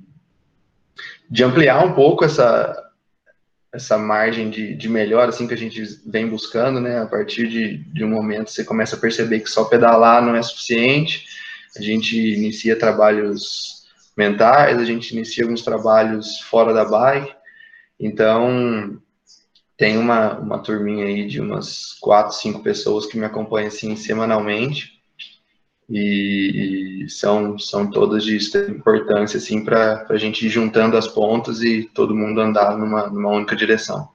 de 1.30 1.44
ampliar 1.44 1.86
um 1.86 1.94
pouco 1.94 2.24
essa 2.24 2.86
essa 3.72 4.00
margem 4.00 4.50
de, 4.50 4.74
de 4.74 4.90
melhora 4.90 5.30
assim 5.30 5.48
que 5.48 5.54
a 5.54 5.58
gente 5.58 5.84
vem 6.04 6.28
buscando, 6.28 6.80
né? 6.80 7.04
A 7.04 7.06
partir 7.06 7.48
de, 7.48 7.78
de 7.94 8.04
um 8.04 8.10
momento 8.10 8.50
você 8.50 8.64
começa 8.64 8.96
a 8.96 9.00
perceber 9.00 9.42
que 9.42 9.50
só 9.50 9.66
pedalar 9.66 10.24
não 10.24 10.36
é 10.36 10.42
suficiente. 10.42 11.28
A 11.78 11.82
gente 11.82 12.18
inicia 12.18 12.76
trabalhos 12.76 13.86
mentais, 14.18 14.80
a 14.80 14.84
gente 14.84 15.12
inicia 15.12 15.44
alguns 15.44 15.62
trabalhos 15.62 16.40
fora 16.42 16.74
da 16.74 16.84
bike. 16.84 17.32
Então, 18.00 19.00
tem 19.78 20.00
uma, 20.00 20.40
uma 20.40 20.58
turminha 20.58 21.06
aí 21.06 21.28
de 21.28 21.40
umas 21.40 21.94
quatro, 22.02 22.36
cinco 22.36 22.64
pessoas 22.64 23.06
que 23.06 23.20
me 23.20 23.26
acompanham 23.26 23.68
assim 23.68 23.96
semanalmente 23.96 24.99
e, 25.90 27.06
são, 27.10 27.58
são 27.58 27.90
todas 27.90 28.24
de 28.24 28.38
importância 28.70 29.38
assim 29.38 29.64
para 29.64 30.06
a 30.08 30.18
gente 30.18 30.46
ir 30.46 30.50
juntando 30.50 30.96
as 30.96 31.08
pontas 31.08 31.62
e 31.62 31.90
todo 31.94 32.16
mundo 32.16 32.40
andar 32.40 32.78
numa, 32.78 33.08
numa 33.08 33.32
única 33.32 33.56
direção. 33.56 34.10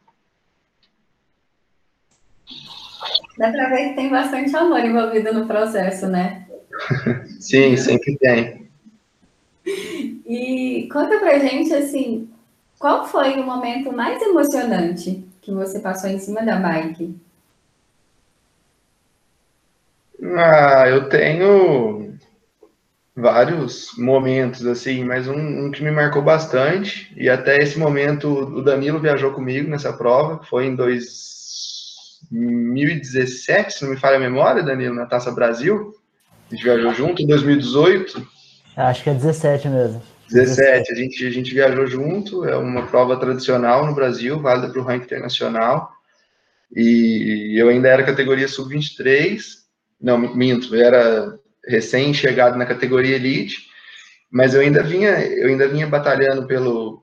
Dá 3.36 3.50
para 3.50 3.68
ver 3.70 3.88
que 3.88 3.96
tem 3.96 4.08
bastante 4.08 4.54
amor 4.54 4.78
envolvido 4.84 5.32
no 5.32 5.46
processo, 5.46 6.06
né? 6.06 6.46
Sim, 7.40 7.76
sempre 7.76 8.16
tem. 8.18 8.70
E 10.26 10.88
conta 10.92 11.18
pra 11.18 11.38
gente, 11.38 11.74
assim, 11.74 12.28
qual 12.78 13.06
foi 13.08 13.40
o 13.40 13.44
momento 13.44 13.92
mais 13.92 14.22
emocionante 14.22 15.24
que 15.42 15.50
você 15.50 15.80
passou 15.80 16.08
em 16.08 16.18
cima 16.18 16.42
da 16.42 16.56
bike? 16.56 17.14
Ah, 20.36 20.86
eu 20.88 21.08
tenho 21.08 22.14
vários 23.14 23.90
momentos, 23.98 24.66
assim, 24.66 25.04
mas 25.04 25.28
um, 25.28 25.66
um, 25.66 25.70
que 25.70 25.84
me 25.84 25.90
marcou 25.90 26.22
bastante, 26.22 27.12
e 27.16 27.28
até 27.28 27.58
esse 27.58 27.78
momento 27.78 28.28
o 28.28 28.62
Danilo 28.62 28.98
viajou 28.98 29.32
comigo 29.32 29.68
nessa 29.68 29.92
prova, 29.92 30.42
foi 30.44 30.64
em 30.66 30.74
2017, 30.74 33.74
se 33.74 33.84
não 33.84 33.90
me 33.90 33.98
falha 33.98 34.16
a 34.16 34.20
memória, 34.20 34.62
Danilo, 34.62 34.94
na 34.94 35.04
Taça 35.06 35.30
Brasil. 35.30 35.94
A 36.50 36.54
gente 36.54 36.64
viajou 36.64 36.94
junto 36.94 37.22
em 37.22 37.26
2018. 37.26 38.26
Acho 38.76 39.02
que 39.02 39.10
é 39.10 39.14
17 39.14 39.68
mesmo. 39.68 40.02
17, 40.30 40.90
a 40.90 40.96
gente, 40.96 41.26
a 41.26 41.30
gente 41.30 41.52
viajou 41.52 41.86
junto, 41.86 42.44
é 42.44 42.56
uma 42.56 42.86
prova 42.86 43.16
tradicional 43.16 43.86
no 43.86 43.94
Brasil, 43.94 44.40
válida 44.40 44.70
para 44.70 44.80
o 44.80 44.84
ranking 44.84 45.04
internacional. 45.04 45.92
E 46.74 47.54
eu 47.56 47.68
ainda 47.68 47.88
era 47.88 48.02
categoria 48.02 48.48
sub-23, 48.48 49.63
não, 50.04 50.18
minto, 50.18 50.76
eu 50.76 50.84
era 50.84 51.38
recém-chegado 51.66 52.58
na 52.58 52.66
categoria 52.66 53.16
elite, 53.16 53.68
mas 54.30 54.52
eu 54.52 54.60
ainda 54.60 54.82
vinha, 54.82 55.18
eu 55.24 55.48
ainda 55.48 55.66
vinha 55.66 55.86
batalhando 55.86 56.46
pelo, 56.46 57.02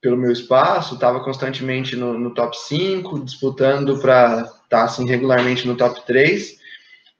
pelo 0.00 0.16
meu 0.16 0.32
espaço, 0.32 0.94
estava 0.94 1.22
constantemente 1.22 1.94
no, 1.94 2.18
no, 2.18 2.32
top 2.32 2.56
5, 2.56 3.22
disputando 3.22 4.00
para 4.00 4.40
estar 4.40 4.64
tá, 4.70 4.84
assim, 4.84 5.06
regularmente 5.06 5.66
no 5.66 5.76
top 5.76 6.06
3, 6.06 6.56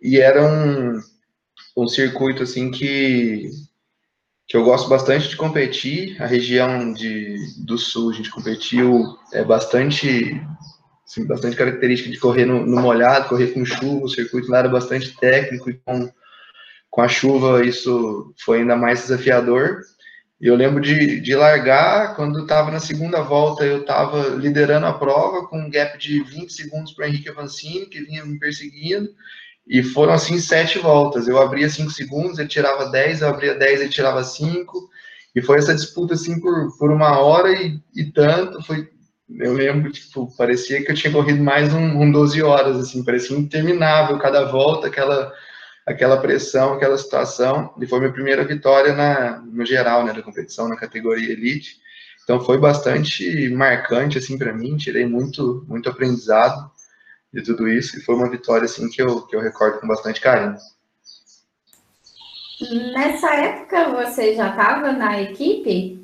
e 0.00 0.18
era 0.18 0.42
um, 0.42 0.98
um 1.76 1.86
circuito 1.86 2.42
assim 2.42 2.70
que, 2.70 3.50
que 4.48 4.56
eu 4.56 4.64
gosto 4.64 4.88
bastante 4.88 5.28
de 5.28 5.36
competir, 5.36 6.16
a 6.22 6.26
região 6.26 6.94
de, 6.94 7.36
do 7.58 7.76
sul, 7.76 8.10
a 8.10 8.14
gente 8.14 8.30
competiu 8.30 9.18
é 9.34 9.44
bastante 9.44 10.40
assim, 11.06 11.26
bastante 11.26 11.56
característica 11.56 12.10
de 12.10 12.18
correr 12.18 12.44
no, 12.44 12.64
no 12.64 12.80
molhado, 12.80 13.28
correr 13.28 13.48
com 13.48 13.64
chuva, 13.64 14.04
o 14.04 14.08
circuito 14.08 14.50
lá 14.50 14.58
era 14.58 14.68
bastante 14.68 15.16
técnico 15.16 15.70
e 15.70 15.74
com 15.74 16.10
com 16.94 17.00
a 17.00 17.08
chuva 17.08 17.66
isso 17.66 18.32
foi 18.38 18.60
ainda 18.60 18.76
mais 18.76 19.00
desafiador. 19.00 19.80
E 20.40 20.46
eu 20.46 20.54
lembro 20.54 20.80
de, 20.80 21.20
de 21.20 21.34
largar, 21.34 22.14
quando 22.14 22.42
estava 22.42 22.70
na 22.70 22.78
segunda 22.78 23.20
volta, 23.20 23.64
eu 23.64 23.80
estava 23.80 24.28
liderando 24.36 24.86
a 24.86 24.92
prova 24.92 25.44
com 25.48 25.58
um 25.58 25.68
gap 25.68 25.98
de 25.98 26.22
20 26.22 26.52
segundos 26.52 26.92
para 26.92 27.08
Henrique 27.08 27.28
Avancini, 27.28 27.86
que 27.86 28.00
vinha 28.00 28.24
me 28.24 28.38
perseguindo, 28.38 29.08
e 29.66 29.82
foram 29.82 30.12
assim 30.12 30.38
sete 30.38 30.78
voltas. 30.78 31.26
Eu 31.26 31.42
abria 31.42 31.68
5 31.68 31.90
segundos, 31.90 32.38
ele 32.38 32.48
tirava 32.48 32.88
10, 32.88 33.22
eu 33.22 33.28
abria 33.28 33.56
10, 33.56 33.80
ele 33.80 33.90
tirava 33.90 34.22
5, 34.22 34.88
e 35.34 35.42
foi 35.42 35.58
essa 35.58 35.74
disputa 35.74 36.14
assim 36.14 36.38
por, 36.38 36.78
por 36.78 36.92
uma 36.92 37.18
hora 37.18 37.50
e, 37.50 37.80
e 37.92 38.04
tanto. 38.12 38.62
Foi, 38.62 38.88
eu 39.30 39.54
lembro, 39.54 39.90
tipo, 39.90 40.34
parecia 40.36 40.84
que 40.84 40.90
eu 40.90 40.94
tinha 40.94 41.12
corrido 41.12 41.42
mais 41.42 41.72
um, 41.72 42.02
um 42.02 42.10
12 42.10 42.42
horas, 42.42 42.76
assim, 42.76 43.04
parecia 43.04 43.36
interminável 43.36 44.18
cada 44.18 44.44
volta, 44.44 44.86
aquela 44.86 45.32
aquela 45.86 46.16
pressão, 46.16 46.72
aquela 46.72 46.96
situação, 46.96 47.74
e 47.78 47.86
foi 47.86 47.98
minha 48.00 48.12
primeira 48.12 48.44
vitória 48.44 48.94
na, 48.94 49.38
no 49.40 49.66
geral, 49.66 50.04
né, 50.04 50.12
da 50.12 50.22
competição, 50.22 50.68
na 50.68 50.76
categoria 50.76 51.32
Elite. 51.32 51.78
Então 52.22 52.40
foi 52.40 52.58
bastante 52.58 53.50
marcante, 53.50 54.16
assim, 54.16 54.38
para 54.38 54.52
mim, 54.52 54.76
tirei 54.78 55.04
muito, 55.06 55.64
muito 55.68 55.90
aprendizado 55.90 56.70
de 57.32 57.42
tudo 57.42 57.68
isso, 57.68 57.98
e 57.98 58.02
foi 58.02 58.14
uma 58.14 58.30
vitória, 58.30 58.64
assim, 58.64 58.88
que 58.88 59.02
eu, 59.02 59.26
que 59.26 59.36
eu 59.36 59.40
recordo 59.40 59.80
com 59.80 59.86
bastante 59.86 60.20
carinho. 60.20 60.56
Nessa 62.94 63.34
época 63.34 63.90
você 63.90 64.34
já 64.34 64.50
estava 64.50 64.92
na 64.92 65.20
equipe? 65.20 66.03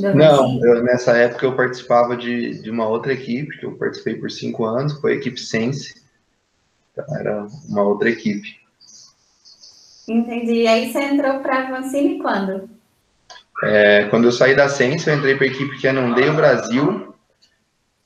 Não, 0.00 0.64
eu, 0.64 0.82
nessa 0.82 1.16
época 1.16 1.46
eu 1.46 1.56
participava 1.56 2.16
de, 2.16 2.60
de 2.62 2.70
uma 2.70 2.88
outra 2.88 3.12
equipe, 3.12 3.58
que 3.58 3.66
eu 3.66 3.72
participei 3.72 4.14
por 4.14 4.30
cinco 4.30 4.64
anos, 4.64 5.00
foi 5.00 5.12
a 5.12 5.16
equipe 5.16 5.38
Sense, 5.38 6.00
então, 6.92 7.16
era 7.16 7.46
uma 7.68 7.82
outra 7.82 8.08
equipe. 8.10 8.58
Entendi. 10.08 10.62
E 10.62 10.66
aí 10.66 10.92
você 10.92 11.00
entrou 11.00 11.40
para 11.40 11.68
a 11.68 11.70
Vancini 11.70 12.18
quando? 12.18 12.68
É, 13.62 14.04
quando 14.10 14.24
eu 14.24 14.32
saí 14.32 14.56
da 14.56 14.68
Sense, 14.68 15.08
eu 15.08 15.16
entrei 15.16 15.36
para 15.36 15.44
a 15.44 15.48
equipe 15.48 15.78
que 15.78 15.86
é 15.86 15.92
o 15.92 16.34
Brasil, 16.34 17.14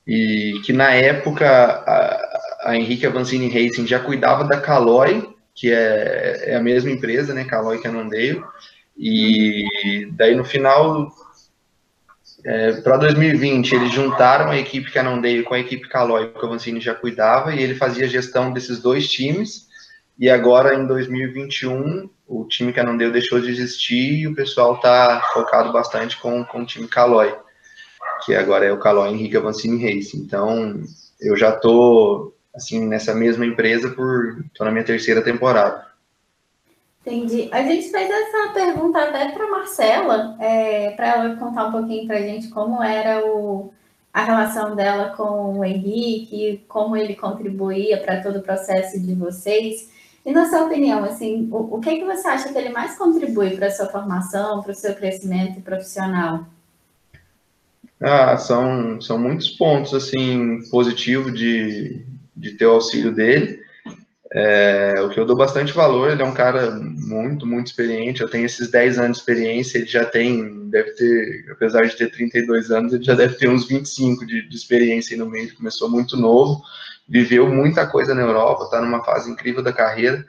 e 0.05 0.61
que 0.63 0.71
na 0.71 0.91
época 0.91 1.47
a, 1.49 2.69
a 2.69 2.75
Henrique 2.75 3.05
Avancini 3.05 3.47
Racing 3.47 3.87
já 3.87 3.99
cuidava 3.99 4.43
da 4.43 4.59
Caloi, 4.59 5.33
que 5.53 5.71
é, 5.71 6.51
é 6.51 6.55
a 6.55 6.61
mesma 6.61 6.91
empresa, 6.91 7.33
né, 7.33 7.45
Caloi 7.45 7.79
que 7.79 7.87
é 7.87 7.91
Nandeio, 7.91 8.45
e 8.97 10.07
daí 10.11 10.35
no 10.35 10.43
final, 10.43 11.11
é, 12.45 12.73
para 12.81 12.97
2020, 12.97 13.73
eles 13.73 13.91
juntaram 13.91 14.51
a 14.51 14.57
equipe 14.57 14.91
Canondeio 14.91 15.43
com 15.43 15.55
a 15.55 15.59
equipe 15.59 15.89
Caloi, 15.89 16.29
que 16.31 16.43
o 16.43 16.45
Avancini 16.45 16.79
já 16.79 16.93
cuidava, 16.93 17.55
e 17.55 17.61
ele 17.61 17.73
fazia 17.73 18.07
gestão 18.07 18.53
desses 18.53 18.79
dois 18.79 19.07
times, 19.09 19.65
e 20.17 20.29
agora, 20.29 20.75
em 20.75 20.85
2021, 20.85 22.07
o 22.27 22.45
time 22.45 22.71
deu 22.97 23.11
deixou 23.11 23.39
de 23.39 23.49
existir 23.49 24.19
e 24.19 24.27
o 24.27 24.35
pessoal 24.35 24.75
está 24.75 25.21
focado 25.33 25.73
bastante 25.73 26.17
com, 26.17 26.45
com 26.45 26.61
o 26.61 26.65
time 26.65 26.87
Caloi, 26.87 27.35
que 28.23 28.35
agora 28.35 28.65
é 28.65 28.71
o 28.71 28.79
Caloi 28.79 29.09
Henrique 29.09 29.37
Avancini 29.37 29.83
Race. 29.83 30.15
Então, 30.15 30.81
eu 31.19 31.35
já 31.35 31.49
estou 31.49 32.35
assim, 32.55 32.87
nessa 32.87 33.13
mesma 33.13 33.45
empresa 33.45 33.89
por. 33.89 34.39
estou 34.45 34.65
na 34.65 34.71
minha 34.71 34.85
terceira 34.85 35.21
temporada. 35.21 35.84
Entendi. 37.05 37.49
A 37.51 37.61
gente 37.61 37.91
fez 37.91 38.09
essa 38.09 38.51
pergunta 38.51 38.99
até 38.99 39.31
para 39.31 39.51
Marcela, 39.51 40.35
é, 40.39 40.89
para 40.91 41.07
ela 41.07 41.35
contar 41.35 41.67
um 41.67 41.71
pouquinho 41.71 42.07
para 42.07 42.17
a 42.17 42.21
gente 42.21 42.47
como 42.47 42.81
era 42.81 43.23
o, 43.23 43.71
a 44.11 44.23
relação 44.23 44.75
dela 44.75 45.11
com 45.15 45.59
o 45.59 45.63
Henrique, 45.63 46.65
como 46.67 46.97
ele 46.97 47.15
contribuía 47.15 47.99
para 47.99 48.23
todo 48.23 48.39
o 48.39 48.41
processo 48.41 48.99
de 48.99 49.13
vocês. 49.13 49.91
E 50.25 50.31
na 50.31 50.49
sua 50.49 50.65
opinião, 50.65 51.03
assim, 51.03 51.47
o, 51.51 51.75
o 51.75 51.79
que, 51.79 51.89
é 51.89 51.95
que 51.97 52.05
você 52.05 52.27
acha 52.27 52.51
que 52.51 52.57
ele 52.57 52.69
mais 52.69 52.97
contribui 52.97 53.51
para 53.55 53.67
a 53.67 53.71
sua 53.71 53.85
formação, 53.85 54.63
para 54.63 54.71
o 54.71 54.75
seu 54.75 54.95
crescimento 54.95 55.61
profissional? 55.61 56.47
Ah, 58.01 58.35
são, 58.35 58.99
são 58.99 59.19
muitos 59.19 59.51
pontos, 59.51 59.93
assim, 59.93 60.59
positivos 60.71 61.37
de, 61.37 62.03
de 62.35 62.51
ter 62.53 62.65
o 62.65 62.73
auxílio 62.73 63.13
dele. 63.13 63.63
É, 64.37 64.95
o 64.99 65.07
que 65.07 65.17
eu 65.17 65.25
dou 65.25 65.37
bastante 65.37 65.71
valor, 65.71 66.11
ele 66.11 66.21
é 66.21 66.25
um 66.25 66.33
cara 66.33 66.69
muito, 66.71 67.47
muito 67.47 67.67
experiente, 67.67 68.19
eu 68.19 68.27
tenho 68.27 68.45
esses 68.45 68.69
10 68.69 68.99
anos 68.99 69.15
de 69.15 69.21
experiência, 69.21 69.77
ele 69.77 69.87
já 69.87 70.03
tem, 70.03 70.69
deve 70.69 70.91
ter, 70.91 71.45
apesar 71.53 71.85
de 71.85 71.95
ter 71.95 72.11
32 72.11 72.69
anos, 72.69 72.91
ele 72.91 73.05
já 73.05 73.13
deve 73.13 73.35
ter 73.35 73.47
uns 73.47 73.65
25 73.65 74.25
de, 74.25 74.49
de 74.49 74.53
experiência 74.53 75.15
no 75.15 75.29
meio, 75.29 75.55
começou 75.55 75.89
muito 75.89 76.17
novo, 76.17 76.61
viveu 77.07 77.47
muita 77.47 77.87
coisa 77.87 78.13
na 78.13 78.23
Europa, 78.23 78.65
está 78.65 78.81
numa 78.81 79.01
fase 79.05 79.31
incrível 79.31 79.63
da 79.63 79.71
carreira. 79.71 80.25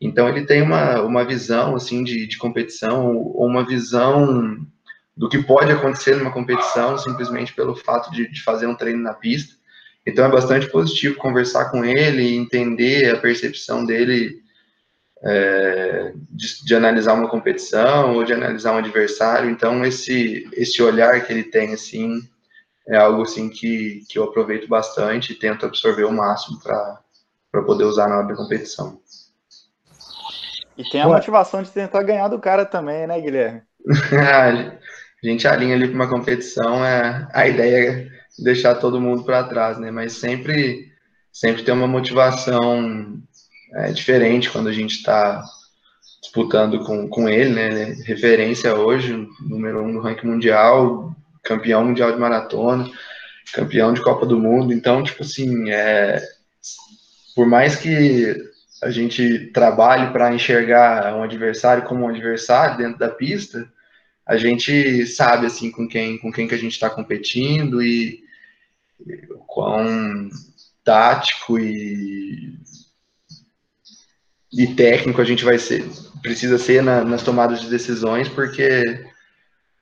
Então 0.00 0.26
ele 0.26 0.46
tem 0.46 0.62
uma, 0.62 1.02
uma 1.02 1.22
visão 1.22 1.76
assim 1.76 2.02
de, 2.02 2.26
de 2.26 2.38
competição, 2.38 3.14
ou 3.14 3.46
uma 3.46 3.66
visão 3.66 4.56
do 5.14 5.28
que 5.28 5.36
pode 5.36 5.70
acontecer 5.70 6.16
numa 6.16 6.32
competição, 6.32 6.96
simplesmente 6.96 7.52
pelo 7.52 7.76
fato 7.76 8.10
de, 8.10 8.26
de 8.26 8.42
fazer 8.42 8.66
um 8.66 8.74
treino 8.74 9.02
na 9.02 9.12
pista. 9.12 9.59
Então 10.10 10.24
é 10.24 10.30
bastante 10.30 10.68
positivo 10.68 11.16
conversar 11.16 11.70
com 11.70 11.84
ele, 11.84 12.36
entender 12.36 13.14
a 13.14 13.18
percepção 13.18 13.84
dele 13.84 14.42
é, 15.22 16.12
de, 16.30 16.64
de, 16.64 16.74
analisar 16.74 17.14
uma 17.14 17.28
competição 17.28 18.14
ou 18.14 18.24
de 18.24 18.32
analisar 18.32 18.72
um 18.72 18.78
adversário. 18.78 19.50
Então 19.50 19.84
esse 19.84 20.48
esse 20.52 20.82
olhar 20.82 21.24
que 21.24 21.32
ele 21.32 21.44
tem 21.44 21.72
assim 21.72 22.20
é 22.88 22.96
algo 22.96 23.22
assim 23.22 23.48
que, 23.48 24.04
que 24.08 24.18
eu 24.18 24.24
aproveito 24.24 24.68
bastante 24.68 25.32
e 25.32 25.36
tento 25.36 25.64
absorver 25.64 26.04
o 26.04 26.12
máximo 26.12 26.58
para 26.60 27.62
poder 27.64 27.84
usar 27.84 28.08
na 28.08 28.18
hora 28.18 28.28
da 28.28 28.34
competição. 28.34 29.00
E 30.76 30.82
tem 30.90 31.02
a 31.02 31.06
Ué. 31.06 31.14
motivação 31.14 31.62
de 31.62 31.70
tentar 31.70 32.02
ganhar 32.02 32.28
do 32.28 32.38
cara 32.38 32.64
também, 32.64 33.06
né, 33.06 33.20
Guilherme? 33.20 33.62
a 35.22 35.26
gente 35.26 35.46
alinha 35.46 35.74
ali 35.74 35.86
para 35.86 35.94
uma 35.94 36.08
competição, 36.08 36.84
é, 36.84 37.28
a 37.32 37.46
ideia 37.46 38.10
deixar 38.38 38.76
todo 38.76 39.00
mundo 39.00 39.24
para 39.24 39.44
trás, 39.44 39.78
né? 39.78 39.90
Mas 39.90 40.14
sempre, 40.14 40.90
sempre 41.32 41.62
tem 41.62 41.74
uma 41.74 41.86
motivação 41.86 43.20
é, 43.74 43.92
diferente 43.92 44.50
quando 44.50 44.68
a 44.68 44.72
gente 44.72 44.96
está 44.96 45.42
disputando 46.22 46.84
com, 46.84 47.08
com 47.08 47.28
ele, 47.28 47.50
né? 47.50 47.68
Referência 48.04 48.74
hoje, 48.74 49.28
número 49.40 49.82
um 49.82 49.92
do 49.92 50.00
ranking 50.00 50.26
mundial, 50.26 51.14
campeão 51.42 51.84
mundial 51.84 52.12
de 52.12 52.18
maratona, 52.18 52.90
campeão 53.52 53.92
de 53.92 54.02
Copa 54.02 54.26
do 54.26 54.38
Mundo. 54.38 54.72
Então, 54.72 55.02
tipo 55.02 55.22
assim, 55.22 55.70
é, 55.70 56.20
por 57.34 57.46
mais 57.46 57.76
que 57.76 58.36
a 58.82 58.90
gente 58.90 59.50
trabalhe 59.52 60.10
para 60.12 60.34
enxergar 60.34 61.14
um 61.14 61.22
adversário 61.22 61.84
como 61.84 62.04
um 62.04 62.08
adversário 62.08 62.78
dentro 62.78 62.98
da 62.98 63.08
pista, 63.08 63.68
a 64.30 64.36
gente 64.36 65.06
sabe 65.06 65.46
assim 65.46 65.70
com 65.70 65.88
quem 65.88 66.16
com 66.18 66.30
quem 66.30 66.46
que 66.46 66.54
a 66.54 66.58
gente 66.58 66.72
está 66.72 66.88
competindo 66.88 67.82
e, 67.82 68.22
quão 69.46 70.28
tático 70.84 71.58
e, 71.58 72.54
e 74.52 74.66
técnico 74.74 75.20
a 75.20 75.24
gente 75.24 75.44
vai 75.44 75.58
ser 75.58 75.84
precisa 76.22 76.58
ser 76.58 76.82
na, 76.82 77.02
nas 77.04 77.22
tomadas 77.22 77.60
de 77.60 77.68
decisões 77.68 78.28
porque 78.28 79.04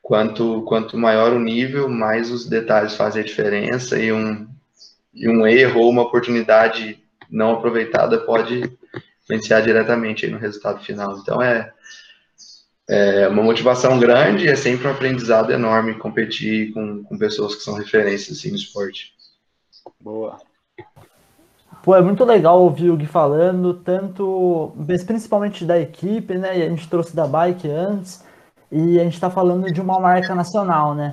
quanto, 0.08 0.62
quanto 0.62 0.96
maior 0.96 1.34
o 1.34 1.38
nível, 1.38 1.86
mais 1.86 2.30
os 2.30 2.46
detalhes 2.46 2.94
fazem 2.94 3.20
a 3.20 3.26
diferença 3.26 3.98
e 3.98 4.10
um, 4.10 4.48
e 5.12 5.28
um 5.28 5.46
erro 5.46 5.82
ou 5.82 5.90
uma 5.90 6.00
oportunidade 6.00 6.98
não 7.30 7.52
aproveitada 7.52 8.16
pode 8.16 8.62
influenciar 9.22 9.60
diretamente 9.60 10.26
no 10.26 10.38
resultado 10.38 10.82
final. 10.82 11.18
Então 11.18 11.42
é, 11.42 11.70
é 12.88 13.28
uma 13.28 13.42
motivação 13.42 13.98
grande, 14.00 14.48
é 14.48 14.56
sempre 14.56 14.88
um 14.88 14.90
aprendizado 14.90 15.52
enorme 15.52 15.94
competir 15.94 16.72
com, 16.72 17.04
com 17.04 17.18
pessoas 17.18 17.54
que 17.54 17.62
são 17.62 17.74
referências 17.74 18.38
assim, 18.38 18.50
no 18.50 18.56
esporte. 18.56 19.12
Boa. 20.00 20.38
Pô, 21.82 21.94
é 21.94 22.00
muito 22.00 22.24
legal 22.24 22.60
ouvir 22.62 22.90
o 22.90 22.96
Gui 22.96 23.06
falando, 23.06 23.74
tanto, 23.74 24.72
principalmente 25.06 25.64
da 25.64 25.78
equipe, 25.78 26.34
né? 26.36 26.58
E 26.58 26.62
a 26.62 26.68
gente 26.68 26.88
trouxe 26.88 27.14
da 27.14 27.26
bike 27.26 27.68
antes, 27.68 28.24
e 28.70 28.98
a 28.98 29.04
gente 29.04 29.14
está 29.14 29.30
falando 29.30 29.72
de 29.72 29.80
uma 29.80 30.00
marca 30.00 30.34
nacional, 30.34 30.94
né? 30.94 31.12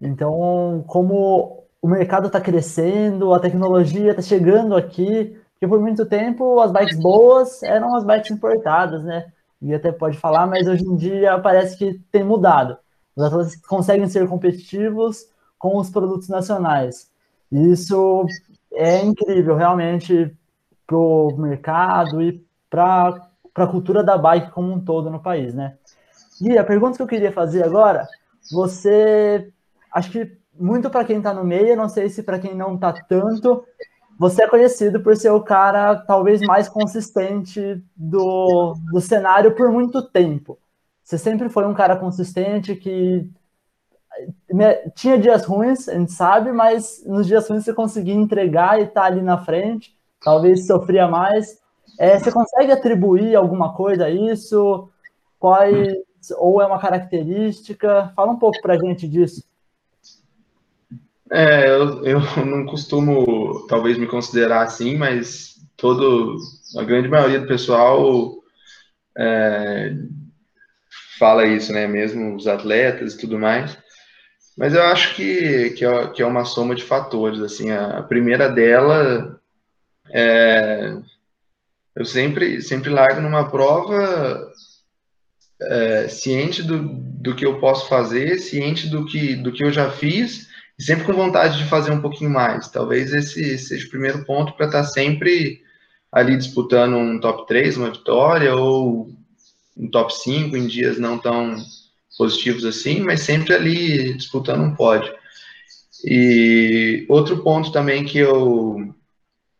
Então, 0.00 0.84
como 0.86 1.64
o 1.80 1.88
mercado 1.88 2.26
está 2.26 2.40
crescendo, 2.40 3.32
a 3.32 3.40
tecnologia 3.40 4.10
está 4.10 4.22
chegando 4.22 4.76
aqui, 4.76 5.36
porque 5.52 5.66
por 5.66 5.80
muito 5.80 6.04
tempo 6.04 6.60
as 6.60 6.72
bikes 6.72 6.98
boas 6.98 7.62
eram 7.62 7.94
as 7.96 8.04
bikes 8.04 8.30
importadas, 8.30 9.02
né? 9.04 9.26
E 9.62 9.72
até 9.72 9.92
pode 9.92 10.18
falar, 10.18 10.46
mas 10.46 10.66
hoje 10.66 10.84
em 10.84 10.96
dia 10.96 11.38
parece 11.38 11.78
que 11.78 11.94
tem 12.10 12.24
mudado. 12.24 12.76
Os 13.14 13.24
atletas 13.24 13.56
conseguem 13.56 14.08
ser 14.08 14.28
competitivos 14.28 15.28
com 15.56 15.76
os 15.76 15.88
produtos 15.88 16.28
nacionais. 16.28 17.08
Isso 17.50 18.26
é 18.72 19.04
incrível, 19.04 19.54
realmente, 19.54 20.36
para 20.86 20.96
o 20.96 21.36
mercado 21.36 22.20
e 22.20 22.44
para 22.68 23.28
a 23.54 23.66
cultura 23.66 24.02
da 24.02 24.18
bike 24.18 24.50
como 24.50 24.72
um 24.72 24.80
todo 24.80 25.10
no 25.10 25.20
país, 25.20 25.54
né? 25.54 25.76
E 26.40 26.58
a 26.58 26.64
pergunta 26.64 26.96
que 26.96 27.02
eu 27.02 27.06
queria 27.06 27.30
fazer 27.30 27.62
agora, 27.62 28.08
você, 28.50 29.52
acho 29.92 30.10
que 30.10 30.36
muito 30.58 30.90
para 30.90 31.04
quem 31.04 31.18
está 31.18 31.32
no 31.32 31.44
meio, 31.44 31.76
não 31.76 31.88
sei 31.88 32.08
se 32.08 32.22
para 32.22 32.38
quem 32.38 32.54
não 32.54 32.74
está 32.74 32.92
tanto, 32.92 33.64
você 34.18 34.44
é 34.44 34.48
conhecido 34.48 35.00
por 35.00 35.16
ser 35.16 35.30
o 35.30 35.42
cara 35.42 35.96
talvez 35.96 36.40
mais 36.40 36.68
consistente 36.68 37.82
do, 37.96 38.74
do 38.92 39.00
cenário 39.00 39.54
por 39.54 39.70
muito 39.70 40.02
tempo. 40.02 40.58
Você 41.02 41.18
sempre 41.18 41.48
foi 41.48 41.66
um 41.66 41.74
cara 41.74 41.96
consistente 41.96 42.76
que 42.76 43.28
né, 44.52 44.74
tinha 44.90 45.18
dias 45.18 45.44
ruins, 45.44 45.88
a 45.88 45.94
gente 45.94 46.12
sabe, 46.12 46.52
mas 46.52 47.02
nos 47.06 47.26
dias 47.26 47.48
ruins 47.48 47.64
você 47.64 47.72
conseguia 47.72 48.14
entregar 48.14 48.78
e 48.78 48.84
estar 48.84 49.02
tá 49.02 49.06
ali 49.06 49.22
na 49.22 49.38
frente, 49.38 49.96
talvez 50.22 50.66
sofria 50.66 51.08
mais. 51.08 51.60
É, 51.98 52.18
você 52.18 52.30
consegue 52.30 52.72
atribuir 52.72 53.34
alguma 53.34 53.74
coisa 53.74 54.06
a 54.06 54.10
isso? 54.10 54.88
Quais, 55.38 55.96
ou 56.36 56.62
é 56.62 56.66
uma 56.66 56.78
característica? 56.78 58.12
Fala 58.14 58.32
um 58.32 58.38
pouco 58.38 58.60
para 58.60 58.74
a 58.74 58.78
gente 58.78 59.08
disso. 59.08 59.42
É, 61.32 61.66
eu, 61.70 62.04
eu 62.04 62.20
não 62.44 62.66
costumo, 62.66 63.66
talvez, 63.66 63.96
me 63.96 64.06
considerar 64.06 64.62
assim, 64.62 64.96
mas 64.96 65.56
todo, 65.76 66.36
a 66.78 66.84
grande 66.84 67.08
maioria 67.08 67.40
do 67.40 67.46
pessoal 67.46 68.34
é, 69.16 69.94
fala 71.18 71.46
isso, 71.46 71.72
né? 71.72 71.86
Mesmo 71.86 72.36
os 72.36 72.46
atletas 72.46 73.14
e 73.14 73.18
tudo 73.18 73.38
mais. 73.38 73.78
Mas 74.56 74.74
eu 74.74 74.82
acho 74.82 75.14
que, 75.14 75.70
que, 75.70 75.84
é, 75.84 76.08
que 76.08 76.22
é 76.22 76.26
uma 76.26 76.44
soma 76.44 76.74
de 76.74 76.84
fatores. 76.84 77.40
Assim, 77.40 77.70
a, 77.70 77.98
a 77.98 78.02
primeira 78.02 78.50
dela 78.50 79.40
é, 80.10 80.94
eu 81.96 82.04
sempre, 82.04 82.60
sempre 82.60 82.90
largo 82.90 83.22
numa 83.22 83.50
prova 83.50 84.52
é, 85.62 86.08
ciente 86.08 86.62
do, 86.62 86.78
do 86.78 87.34
que 87.34 87.46
eu 87.46 87.58
posso 87.58 87.88
fazer, 87.88 88.38
ciente 88.38 88.88
do 88.88 89.06
que, 89.06 89.34
do 89.36 89.50
que 89.50 89.64
eu 89.64 89.72
já 89.72 89.90
fiz, 89.90 90.51
e 90.78 90.82
sempre 90.82 91.04
com 91.04 91.12
vontade 91.12 91.58
de 91.58 91.64
fazer 91.64 91.90
um 91.92 92.00
pouquinho 92.00 92.30
mais. 92.30 92.68
Talvez 92.68 93.12
esse 93.12 93.58
seja 93.58 93.86
o 93.86 93.90
primeiro 93.90 94.24
ponto 94.24 94.52
para 94.54 94.66
estar 94.66 94.84
sempre 94.84 95.62
ali 96.10 96.36
disputando 96.36 96.96
um 96.96 97.18
top 97.18 97.46
3, 97.46 97.76
uma 97.76 97.90
vitória, 97.90 98.54
ou 98.54 99.10
um 99.76 99.88
top 99.88 100.14
5 100.14 100.56
em 100.56 100.66
dias 100.66 100.98
não 100.98 101.18
tão 101.18 101.56
positivos 102.18 102.64
assim, 102.64 103.00
mas 103.00 103.20
sempre 103.20 103.54
ali 103.54 104.14
disputando 104.14 104.62
um 104.62 104.74
pódio. 104.74 105.12
E 106.04 107.06
outro 107.08 107.42
ponto 107.42 107.72
também 107.72 108.04
que 108.04 108.18
eu, 108.18 108.94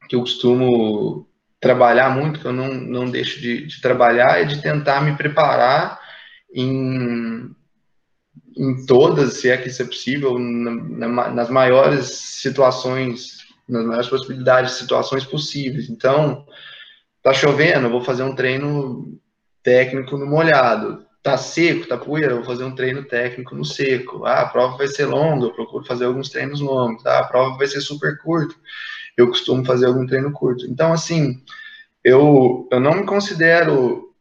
que 0.09 0.17
eu 0.17 0.21
costumo 0.21 1.27
trabalhar 1.61 2.11
muito, 2.11 2.41
que 2.41 2.47
eu 2.47 2.53
não, 2.53 2.75
não 2.75 3.11
deixo 3.11 3.41
de, 3.41 3.67
de 3.67 3.81
trabalhar, 3.81 4.41
é 4.41 4.45
de 4.45 4.61
tentar 4.61 5.01
me 5.01 5.17
preparar 5.17 6.01
em, 6.53 7.55
em 8.57 8.87
todas, 8.87 9.35
se 9.35 9.51
é 9.51 9.57
que 9.57 9.69
isso 9.69 9.83
é 9.83 9.87
possível, 9.87 10.39
na, 10.39 11.09
na, 11.09 11.31
nas 11.31 11.51
maiores 11.51 12.07
situações, 12.07 13.39
nas 13.69 13.85
maiores 13.85 14.09
possibilidades 14.09 14.73
de 14.73 14.79
situações 14.79 15.25
possíveis. 15.25 15.89
Então, 15.89 16.47
tá 17.23 17.33
chovendo, 17.33 17.91
vou 17.91 18.03
fazer 18.03 18.23
um 18.23 18.35
treino 18.35 19.19
técnico 19.63 20.17
no 20.17 20.27
molhado 20.27 21.07
tá 21.23 21.37
seco, 21.39 21.87
tá 21.87 21.97
poeira, 21.97 22.35
vou 22.35 22.45
fazer 22.45 22.65
um 22.65 22.75
treino 22.75 23.05
técnico 23.05 23.55
no 23.55 23.65
seco. 23.65 24.25
Ah, 24.25 24.41
a 24.43 24.49
prova 24.49 24.77
vai 24.77 24.89
ser 24.89 25.07
longa, 25.07 25.47
eu 25.47 25.55
procuro 25.55 25.85
fazer 25.85 26.05
alguns 26.05 26.29
treinos 26.29 26.61
longos. 26.61 27.07
Ah, 27.07 27.21
a 27.21 27.25
prova 27.25 27.57
vai 27.57 27.67
ser 27.67 27.81
super 27.81 28.19
curta, 28.19 28.55
eu 29.17 29.29
costumo 29.29 29.65
fazer 29.65 29.87
algum 29.87 30.07
treino 30.07 30.33
curto. 30.33 30.67
Então, 30.67 30.93
assim, 30.93 31.41
eu, 32.03 32.69
eu 32.73 32.81
não 32.81 32.95
me 32.95 33.07
considero 33.07 34.12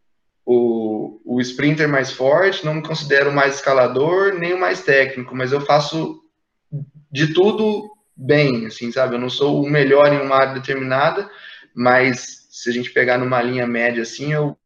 o, 0.46 1.22
o 1.26 1.42
sprinter 1.42 1.88
mais 1.88 2.12
forte, 2.12 2.66
não 2.66 2.76
me 2.76 2.84
considero 2.84 3.32
mais 3.32 3.56
escalador, 3.56 4.34
nem 4.34 4.54
o 4.54 4.60
mais 4.60 4.84
técnico, 4.84 5.36
mas 5.36 5.52
eu 5.52 5.62
faço 5.62 6.22
de 7.12 7.34
tudo 7.34 7.92
bem, 8.16 8.66
assim, 8.66 8.92
sabe? 8.92 9.16
Eu 9.16 9.20
não 9.20 9.30
sou 9.30 9.64
o 9.64 9.70
melhor 9.70 10.14
em 10.14 10.22
uma 10.22 10.36
área 10.36 10.54
determinada, 10.54 11.30
mas 11.74 12.48
se 12.50 12.70
a 12.70 12.74
gente 12.74 12.92
pegar 12.92 13.18
numa 13.18 13.42
linha 13.42 13.68
média 13.68 14.04
assim, 14.04 14.34
eu 14.34 14.58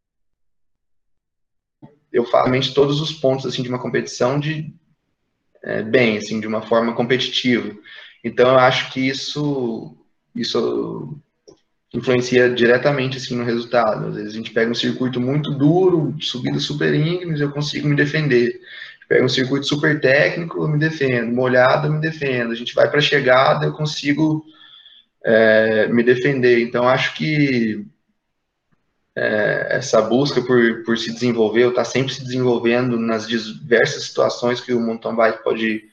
eu 2.11 2.25
falo 2.25 2.49
todos 2.73 3.01
os 3.01 3.11
pontos 3.11 3.45
assim 3.45 3.61
de 3.61 3.67
uma 3.67 3.81
competição 3.81 4.39
de 4.39 4.73
é, 5.61 5.83
bem, 5.83 6.17
assim, 6.17 6.39
de 6.39 6.47
uma 6.47 6.61
forma 6.61 6.93
competitiva. 6.93 7.75
Então 8.23 8.51
eu 8.51 8.59
acho 8.59 8.91
que 8.91 9.05
isso 9.05 9.97
isso 10.33 11.19
influencia 11.95 12.49
diretamente 12.49 13.17
assim 13.17 13.35
no 13.35 13.43
resultado. 13.43 14.07
Às 14.07 14.15
vezes 14.15 14.33
a 14.33 14.37
gente 14.37 14.51
pega 14.51 14.69
um 14.69 14.75
circuito 14.75 15.19
muito 15.19 15.51
duro, 15.51 16.15
subida 16.19 16.59
super 16.59 16.93
íngreme, 16.93 17.39
eu 17.39 17.51
consigo 17.51 17.87
me 17.87 17.95
defender. 17.95 18.59
Pega 19.07 19.23
um 19.23 19.29
circuito 19.29 19.67
super 19.67 19.99
técnico, 20.01 20.63
eu 20.63 20.67
me 20.67 20.79
defendo. 20.79 21.33
Molhado, 21.33 21.87
eu 21.87 21.93
me 21.93 22.01
defendo. 22.01 22.51
A 22.51 22.55
gente 22.55 22.73
vai 22.73 22.89
para 22.89 22.99
a 22.99 23.03
chegada, 23.03 23.65
eu 23.65 23.73
consigo 23.73 24.43
é, 25.23 25.87
me 25.87 26.03
defender. 26.03 26.61
Então 26.61 26.87
acho 26.87 27.15
que 27.15 27.85
é, 29.15 29.67
essa 29.77 30.01
busca 30.01 30.41
por, 30.41 30.83
por 30.83 30.97
se 30.97 31.13
desenvolver, 31.13 31.63
ou 31.63 31.69
estar 31.69 31.83
tá 31.83 31.89
sempre 31.89 32.13
se 32.13 32.23
desenvolvendo 32.23 32.99
nas 32.99 33.27
diversas 33.27 34.03
situações 34.03 34.59
que 34.59 34.73
o 34.73 34.79
mountain 34.81 35.15
bike 35.15 35.43
pode, 35.43 35.83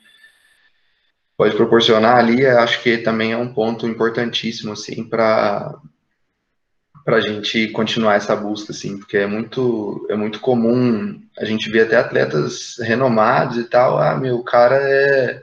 pode 1.37 1.55
proporcionar 1.55 2.17
ali, 2.17 2.45
acho 2.45 2.83
que 2.83 2.99
também 2.99 3.33
é 3.33 3.37
um 3.37 3.55
ponto 3.55 3.87
importantíssimo, 3.87 4.73
assim, 4.73 5.05
para 5.05 5.79
para 7.05 7.17
a 7.17 7.21
gente 7.21 7.69
continuar 7.69 8.15
essa 8.15 8.37
busca, 8.37 8.73
assim, 8.73 8.99
porque 8.99 9.17
é 9.17 9.27
muito, 9.27 10.07
é 10.09 10.15
muito 10.15 10.41
comum 10.41 11.21
a 11.39 11.45
gente 11.45 11.71
ver 11.71 11.87
até 11.87 11.97
atletas 11.97 12.77
renomados 12.79 13.57
e 13.59 13.65
tal, 13.65 13.99
ah, 13.99 14.17
meu, 14.17 14.37
o 14.37 14.45
cara 14.45 14.77
é 14.77 15.43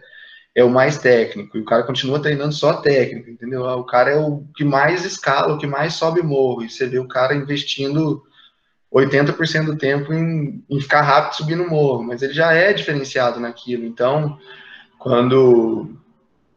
é 0.55 0.63
o 0.63 0.69
mais 0.69 0.97
técnico, 0.97 1.57
e 1.57 1.61
o 1.61 1.65
cara 1.65 1.83
continua 1.83 2.21
treinando 2.21 2.53
só 2.53 2.73
técnico, 2.73 3.29
entendeu? 3.29 3.63
O 3.63 3.85
cara 3.85 4.11
é 4.11 4.17
o 4.17 4.43
que 4.55 4.63
mais 4.63 5.05
escala, 5.05 5.53
o 5.53 5.57
que 5.57 5.67
mais 5.67 5.93
sobe 5.93 6.21
morro, 6.21 6.63
e 6.63 6.69
você 6.69 6.85
vê 6.85 6.99
o 6.99 7.07
cara 7.07 7.35
investindo 7.35 8.23
80% 8.93 9.65
do 9.65 9.77
tempo 9.77 10.11
em, 10.13 10.63
em 10.69 10.81
ficar 10.81 11.01
rápido 11.01 11.35
subindo 11.35 11.69
morro, 11.69 12.03
mas 12.03 12.21
ele 12.21 12.33
já 12.33 12.51
é 12.51 12.73
diferenciado 12.73 13.39
naquilo, 13.39 13.85
então, 13.85 14.37
quando 14.97 15.95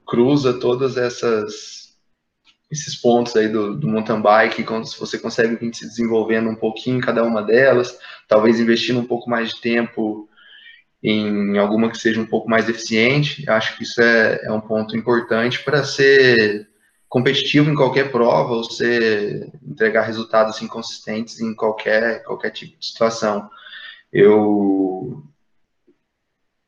cruza 0.07 0.55
todas 0.55 0.97
essas 0.97 1.82
esses 2.73 2.97
pontos 2.97 3.37
aí 3.37 3.49
do, 3.49 3.77
do 3.77 3.87
mountain 3.87 4.23
bike, 4.23 4.65
quando 4.65 4.87
você 4.87 5.19
consegue 5.19 5.57
vir 5.57 5.75
se 5.75 5.87
desenvolvendo 5.87 6.49
um 6.49 6.57
pouquinho 6.57 6.97
em 6.97 7.03
cada 7.03 7.23
uma 7.23 7.43
delas, 7.43 7.99
talvez 8.27 8.59
investindo 8.59 8.99
um 8.99 9.05
pouco 9.05 9.29
mais 9.29 9.51
de 9.51 9.61
tempo 9.61 10.27
em 11.03 11.59
alguma 11.59 11.91
que 11.91 11.99
seja 11.99 12.19
um 12.19 12.25
pouco 12.25 12.49
mais 12.49 12.71
eficiente. 12.71 13.45
Acho 13.47 13.77
que 13.77 13.83
isso 13.83 14.01
é, 14.01 14.47
é 14.47 14.51
um 14.51 14.61
ponto 14.61 14.97
importante 14.97 15.63
para 15.63 15.85
ser 15.85 16.67
competitivo 17.11 17.71
em 17.71 17.75
qualquer 17.75 18.11
prova 18.11 18.55
ou 18.55 18.65
ser 18.65 19.53
entregar 19.63 20.07
resultados 20.07 20.57
assim, 20.57 20.67
consistentes 20.67 21.43
em 21.43 21.55
qualquer, 21.55 22.23
qualquer 22.23 22.53
tipo 22.53 22.79
de 22.79 22.87
situação. 22.87 23.51
Eu 24.11 25.23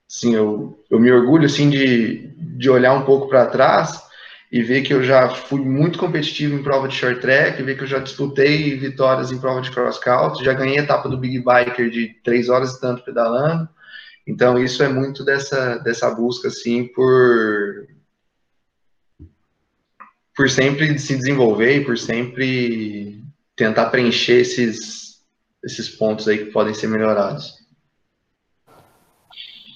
sim, 0.06 0.34
eu, 0.34 0.84
eu 0.90 1.00
me 1.00 1.10
orgulho 1.10 1.46
assim 1.46 1.70
de, 1.70 2.28
de 2.36 2.68
olhar 2.68 2.92
um 2.92 3.06
pouco 3.06 3.26
para 3.26 3.46
trás 3.46 4.04
e 4.54 4.62
ver 4.62 4.82
que 4.82 4.94
eu 4.94 5.02
já 5.02 5.28
fui 5.28 5.60
muito 5.60 5.98
competitivo 5.98 6.54
em 6.54 6.62
prova 6.62 6.86
de 6.86 6.94
short 6.94 7.20
track, 7.20 7.60
ver 7.60 7.76
que 7.76 7.82
eu 7.82 7.88
já 7.88 7.98
disputei 7.98 8.78
vitórias 8.78 9.32
em 9.32 9.38
prova 9.40 9.60
de 9.60 9.68
cross 9.72 9.98
country, 9.98 10.44
já 10.44 10.52
ganhei 10.52 10.78
etapa 10.78 11.08
do 11.08 11.18
Big 11.18 11.40
Biker 11.40 11.90
de 11.90 12.14
três 12.22 12.48
horas 12.48 12.74
e 12.74 12.80
tanto 12.80 13.02
pedalando, 13.02 13.68
Então, 14.24 14.56
isso 14.56 14.80
é 14.84 14.88
muito 14.88 15.24
dessa, 15.24 15.78
dessa 15.78 16.08
busca, 16.08 16.46
assim, 16.46 16.86
por, 16.86 17.88
por 20.36 20.48
sempre 20.48 20.96
se 21.00 21.16
desenvolver 21.16 21.78
e 21.80 21.84
por 21.84 21.98
sempre 21.98 23.24
tentar 23.56 23.86
preencher 23.86 24.42
esses, 24.42 25.20
esses 25.64 25.88
pontos 25.88 26.28
aí 26.28 26.38
que 26.38 26.52
podem 26.52 26.74
ser 26.74 26.86
melhorados. 26.86 27.54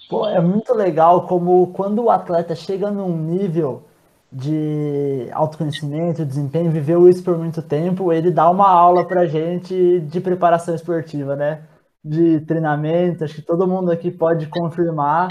Pô, 0.09 0.29
é 0.29 0.41
muito 0.41 0.73
legal 0.73 1.27
como 1.27 1.73
quando 1.73 2.05
o 2.05 2.11
atleta 2.11 2.55
chega 2.55 2.93
num 2.93 3.19
nível 3.19 3.88
de 4.31 5.29
autoconhecimento, 5.33 6.25
desempenho, 6.25 6.71
viveu 6.71 7.09
isso 7.09 7.23
por 7.23 7.39
muito 7.39 7.63
tempo, 7.63 8.13
ele 8.13 8.31
dá 8.31 8.51
uma 8.51 8.69
aula 8.69 9.07
pra 9.07 9.27
gente 9.27 10.01
de 10.01 10.21
preparação 10.21 10.75
esportiva, 10.75 11.35
né? 11.35 11.63
De 12.05 12.41
treinamento, 12.41 13.25
acho 13.25 13.35
que 13.35 13.43
todo 13.43 13.67
mundo 13.67 13.91
aqui 13.91 14.11
pode 14.11 14.47
confirmar, 14.49 15.29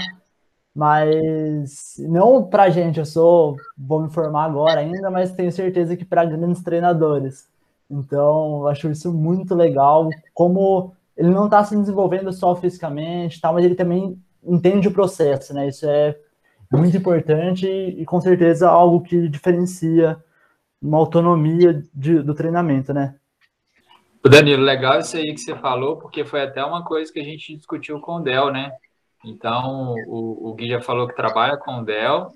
mas 0.74 1.94
não 2.00 2.44
pra 2.44 2.70
gente, 2.70 2.98
eu 2.98 3.06
sou, 3.06 3.56
vou 3.76 4.02
me 4.02 4.10
formar 4.10 4.44
agora 4.44 4.80
ainda, 4.80 5.10
mas 5.10 5.32
tenho 5.32 5.52
certeza 5.52 5.96
que 5.96 6.04
para 6.04 6.24
grandes 6.24 6.62
treinadores. 6.62 7.48
Então, 7.90 8.66
acho 8.66 8.90
isso 8.90 9.12
muito 9.12 9.54
legal, 9.54 10.08
como 10.34 10.92
ele 11.16 11.30
não 11.30 11.46
está 11.46 11.64
se 11.64 11.76
desenvolvendo 11.76 12.32
só 12.32 12.54
fisicamente, 12.54 13.40
tal, 13.40 13.54
mas 13.54 13.64
ele 13.64 13.74
também 13.74 14.20
entende 14.44 14.88
o 14.88 14.92
processo, 14.92 15.54
né? 15.54 15.68
Isso 15.68 15.86
é 15.88 16.16
muito 16.76 16.96
importante 16.96 17.66
e, 17.66 18.04
com 18.04 18.20
certeza 18.20 18.68
algo 18.68 19.00
que 19.00 19.28
diferencia 19.28 20.22
uma 20.80 20.98
autonomia 20.98 21.82
de, 21.94 22.22
do 22.22 22.34
treinamento, 22.34 22.92
né? 22.92 23.16
Danilo, 24.28 24.62
legal 24.62 24.98
isso 24.98 25.16
aí 25.16 25.32
que 25.32 25.40
você 25.40 25.56
falou, 25.56 25.96
porque 25.96 26.24
foi 26.24 26.42
até 26.42 26.62
uma 26.64 26.84
coisa 26.84 27.10
que 27.12 27.18
a 27.18 27.24
gente 27.24 27.56
discutiu 27.56 27.98
com 28.00 28.16
o 28.16 28.20
Del, 28.20 28.52
né? 28.52 28.72
Então, 29.24 29.94
o, 30.06 30.50
o 30.50 30.54
Gui 30.54 30.68
já 30.68 30.80
falou 30.80 31.08
que 31.08 31.16
trabalha 31.16 31.56
com 31.56 31.78
o 31.78 31.84
Del, 31.84 32.32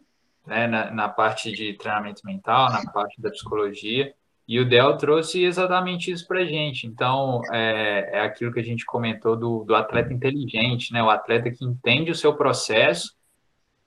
né, 0.46 0.66
na, 0.66 0.90
na 0.90 1.08
parte 1.08 1.52
de 1.52 1.74
treinamento 1.74 2.22
mental, 2.24 2.70
na 2.72 2.90
parte 2.90 3.20
da 3.20 3.30
psicologia, 3.30 4.12
e 4.48 4.58
o 4.58 4.68
Del 4.68 4.96
trouxe 4.96 5.44
exatamente 5.44 6.10
isso 6.10 6.26
para 6.26 6.40
a 6.40 6.44
gente. 6.44 6.86
Então, 6.86 7.42
é, 7.52 8.18
é 8.18 8.20
aquilo 8.22 8.52
que 8.52 8.60
a 8.60 8.64
gente 8.64 8.84
comentou 8.84 9.36
do, 9.36 9.64
do 9.64 9.74
atleta 9.74 10.12
inteligente, 10.12 10.92
né? 10.92 11.02
O 11.02 11.10
atleta 11.10 11.50
que 11.50 11.64
entende 11.64 12.10
o 12.10 12.14
seu 12.14 12.34
processo 12.34 13.14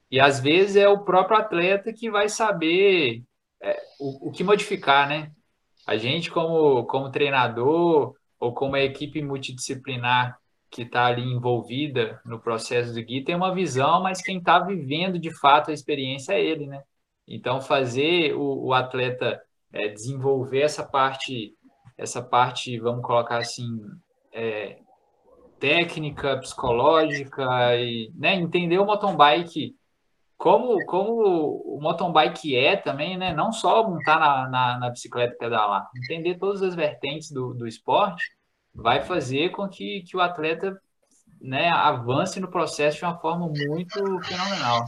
e 0.09 0.19
às 0.19 0.39
vezes 0.39 0.75
é 0.75 0.87
o 0.87 1.03
próprio 1.03 1.37
atleta 1.37 1.91
que 1.91 2.09
vai 2.09 2.29
saber 2.29 3.23
é, 3.61 3.81
o, 3.99 4.29
o, 4.29 4.31
que 4.31 4.43
modificar, 4.43 5.07
né? 5.07 5.31
A 5.87 5.97
gente, 5.97 6.31
como, 6.31 6.85
como 6.85 7.11
treinador 7.11 8.15
ou 8.39 8.53
como 8.53 8.75
a 8.75 8.81
equipe 8.81 9.21
multidisciplinar 9.21 10.37
que 10.69 10.81
está 10.83 11.05
ali 11.05 11.23
envolvida 11.23 12.19
no 12.25 12.39
processo 12.39 12.93
do 12.93 13.01
Gui, 13.01 13.23
tem 13.23 13.35
uma 13.35 13.53
visão, 13.53 14.01
mas 14.01 14.21
quem 14.21 14.39
está 14.39 14.59
vivendo 14.59 15.17
de 15.17 15.31
fato 15.31 15.71
a 15.71 15.73
experiência 15.73 16.33
é 16.33 16.43
ele, 16.43 16.67
né? 16.67 16.83
Então, 17.27 17.61
fazer 17.61 18.33
o, 18.35 18.67
o 18.67 18.73
atleta 18.73 19.41
é, 19.71 19.87
desenvolver 19.87 20.61
essa 20.61 20.83
parte, 20.83 21.55
essa 21.97 22.21
parte, 22.21 22.79
vamos 22.79 23.03
colocar 23.05 23.37
assim, 23.37 23.79
é, 24.31 24.79
técnica, 25.59 26.37
psicológica 26.37 27.75
e 27.75 28.11
né, 28.15 28.35
entender 28.35 28.77
o 28.77 28.85
mountain 28.85 29.15
bike 29.15 29.75
como, 30.37 30.85
como 30.85 31.77
o 31.77 31.79
mountain 31.81 32.11
bike 32.11 32.55
é 32.55 32.75
também, 32.75 33.17
né? 33.17 33.33
Não 33.33 33.51
só 33.51 33.87
montar 33.87 34.19
na, 34.19 34.49
na, 34.49 34.79
na 34.79 34.89
bicicleta 34.89 35.35
pedalar, 35.37 35.89
entender 35.95 36.37
todas 36.37 36.61
as 36.61 36.75
vertentes 36.75 37.31
do, 37.31 37.53
do 37.53 37.67
esporte 37.67 38.23
vai 38.73 39.01
fazer 39.01 39.51
com 39.51 39.67
que, 39.69 40.01
que 40.01 40.17
o 40.17 40.21
atleta 40.21 40.77
né, 41.41 41.69
avance 41.69 42.39
no 42.39 42.49
processo 42.49 42.97
de 42.97 43.05
uma 43.05 43.17
forma 43.17 43.47
muito 43.47 44.21
fenomenal. 44.23 44.85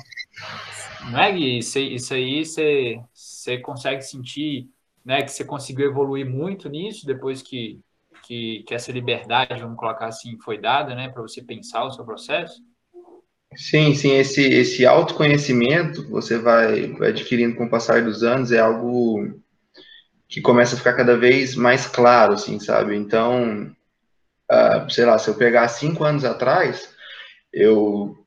Não 1.11 1.19
é, 1.19 1.31
Gui? 1.31 1.59
Isso, 1.59 1.79
isso 1.79 2.13
aí 2.13 2.45
você, 2.45 3.01
você 3.13 3.57
consegue 3.59 4.01
sentir 4.01 4.69
né, 5.05 5.21
que 5.21 5.31
você 5.31 5.45
conseguiu 5.45 5.89
evoluir 5.89 6.29
muito 6.29 6.67
nisso 6.67 7.05
depois 7.05 7.41
que, 7.41 7.79
que, 8.23 8.63
que 8.67 8.73
essa 8.73 8.91
liberdade, 8.91 9.61
vamos 9.61 9.77
colocar 9.77 10.07
assim, 10.07 10.37
foi 10.39 10.59
dada, 10.59 10.93
né, 10.93 11.07
para 11.07 11.21
você 11.21 11.41
pensar 11.41 11.85
o 11.85 11.91
seu 11.91 12.03
processo? 12.03 12.61
Sim, 13.55 13.95
sim, 13.95 14.11
esse, 14.13 14.41
esse 14.43 14.85
autoconhecimento 14.85 16.03
que 16.03 16.11
você 16.11 16.37
vai, 16.37 16.93
adquirindo 17.01 17.55
com 17.55 17.65
o 17.65 17.69
passar 17.69 18.03
dos 18.03 18.21
anos 18.23 18.51
é 18.51 18.59
algo 18.59 19.33
que 20.27 20.41
começa 20.41 20.75
a 20.75 20.77
ficar 20.77 20.93
cada 20.93 21.17
vez 21.17 21.55
mais 21.55 21.87
claro, 21.87 22.33
assim, 22.33 22.59
sabe? 22.59 22.95
Então, 22.95 23.71
uh, 24.51 24.89
sei 24.91 25.05
lá, 25.05 25.17
se 25.17 25.29
eu 25.29 25.35
pegar 25.35 25.67
cinco 25.69 26.03
anos 26.03 26.25
atrás, 26.25 26.89
eu, 27.53 28.17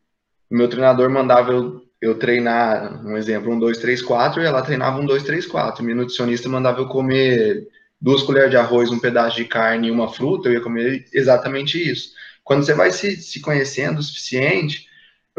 meu 0.51 0.69
treinador 0.69 1.11
mandava 1.11 1.53
eu 1.53 1.83
eu 2.01 2.19
treinar, 2.19 3.05
um 3.07 3.17
exemplo, 3.17 3.53
um, 3.53 3.59
dois, 3.59 3.79
três, 3.79 4.01
quatro, 4.01 4.41
e 4.43 4.47
ela 4.47 4.63
treinava 4.63 4.99
um, 4.99 5.05
dois, 5.05 5.23
três, 5.23 5.47
quatro. 5.47 5.85
O 5.85 5.95
nutricionista 5.95 6.49
mandava 6.49 6.81
eu 6.81 6.89
comer 6.89 7.69
duas 8.01 8.23
colheres 8.23 8.51
de 8.51 8.57
arroz, 8.57 8.91
um 8.91 8.99
pedaço 8.99 9.37
de 9.37 9.45
carne 9.45 9.89
e 9.89 9.91
uma 9.91 10.11
fruta, 10.13 10.49
eu 10.49 10.55
ia 10.55 10.61
comer 10.63 11.05
exatamente 11.13 11.79
isso. 11.79 12.13
Quando 12.43 12.65
você 12.65 12.73
vai 12.73 12.91
se, 12.91 13.17
se 13.17 13.41
conhecendo 13.41 13.99
o 13.99 14.03
suficiente 14.03 14.87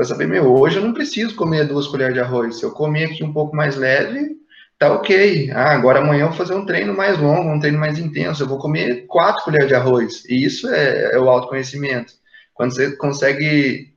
para 0.02 0.08
saber, 0.08 0.26
meu, 0.26 0.52
hoje 0.52 0.78
eu 0.78 0.82
não 0.82 0.96
preciso 0.96 1.36
comer 1.36 1.68
duas 1.68 1.86
colheres 1.86 2.16
de 2.16 2.20
arroz. 2.20 2.58
Se 2.58 2.64
eu 2.64 2.72
comer 2.72 3.04
aqui 3.04 3.24
um 3.24 3.32
pouco 3.32 3.56
mais 3.56 3.76
leve, 3.76 4.36
tá 4.80 4.92
ok. 4.92 5.52
Ah, 5.52 5.74
agora 5.76 6.00
amanhã 6.00 6.24
eu 6.24 6.30
vou 6.30 6.38
fazer 6.38 6.56
um 6.56 6.66
treino 6.66 6.92
mais 6.98 7.20
longo, 7.20 7.52
um 7.52 7.60
treino 7.60 7.78
mais 7.78 8.00
intenso. 8.00 8.42
Eu 8.42 8.48
vou 8.48 8.58
comer 8.58 9.06
quatro 9.06 9.44
colheres 9.44 9.68
de 9.68 9.76
arroz. 9.76 10.26
E 10.26 10.44
isso 10.44 10.68
é, 10.68 11.14
é 11.14 11.20
o 11.20 11.30
autoconhecimento. 11.30 12.14
Quando 12.52 12.74
você 12.74 12.96
consegue 12.96 13.94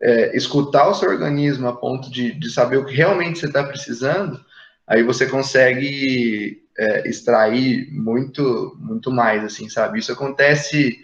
é, 0.00 0.34
escutar 0.34 0.88
o 0.88 0.94
seu 0.94 1.10
organismo 1.10 1.68
a 1.68 1.76
ponto 1.76 2.10
de, 2.10 2.32
de 2.32 2.48
saber 2.48 2.78
o 2.78 2.86
que 2.86 2.94
realmente 2.94 3.38
você 3.38 3.44
está 3.44 3.62
precisando, 3.62 4.40
aí 4.86 5.02
você 5.02 5.26
consegue 5.26 6.62
é, 6.78 7.06
extrair 7.06 7.92
muito, 7.92 8.74
muito 8.80 9.10
mais, 9.10 9.44
assim, 9.44 9.68
sabe? 9.68 9.98
Isso 9.98 10.10
acontece 10.10 10.96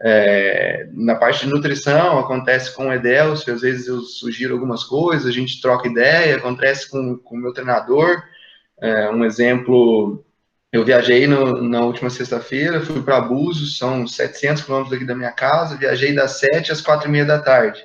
é, 0.00 0.88
na 0.92 1.14
parte 1.14 1.46
de 1.46 1.52
nutrição, 1.52 2.18
acontece 2.18 2.74
com 2.74 2.88
o 2.88 2.92
Edelcio, 2.92 3.54
às 3.54 3.62
vezes 3.62 3.86
eu 3.86 4.00
sugiro 4.02 4.54
algumas 4.54 4.84
coisas, 4.84 5.26
a 5.26 5.32
gente 5.32 5.60
troca 5.60 5.88
ideia, 5.88 6.36
acontece 6.36 6.90
com, 6.90 7.18
o 7.24 7.36
meu 7.36 7.52
treinador. 7.52 8.22
É, 8.80 9.08
um 9.10 9.24
exemplo, 9.24 10.22
eu 10.70 10.84
viajei 10.84 11.26
no, 11.26 11.62
na 11.62 11.80
última 11.80 12.10
sexta-feira, 12.10 12.82
fui 12.82 13.02
para 13.02 13.20
Búzios, 13.22 13.78
são 13.78 14.06
700 14.06 14.64
quilômetros 14.64 14.92
daqui 14.92 15.06
da 15.06 15.14
minha 15.14 15.32
casa, 15.32 15.76
viajei 15.76 16.14
das 16.14 16.32
7 16.40 16.72
às 16.72 16.80
4 16.82 17.08
e 17.08 17.10
meia 17.10 17.24
da 17.24 17.38
tarde. 17.38 17.82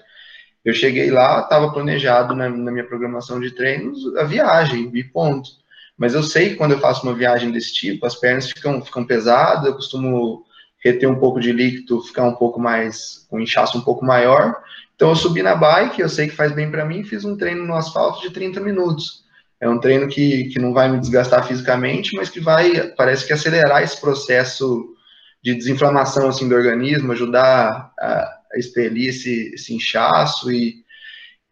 Eu 0.66 0.74
cheguei 0.74 1.10
lá, 1.10 1.40
estava 1.42 1.72
planejado 1.72 2.36
na, 2.36 2.50
na, 2.50 2.72
minha 2.72 2.86
programação 2.86 3.40
de 3.40 3.52
treinos 3.52 4.16
a 4.18 4.24
viagem, 4.24 4.92
e 4.94 5.04
ponto. 5.04 5.50
Mas 5.98 6.14
eu 6.14 6.22
sei 6.24 6.50
que 6.50 6.56
quando 6.56 6.74
eu 6.74 6.80
faço 6.80 7.04
uma 7.04 7.16
viagem 7.16 7.52
desse 7.52 7.74
tipo, 7.74 8.06
as 8.06 8.16
pernas 8.16 8.50
ficam, 8.50 8.84
ficam 8.84 9.06
pesadas, 9.06 9.66
eu 9.66 9.76
costumo 9.76 10.46
reter 10.84 11.10
um 11.10 11.20
pouco 11.20 11.40
de 11.40 11.52
líquido, 11.52 12.02
ficar 12.02 12.24
um 12.24 12.36
pouco 12.36 12.60
mais, 12.60 13.26
com 13.30 13.38
um 13.38 13.42
inchaço 13.42 13.78
um 13.78 13.82
pouco 13.82 14.04
maior. 14.04 14.56
Então 14.96 15.10
eu 15.10 15.16
subi 15.16 15.42
na 15.42 15.56
bike, 15.56 16.02
eu 16.02 16.10
sei 16.10 16.28
que 16.28 16.36
faz 16.36 16.52
bem 16.52 16.70
para 16.70 16.86
mim, 16.86 17.04
fiz 17.04 17.24
um 17.24 17.38
treino 17.38 17.66
no 17.66 17.76
asfalto 17.76 18.22
de 18.22 18.32
30 18.32 18.60
minutos. 18.60 19.24
É 19.60 19.70
um 19.70 19.80
treino 19.80 20.08
que, 20.08 20.46
que 20.46 20.60
não 20.60 20.74
vai 20.74 20.92
me 20.92 21.00
desgastar 21.00 21.48
fisicamente, 21.48 22.16
mas 22.16 22.30
que 22.30 22.40
vai, 22.40 22.88
parece 22.98 23.28
que 23.28 23.34
acelerar 23.34 23.84
esse 23.84 24.02
processo 24.02 24.96
de 25.42 25.54
desinflamação 25.54 26.28
assim 26.28 26.50
do 26.50 26.56
organismo, 26.56 27.12
ajudar 27.12 27.92
a 28.00 28.40
expelir 28.56 29.10
esse, 29.10 29.54
esse 29.54 29.74
inchaço 29.74 30.52
e, 30.52 30.84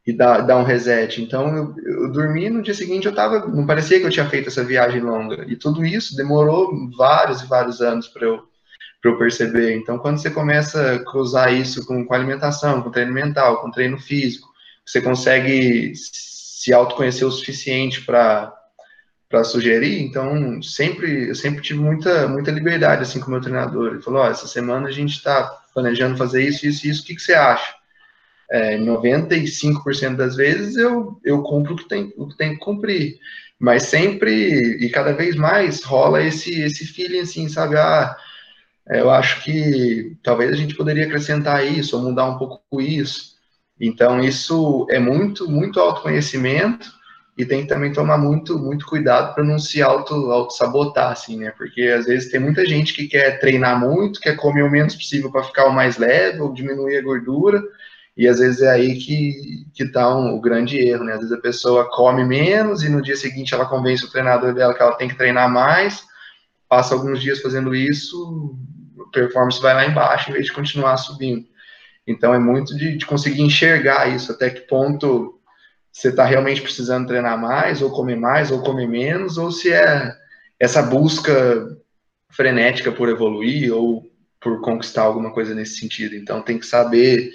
e 0.05 0.13
dar, 0.13 0.41
dar 0.41 0.57
um 0.57 0.63
reset. 0.63 1.21
Então, 1.21 1.55
eu, 1.55 1.75
eu 1.85 2.11
dormi, 2.11 2.49
no 2.49 2.63
dia 2.63 2.73
seguinte 2.73 3.05
eu 3.05 3.13
tava, 3.13 3.47
não 3.47 3.65
parecia 3.65 3.99
que 3.99 4.05
eu 4.05 4.11
tinha 4.11 4.29
feito 4.29 4.47
essa 4.47 4.63
viagem 4.63 5.01
longa. 5.01 5.45
E 5.47 5.55
tudo 5.55 5.85
isso 5.85 6.15
demorou 6.15 6.71
vários 6.97 7.41
e 7.41 7.47
vários 7.47 7.79
anos 7.79 8.07
para 8.07 8.25
eu, 8.25 8.48
eu 9.03 9.17
perceber. 9.17 9.75
Então, 9.75 9.97
quando 9.97 10.17
você 10.17 10.29
começa 10.29 10.95
a 10.95 11.05
cruzar 11.05 11.53
isso 11.53 11.85
com, 11.85 12.05
com 12.05 12.13
alimentação, 12.13 12.81
com 12.81 12.91
treino 12.91 13.13
mental, 13.13 13.61
com 13.61 13.71
treino 13.71 13.97
físico, 13.97 14.49
você 14.85 15.01
consegue 15.01 15.93
se 15.95 16.73
autoconhecer 16.73 17.27
o 17.27 17.31
suficiente 17.31 18.01
para 18.05 18.55
para 19.29 19.43
sugerir, 19.43 20.01
então 20.01 20.59
sempre 20.63 21.29
eu 21.29 21.35
sempre 21.35 21.61
tive 21.61 21.79
muita 21.79 22.27
muita 22.27 22.49
liberdade 22.49 23.03
assim 23.03 23.19
com 23.19 23.27
o 23.27 23.29
meu 23.29 23.41
treinador. 23.41 23.91
Ele 23.91 24.01
falou: 24.01 24.23
oh, 24.23 24.27
essa 24.27 24.47
semana 24.47 24.87
a 24.87 24.91
gente 24.91 25.11
está 25.11 25.43
planejando 25.71 26.17
fazer 26.17 26.43
isso, 26.43 26.65
isso, 26.65 26.87
isso, 26.87 27.03
o 27.03 27.05
que, 27.05 27.15
que 27.15 27.21
você 27.21 27.33
acha? 27.33 27.75
É, 28.51 28.77
95% 28.79 30.15
das 30.15 30.35
vezes 30.35 30.75
eu, 30.75 31.19
eu 31.23 31.43
cumpro 31.43 31.73
o 31.73 31.77
que, 31.77 31.87
tem, 31.87 32.11
o 32.17 32.27
que 32.27 32.35
tem 32.35 32.53
que 32.53 32.59
cumprir. 32.59 33.19
Mas 33.59 33.83
sempre, 33.83 34.77
e 34.83 34.89
cada 34.89 35.13
vez 35.13 35.35
mais, 35.35 35.83
rola 35.83 36.23
esse, 36.23 36.61
esse 36.61 36.87
feeling 36.87 37.19
assim, 37.19 37.47
sabe? 37.47 37.77
Ah, 37.77 38.15
eu 38.89 39.09
acho 39.11 39.43
que 39.43 40.17
talvez 40.23 40.51
a 40.51 40.55
gente 40.55 40.75
poderia 40.75 41.05
acrescentar 41.05 41.65
isso, 41.65 41.95
ou 41.97 42.03
mudar 42.03 42.25
um 42.25 42.37
pouco 42.37 42.81
isso. 42.81 43.37
Então, 43.79 44.19
isso 44.19 44.87
é 44.89 44.99
muito, 44.99 45.49
muito 45.49 45.79
autoconhecimento, 45.79 46.91
e 47.37 47.45
tem 47.45 47.61
que 47.61 47.67
também 47.69 47.93
tomar 47.93 48.17
muito, 48.17 48.59
muito 48.59 48.85
cuidado 48.85 49.33
para 49.33 49.45
não 49.45 49.57
se 49.57 49.81
auto, 49.81 50.13
auto 50.29 50.53
assim, 50.99 51.37
né? 51.37 51.51
Porque 51.51 51.83
às 51.83 52.05
vezes 52.05 52.29
tem 52.29 52.39
muita 52.39 52.65
gente 52.65 52.93
que 52.93 53.07
quer 53.07 53.39
treinar 53.39 53.79
muito, 53.79 54.19
quer 54.19 54.35
comer 54.35 54.63
o 54.63 54.69
menos 54.69 54.93
possível 54.93 55.31
para 55.31 55.43
ficar 55.45 55.65
o 55.67 55.73
mais 55.73 55.97
leve 55.97 56.41
ou 56.41 56.53
diminuir 56.53 56.97
a 56.97 57.01
gordura, 57.01 57.63
E 58.17 58.27
às 58.27 58.39
vezes 58.39 58.61
é 58.61 58.69
aí 58.71 58.97
que, 58.97 59.65
que 59.73 59.85
tá 59.89 60.13
um, 60.17 60.35
o 60.35 60.41
grande 60.41 60.77
erro, 60.77 61.05
né? 61.05 61.13
Às 61.13 61.19
vezes 61.19 61.33
a 61.33 61.41
pessoa 61.41 61.89
come 61.89 62.25
menos 62.25 62.83
e 62.83 62.89
no 62.89 63.01
dia 63.01 63.15
seguinte 63.15 63.53
ela 63.53 63.65
convence 63.65 64.03
o 64.05 64.11
treinador 64.11 64.53
dela 64.53 64.73
que 64.73 64.81
ela 64.81 64.95
tem 64.95 65.07
que 65.07 65.15
treinar 65.15 65.49
mais, 65.49 66.03
passa 66.67 66.93
alguns 66.93 67.21
dias 67.21 67.41
fazendo 67.41 67.73
isso, 67.73 68.57
performance 69.11 69.61
vai 69.61 69.73
lá 69.73 69.85
embaixo 69.85 70.29
em 70.29 70.33
vez 70.33 70.45
de 70.45 70.53
continuar 70.53 70.97
subindo. 70.97 71.45
Então 72.05 72.33
é 72.33 72.39
muito 72.39 72.75
de, 72.75 72.97
de 72.97 73.05
conseguir 73.05 73.41
enxergar 73.41 74.07
isso, 74.13 74.31
até 74.31 74.49
que 74.49 74.61
ponto 74.61 75.39
você 75.91 76.09
está 76.09 76.23
realmente 76.23 76.61
precisando 76.61 77.07
treinar 77.07 77.39
mais, 77.39 77.81
ou 77.81 77.91
comer 77.91 78.15
mais, 78.15 78.51
ou 78.51 78.61
comer 78.61 78.87
menos, 78.87 79.37
ou 79.37 79.51
se 79.51 79.71
é 79.71 80.15
essa 80.59 80.81
busca 80.81 81.77
frenética 82.29 82.91
por 82.91 83.09
evoluir 83.09 83.73
ou 83.73 84.09
por 84.39 84.61
conquistar 84.61 85.03
alguma 85.03 85.31
coisa 85.31 85.53
nesse 85.53 85.79
sentido. 85.79 86.15
Então 86.15 86.41
tem 86.41 86.57
que 86.57 86.65
saber 86.65 87.31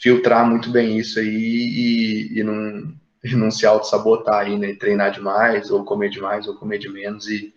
filtrar 0.00 0.48
muito 0.48 0.70
bem 0.70 0.98
isso 0.98 1.18
aí 1.18 1.26
e, 1.26 2.38
e 2.38 2.42
não, 2.42 2.94
não 3.32 3.50
se 3.50 3.66
auto-sabotar 3.66 4.46
aí, 4.46 4.58
né? 4.58 4.74
Treinar 4.74 5.10
demais, 5.10 5.70
ou 5.70 5.84
comer 5.84 6.10
demais, 6.10 6.46
ou 6.46 6.54
comer 6.54 6.78
de 6.78 6.88
menos 6.88 7.26
e, 7.26 7.52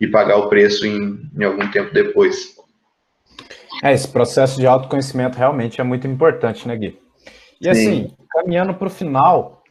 e 0.00 0.06
pagar 0.06 0.36
o 0.36 0.48
preço 0.48 0.86
em, 0.86 1.30
em 1.38 1.44
algum 1.44 1.70
tempo 1.70 1.92
depois. 1.94 2.56
É, 3.82 3.92
esse 3.92 4.06
processo 4.06 4.60
de 4.60 4.66
autoconhecimento 4.66 5.36
realmente 5.36 5.80
é 5.80 5.84
muito 5.84 6.06
importante, 6.06 6.68
né, 6.68 6.76
Gui? 6.76 7.00
E 7.60 7.64
Sim. 7.64 7.70
assim, 7.70 8.16
caminhando 8.30 8.74
para 8.74 8.86
o 8.86 8.90
final, 8.90 9.64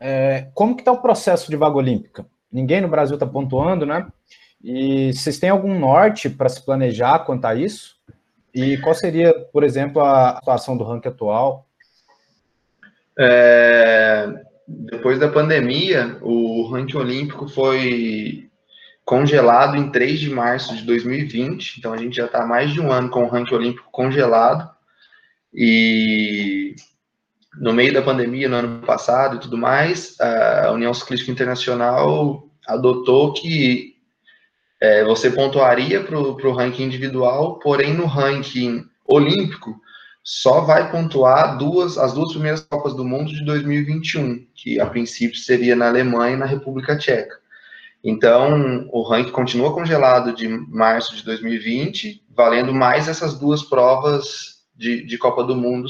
é, 0.00 0.48
como 0.54 0.74
que 0.74 0.80
está 0.80 0.90
o 0.90 1.02
processo 1.02 1.50
de 1.50 1.56
vaga 1.56 1.76
olímpica? 1.76 2.24
Ninguém 2.50 2.80
no 2.80 2.88
Brasil 2.88 3.16
está 3.16 3.26
pontuando, 3.26 3.84
né? 3.84 4.06
E 4.64 5.12
vocês 5.12 5.38
têm 5.38 5.50
algum 5.50 5.78
norte 5.78 6.30
para 6.30 6.48
se 6.48 6.64
planejar 6.64 7.18
quanto 7.20 7.44
a 7.44 7.54
isso? 7.54 7.96
E 8.54 8.78
qual 8.78 8.94
seria, 8.94 9.34
por 9.52 9.62
exemplo, 9.62 10.00
a 10.00 10.30
atuação 10.30 10.74
do 10.74 10.84
ranking 10.84 11.10
atual? 11.10 11.66
É, 13.18 14.32
depois 14.66 15.18
da 15.18 15.28
pandemia, 15.28 16.16
o 16.22 16.70
ranking 16.70 16.96
olímpico 16.96 17.48
foi 17.48 18.48
congelado 19.06 19.76
em 19.76 19.88
3 19.88 20.18
de 20.18 20.28
março 20.28 20.76
de 20.76 20.82
2020, 20.82 21.78
então 21.78 21.92
a 21.92 21.96
gente 21.96 22.16
já 22.16 22.26
está 22.26 22.44
mais 22.44 22.72
de 22.72 22.80
um 22.80 22.90
ano 22.90 23.08
com 23.08 23.22
o 23.22 23.28
ranking 23.28 23.54
olímpico 23.54 23.88
congelado, 23.92 24.68
e 25.54 26.74
no 27.56 27.72
meio 27.72 27.94
da 27.94 28.02
pandemia, 28.02 28.48
no 28.48 28.56
ano 28.56 28.84
passado 28.84 29.36
e 29.36 29.38
tudo 29.38 29.56
mais, 29.56 30.16
a 30.20 30.72
União 30.72 30.92
Ciclística 30.92 31.30
Internacional 31.30 32.48
adotou 32.66 33.32
que 33.32 33.94
é, 34.80 35.04
você 35.04 35.30
pontuaria 35.30 36.02
para 36.02 36.18
o 36.18 36.52
ranking 36.52 36.82
individual, 36.82 37.60
porém 37.60 37.94
no 37.94 38.06
ranking 38.06 38.84
olímpico 39.06 39.80
só 40.22 40.62
vai 40.62 40.90
pontuar 40.90 41.56
duas, 41.56 41.96
as 41.96 42.12
duas 42.12 42.32
primeiras 42.32 42.60
Copas 42.60 42.94
do 42.94 43.04
Mundo 43.04 43.32
de 43.32 43.44
2021, 43.44 44.44
que 44.52 44.80
a 44.80 44.86
princípio 44.86 45.38
seria 45.38 45.76
na 45.76 45.86
Alemanha 45.86 46.34
e 46.34 46.38
na 46.38 46.46
República 46.46 46.98
Tcheca. 46.98 47.45
Então, 48.08 48.88
o 48.92 49.02
ranking 49.02 49.32
continua 49.32 49.74
congelado 49.74 50.32
de 50.32 50.46
março 50.46 51.16
de 51.16 51.24
2020, 51.24 52.24
valendo 52.30 52.72
mais 52.72 53.08
essas 53.08 53.36
duas 53.36 53.64
provas 53.64 54.60
de, 54.76 55.04
de 55.04 55.18
Copa 55.18 55.42
do 55.42 55.56
Mundo, 55.56 55.88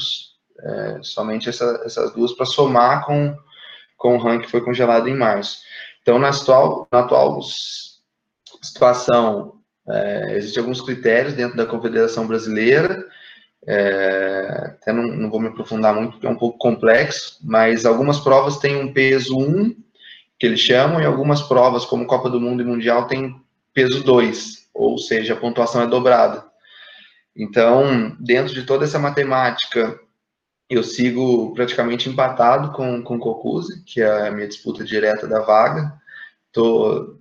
é, 0.59 0.99
somente 1.03 1.51
essa, 1.51 1.83
essas 1.85 2.15
duas 2.15 2.33
para 2.33 2.47
somar 2.47 3.05
com, 3.05 3.37
com 3.99 4.17
o 4.17 4.19
ranking 4.19 4.47
que 4.47 4.51
foi 4.51 4.63
congelado 4.63 5.07
em 5.11 5.15
março. 5.15 5.59
Então, 6.01 6.19
na 6.19 6.31
atual, 6.31 6.89
na 6.91 7.01
atual 7.01 7.39
situação, 8.63 9.61
é, 9.87 10.37
existem 10.37 10.63
alguns 10.63 10.81
critérios 10.81 11.35
dentro 11.35 11.55
da 11.55 11.67
Confederação 11.67 12.27
Brasileira, 12.27 13.05
é, 13.69 14.71
até 14.81 14.91
não, 14.91 15.03
não, 15.03 15.29
vou 15.29 15.39
me 15.39 15.49
aprofundar 15.49 15.95
muito, 15.95 16.13
porque 16.13 16.27
é 16.27 16.31
um 16.31 16.39
pouco 16.39 16.57
complexo, 16.57 17.39
mas 17.45 17.85
algumas 17.85 18.21
provas 18.21 18.57
têm 18.57 18.75
um 18.77 18.91
peso 18.91 19.37
1, 19.39 19.85
que 20.39 20.47
eles 20.47 20.61
chamam, 20.61 21.01
e 21.01 21.05
algumas 21.07 21.43
provas, 21.43 21.85
como 21.85 22.07
Copa 22.07 22.29
do 22.29 22.41
Mundo 22.41 22.63
e 22.63 22.67
Mundial, 22.67 23.07
têm 23.07 23.41
peso 23.73 24.03
2, 24.03 24.69
ou 24.75 24.99
seja, 24.99 25.35
a 25.35 25.37
pontuação 25.37 25.83
é 25.83 25.87
dobrada. 25.87 26.45
Então, 27.35 28.17
dentro 28.19 28.55
de 28.55 28.65
toda 28.65 28.85
essa 28.85 28.99
matemática, 28.99 29.99
eu 30.69 30.83
sigo 30.83 31.55
praticamente 31.55 32.09
empatado 32.09 32.73
com, 32.73 33.03
com 33.03 33.17
o 33.17 33.21
Cocuzzi, 33.21 33.85
que 33.85 34.01
é 34.01 34.29
a 34.29 34.31
minha 34.31 34.49
disputa 34.49 34.85
direta 34.85 35.27
da 35.27 35.41
vaga. 35.41 35.93
Estou 36.47 37.21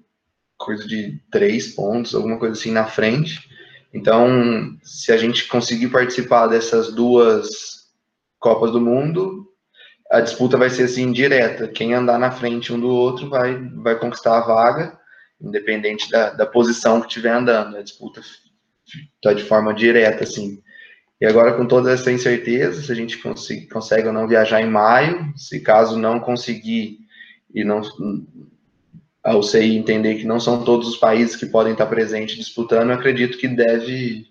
coisa 0.58 0.88
de 0.88 1.22
três 1.30 1.76
pontos, 1.76 2.16
alguma 2.16 2.40
coisa 2.40 2.58
assim 2.58 2.72
na 2.72 2.86
frente. 2.86 3.50
Então, 3.94 4.78
se 4.84 5.12
a 5.12 5.18
gente 5.18 5.48
conseguir 5.48 5.90
participar 5.90 6.48
dessas 6.48 6.94
duas 6.94 7.86
Copas 8.40 8.72
do 8.72 8.82
Mundo, 8.82 9.48
a 10.12 10.22
disputa 10.22 10.58
vai 10.58 10.70
ser 10.70 10.84
assim 10.84 11.12
direta. 11.12 11.68
Quem 11.68 11.94
andar 11.94 12.20
na 12.20 12.32
frente 12.32 12.72
um 12.72 12.80
do 12.80 12.90
outro 12.90 13.30
vai, 13.30 13.56
vai 13.76 13.98
conquistar 13.98 14.38
a 14.38 14.46
vaga, 14.46 14.98
independente 15.42 16.10
da, 16.10 16.30
da 16.32 16.46
posição 16.46 17.02
que 17.02 17.08
estiver 17.08 17.32
andando. 17.32 17.78
A 17.78 17.82
disputa 17.82 18.22
está 19.16 19.34
de 19.34 19.44
forma 19.44 19.74
direta, 19.74 20.24
assim. 20.24 20.62
E 21.20 21.26
agora, 21.26 21.54
com 21.54 21.66
toda 21.66 21.92
essa 21.92 22.12
incerteza, 22.12 22.82
se 22.82 22.92
a 22.92 22.96
gente 22.96 23.18
consegue, 23.18 23.68
consegue 23.68 24.08
ou 24.08 24.14
não 24.14 24.28
viajar 24.28 24.62
em 24.62 24.70
maio, 24.70 25.34
se 25.36 25.60
caso 25.60 25.98
não 25.98 26.20
conseguir 26.20 27.00
e 27.54 27.64
não 27.64 27.82
a 29.24 29.36
UCI 29.36 29.76
entender 29.76 30.16
que 30.16 30.26
não 30.26 30.40
são 30.40 30.64
todos 30.64 30.88
os 30.88 30.98
países 30.98 31.36
que 31.36 31.48
podem 31.48 31.72
estar 31.74 31.88
presentes 31.88 32.36
disputando, 32.36 32.92
acredito 32.92 33.40
que 33.40 33.48
deve 33.48 34.28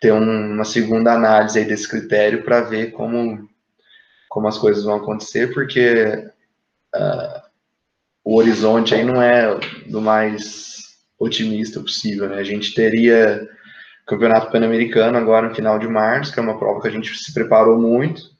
ter 0.00 0.12
um, 0.12 0.54
uma 0.54 0.64
segunda 0.64 1.12
análise 1.12 1.64
desse 1.64 1.88
critério 1.88 2.42
para 2.42 2.62
ver 2.62 2.90
como 2.90 3.48
como 4.38 4.46
as 4.46 4.56
coisas 4.56 4.84
vão 4.84 4.94
acontecer, 4.94 5.52
porque 5.52 6.30
uh, 6.94 7.42
o 8.24 8.36
horizonte 8.36 8.94
aí 8.94 9.02
não 9.02 9.20
é 9.20 9.58
do 9.88 10.00
mais 10.00 10.76
otimista 11.18 11.80
possível, 11.80 12.28
né? 12.28 12.36
A 12.36 12.44
gente 12.44 12.72
teria 12.72 13.48
Campeonato 14.06 14.52
Pan-Americano 14.52 15.18
agora 15.18 15.48
no 15.48 15.54
final 15.56 15.76
de 15.76 15.88
março, 15.88 16.32
que 16.32 16.38
é 16.38 16.42
uma 16.42 16.56
prova 16.56 16.80
que 16.80 16.86
a 16.86 16.90
gente 16.92 17.12
se 17.18 17.34
preparou 17.34 17.80
muito, 17.80 18.30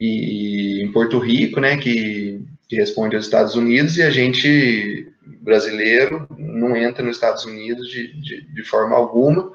e 0.00 0.82
em 0.82 0.90
Porto 0.90 1.20
Rico, 1.20 1.60
né, 1.60 1.76
que, 1.76 2.44
que 2.68 2.74
responde 2.74 3.14
aos 3.14 3.24
Estados 3.24 3.54
Unidos, 3.54 3.96
e 3.96 4.02
a 4.02 4.10
gente, 4.10 5.12
brasileiro, 5.42 6.26
não 6.36 6.74
entra 6.74 7.04
nos 7.04 7.18
Estados 7.18 7.44
Unidos 7.44 7.88
de, 7.88 8.20
de, 8.20 8.52
de 8.52 8.64
forma 8.64 8.96
alguma, 8.96 9.52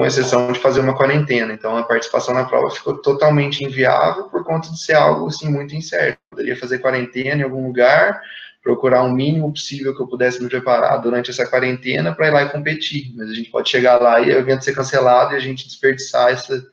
com 0.00 0.06
exceção 0.06 0.50
de 0.50 0.58
fazer 0.58 0.80
uma 0.80 0.96
quarentena. 0.96 1.52
Então, 1.52 1.76
a 1.76 1.82
participação 1.82 2.32
na 2.32 2.46
prova 2.46 2.70
ficou 2.70 2.96
totalmente 3.02 3.62
inviável 3.62 4.30
por 4.30 4.42
conta 4.42 4.70
de 4.70 4.82
ser 4.82 4.94
algo 4.94 5.26
assim 5.26 5.46
muito 5.50 5.74
incerto. 5.74 6.18
Poderia 6.30 6.56
fazer 6.56 6.78
quarentena 6.78 7.42
em 7.42 7.44
algum 7.44 7.66
lugar, 7.66 8.18
procurar 8.62 9.02
o 9.02 9.12
mínimo 9.12 9.52
possível 9.52 9.94
que 9.94 10.00
eu 10.00 10.06
pudesse 10.06 10.42
me 10.42 10.48
preparar 10.48 10.96
durante 11.02 11.30
essa 11.30 11.46
quarentena 11.46 12.14
para 12.14 12.28
ir 12.28 12.30
lá 12.30 12.42
e 12.44 12.48
competir. 12.48 13.12
Mas 13.14 13.28
a 13.28 13.34
gente 13.34 13.50
pode 13.50 13.68
chegar 13.68 14.00
lá 14.00 14.22
e 14.22 14.32
o 14.32 14.38
evento 14.38 14.64
ser 14.64 14.74
cancelado 14.74 15.34
e 15.34 15.36
a 15.36 15.38
gente 15.38 15.66
desperdiçar 15.66 16.30
essa, 16.30 16.64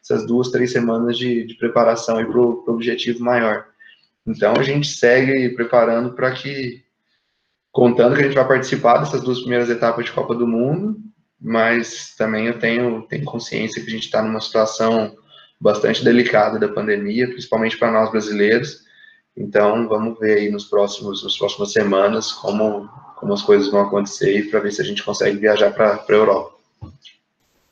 essas 0.00 0.24
duas, 0.24 0.52
três 0.52 0.70
semanas 0.70 1.18
de, 1.18 1.44
de 1.44 1.54
preparação 1.54 2.24
para 2.24 2.38
o 2.40 2.64
objetivo 2.68 3.24
maior. 3.24 3.66
Então 4.24 4.54
a 4.56 4.62
gente 4.62 4.86
segue 4.86 5.48
preparando 5.56 6.12
para 6.12 6.30
que, 6.30 6.84
contando 7.72 8.14
que 8.14 8.20
a 8.20 8.24
gente 8.26 8.36
vai 8.36 8.46
participar 8.46 8.98
dessas 8.98 9.22
duas 9.22 9.40
primeiras 9.40 9.68
etapas 9.68 10.04
de 10.04 10.12
Copa 10.12 10.36
do 10.36 10.46
Mundo, 10.46 11.09
mas 11.40 12.14
também 12.16 12.46
eu 12.46 12.58
tenho, 12.58 13.02
tenho 13.02 13.24
consciência 13.24 13.82
que 13.82 13.88
a 13.88 13.92
gente 13.92 14.04
está 14.04 14.22
numa 14.22 14.40
situação 14.40 15.16
bastante 15.60 16.04
delicada 16.04 16.58
da 16.58 16.68
pandemia, 16.68 17.28
principalmente 17.28 17.78
para 17.78 17.90
nós 17.90 18.10
brasileiros. 18.10 18.84
Então, 19.36 19.88
vamos 19.88 20.18
ver 20.18 20.38
aí 20.38 20.50
nos 20.50 20.64
próximos, 20.64 21.24
nas 21.24 21.36
próximas 21.38 21.72
semanas 21.72 22.32
como, 22.32 22.88
como 23.16 23.32
as 23.32 23.42
coisas 23.42 23.70
vão 23.70 23.80
acontecer 23.80 24.50
para 24.50 24.60
ver 24.60 24.72
se 24.72 24.82
a 24.82 24.84
gente 24.84 25.02
consegue 25.02 25.38
viajar 25.38 25.72
para 25.72 25.94
a 25.94 26.12
Europa. 26.12 26.58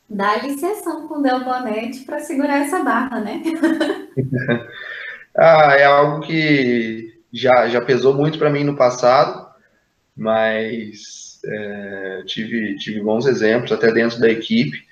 Dá 0.08 0.36
licença 0.36 0.90
com 1.06 1.18
o 1.18 1.22
Del 1.22 1.44
Bonete 1.44 2.00
para 2.00 2.20
segurar 2.20 2.60
essa 2.60 2.82
barra, 2.82 3.20
né? 3.20 3.42
ah, 5.36 5.76
é 5.76 5.84
algo 5.84 6.20
que 6.20 7.20
já, 7.30 7.68
já 7.68 7.82
pesou 7.82 8.14
muito 8.14 8.38
para 8.38 8.48
mim 8.48 8.64
no 8.64 8.74
passado, 8.74 9.46
mas 10.16 11.27
é, 11.44 12.22
tive, 12.26 12.76
tive 12.76 13.00
bons 13.00 13.26
exemplos 13.26 13.72
até 13.72 13.92
dentro 13.92 14.20
da 14.20 14.28
equipe 14.28 14.86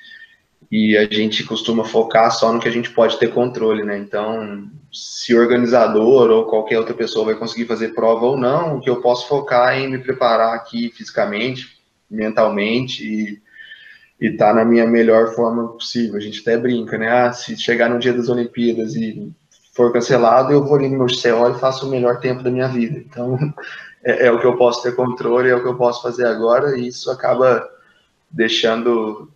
e 0.71 0.97
a 0.97 1.05
gente 1.05 1.45
costuma 1.45 1.85
focar 1.85 2.31
só 2.31 2.53
no 2.53 2.61
que 2.61 2.69
a 2.69 2.73
gente 2.73 2.91
pode 2.91 3.19
ter 3.19 3.29
controle, 3.29 3.85
né? 3.85 3.97
Então, 3.99 4.69
se 4.93 5.35
organizador 5.35 6.31
ou 6.31 6.47
qualquer 6.47 6.79
outra 6.79 6.95
pessoa 6.95 7.27
vai 7.27 7.35
conseguir 7.35 7.67
fazer 7.67 7.95
prova 7.95 8.27
ou 8.27 8.37
não, 8.37 8.77
o 8.77 8.81
que 8.81 8.91
eu 8.91 9.01
posso 9.01 9.29
focar 9.29 9.75
é 9.75 9.81
em 9.81 9.91
me 9.91 9.99
preparar 9.99 10.55
aqui 10.55 10.91
fisicamente, 10.91 11.77
mentalmente 12.11 13.05
e 13.05 14.27
estar 14.27 14.49
tá 14.49 14.55
na 14.55 14.65
minha 14.65 14.87
melhor 14.87 15.35
forma 15.35 15.69
possível. 15.69 16.17
A 16.17 16.21
gente 16.21 16.41
até 16.41 16.57
brinca, 16.57 16.99
né? 16.99 17.09
Ah, 17.09 17.33
se 17.33 17.57
chegar 17.57 17.89
no 17.89 17.99
dia 17.99 18.13
das 18.13 18.29
Olimpíadas 18.29 18.97
e 18.97 19.33
for 19.75 19.93
cancelado, 19.93 20.53
eu 20.53 20.65
vou 20.65 20.77
ali 20.77 20.89
no 20.89 20.99
meu 20.99 21.07
CO 21.07 21.51
e 21.51 21.61
faço 21.61 21.87
o 21.87 21.91
melhor 21.91 22.19
tempo 22.19 22.43
da 22.43 22.51
minha 22.51 22.67
vida. 22.67 22.99
Então, 22.99 23.39
é, 24.07 24.27
é, 24.27 24.31
o 24.31 24.39
que 24.39 24.47
eu 24.47 24.57
posso 24.57 24.85
ter 24.85 24.95
controle, 24.95 25.51
é 25.51 25.55
o 25.57 25.61
que 25.61 25.69
eu 25.69 25.77
posso 25.77 26.01
fazer 26.01 26.27
agora, 26.27 26.79
e 26.79 26.87
isso 26.87 27.11
acaba 27.11 27.69
deixando 28.31 29.29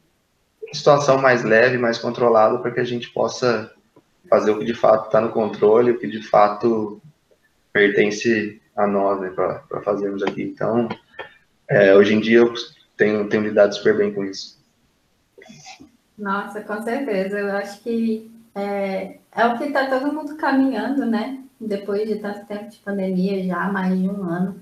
a 0.70 0.74
situação 0.74 1.18
mais 1.18 1.42
leve, 1.42 1.76
mais 1.76 1.98
controlada, 1.98 2.56
para 2.58 2.70
que 2.70 2.78
a 2.78 2.84
gente 2.84 3.10
possa 3.10 3.72
fazer 4.28 4.52
o 4.52 4.58
que 4.60 4.64
de 4.64 4.74
fato 4.74 5.06
está 5.06 5.20
no 5.20 5.32
controle, 5.32 5.90
o 5.90 5.98
que 5.98 6.06
de 6.06 6.22
fato 6.22 7.02
pertence 7.72 8.62
a 8.76 8.86
nós, 8.86 9.20
né, 9.20 9.30
para 9.30 9.82
fazermos 9.82 10.22
aqui. 10.22 10.42
Então, 10.42 10.88
é, 11.68 11.92
hoje 11.96 12.14
em 12.14 12.20
dia 12.20 12.38
eu 12.38 12.54
tenho, 12.96 13.28
tenho 13.28 13.42
lidado 13.42 13.74
super 13.74 13.96
bem 13.96 14.14
com 14.14 14.24
isso. 14.24 14.56
Nossa, 16.16 16.60
com 16.60 16.80
certeza. 16.82 17.40
Eu 17.40 17.56
acho 17.56 17.82
que 17.82 18.30
é, 18.54 19.16
é 19.32 19.46
o 19.46 19.58
que 19.58 19.64
está 19.64 19.90
todo 19.90 20.12
mundo 20.12 20.36
caminhando, 20.36 21.04
né? 21.04 21.42
Depois 21.60 22.08
de 22.08 22.16
tanto 22.16 22.46
tempo 22.46 22.70
de 22.70 22.78
pandemia, 22.78 23.44
já 23.44 23.70
mais 23.70 23.98
de 23.98 24.08
um 24.08 24.24
ano. 24.24 24.60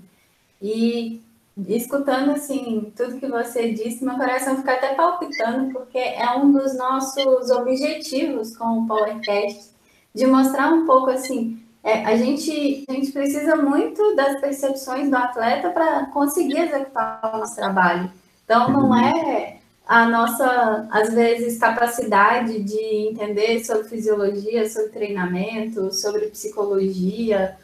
E 0.61 1.23
escutando 1.67 2.31
assim 2.33 2.93
tudo 2.97 3.19
que 3.19 3.27
você 3.27 3.73
disse, 3.73 4.05
meu 4.05 4.17
coração 4.17 4.57
fica 4.57 4.75
até 4.75 4.95
palpitando, 4.95 5.73
porque 5.73 5.99
é 5.99 6.31
um 6.37 6.53
dos 6.53 6.77
nossos 6.77 7.51
objetivos 7.51 8.57
com 8.57 8.81
o 8.81 8.87
PowerCast, 8.87 9.71
de 10.15 10.27
mostrar 10.27 10.73
um 10.73 10.87
pouco 10.87 11.11
assim. 11.11 11.63
É, 11.83 12.05
a, 12.05 12.17
gente, 12.17 12.85
a 12.89 12.93
gente 12.93 13.13
precisa 13.13 13.57
muito 13.57 14.17
das 14.17 14.41
percepções 14.41 15.09
do 15.09 15.17
atleta 15.17 15.71
para 15.71 16.07
conseguir 16.07 16.59
executar 16.59 17.21
o 17.33 17.39
nosso 17.39 17.55
trabalho. 17.55 18.11
Então, 18.45 18.71
não 18.71 18.95
é 18.95 19.58
a 19.89 20.07
nossa, 20.07 20.87
às 20.91 21.15
vezes, 21.15 21.59
capacidade 21.59 22.63
de 22.63 23.09
entender 23.09 23.65
sobre 23.65 23.89
fisiologia, 23.89 24.69
sobre 24.69 24.91
treinamento, 24.91 25.91
sobre 25.95 26.27
psicologia. 26.27 27.57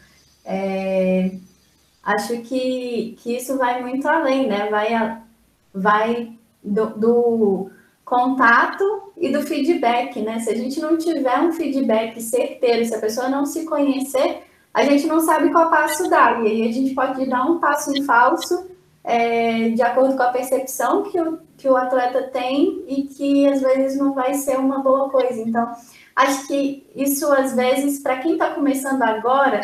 É, 0.42 1.32
acho 2.02 2.40
que, 2.40 3.14
que 3.20 3.36
isso 3.36 3.58
vai 3.58 3.82
muito 3.82 4.08
além, 4.08 4.46
né? 4.48 4.70
Vai, 4.70 5.18
vai 5.74 6.32
do, 6.62 6.86
do, 6.98 7.70
contato 8.06 9.12
e 9.18 9.30
do 9.30 9.42
feedback, 9.42 10.20
né? 10.22 10.40
Se 10.40 10.48
a 10.48 10.56
gente 10.56 10.80
não 10.80 10.96
tiver 10.96 11.38
um 11.40 11.52
feedback 11.52 12.18
certeiro, 12.22 12.86
se 12.86 12.94
a 12.94 13.00
pessoa 13.00 13.28
não 13.28 13.44
se 13.44 13.66
conhecer, 13.66 14.44
a 14.72 14.82
gente 14.82 15.06
não 15.06 15.20
sabe 15.20 15.50
qual 15.50 15.68
passo 15.68 16.08
dar. 16.08 16.42
E 16.42 16.46
aí 16.46 16.68
a 16.68 16.72
gente 16.72 16.94
pode 16.94 17.26
dar 17.26 17.44
um 17.44 17.58
passo 17.58 17.94
em 17.94 18.02
falso 18.02 18.66
é, 19.04 19.68
de 19.68 19.82
acordo 19.82 20.16
com 20.16 20.22
a 20.22 20.32
percepção 20.32 21.02
que 21.02 21.20
o, 21.20 21.38
que 21.64 21.68
o 21.70 21.78
atleta 21.78 22.24
tem 22.24 22.84
e 22.86 23.04
que 23.04 23.48
às 23.48 23.62
vezes 23.62 23.98
não 23.98 24.12
vai 24.12 24.34
ser 24.34 24.58
uma 24.58 24.80
boa 24.80 25.08
coisa. 25.08 25.40
Então, 25.40 25.72
acho 26.14 26.46
que 26.46 26.86
isso 26.94 27.32
às 27.32 27.56
vezes, 27.56 28.00
para 28.00 28.18
quem 28.18 28.32
está 28.32 28.50
começando 28.50 29.00
agora, 29.00 29.62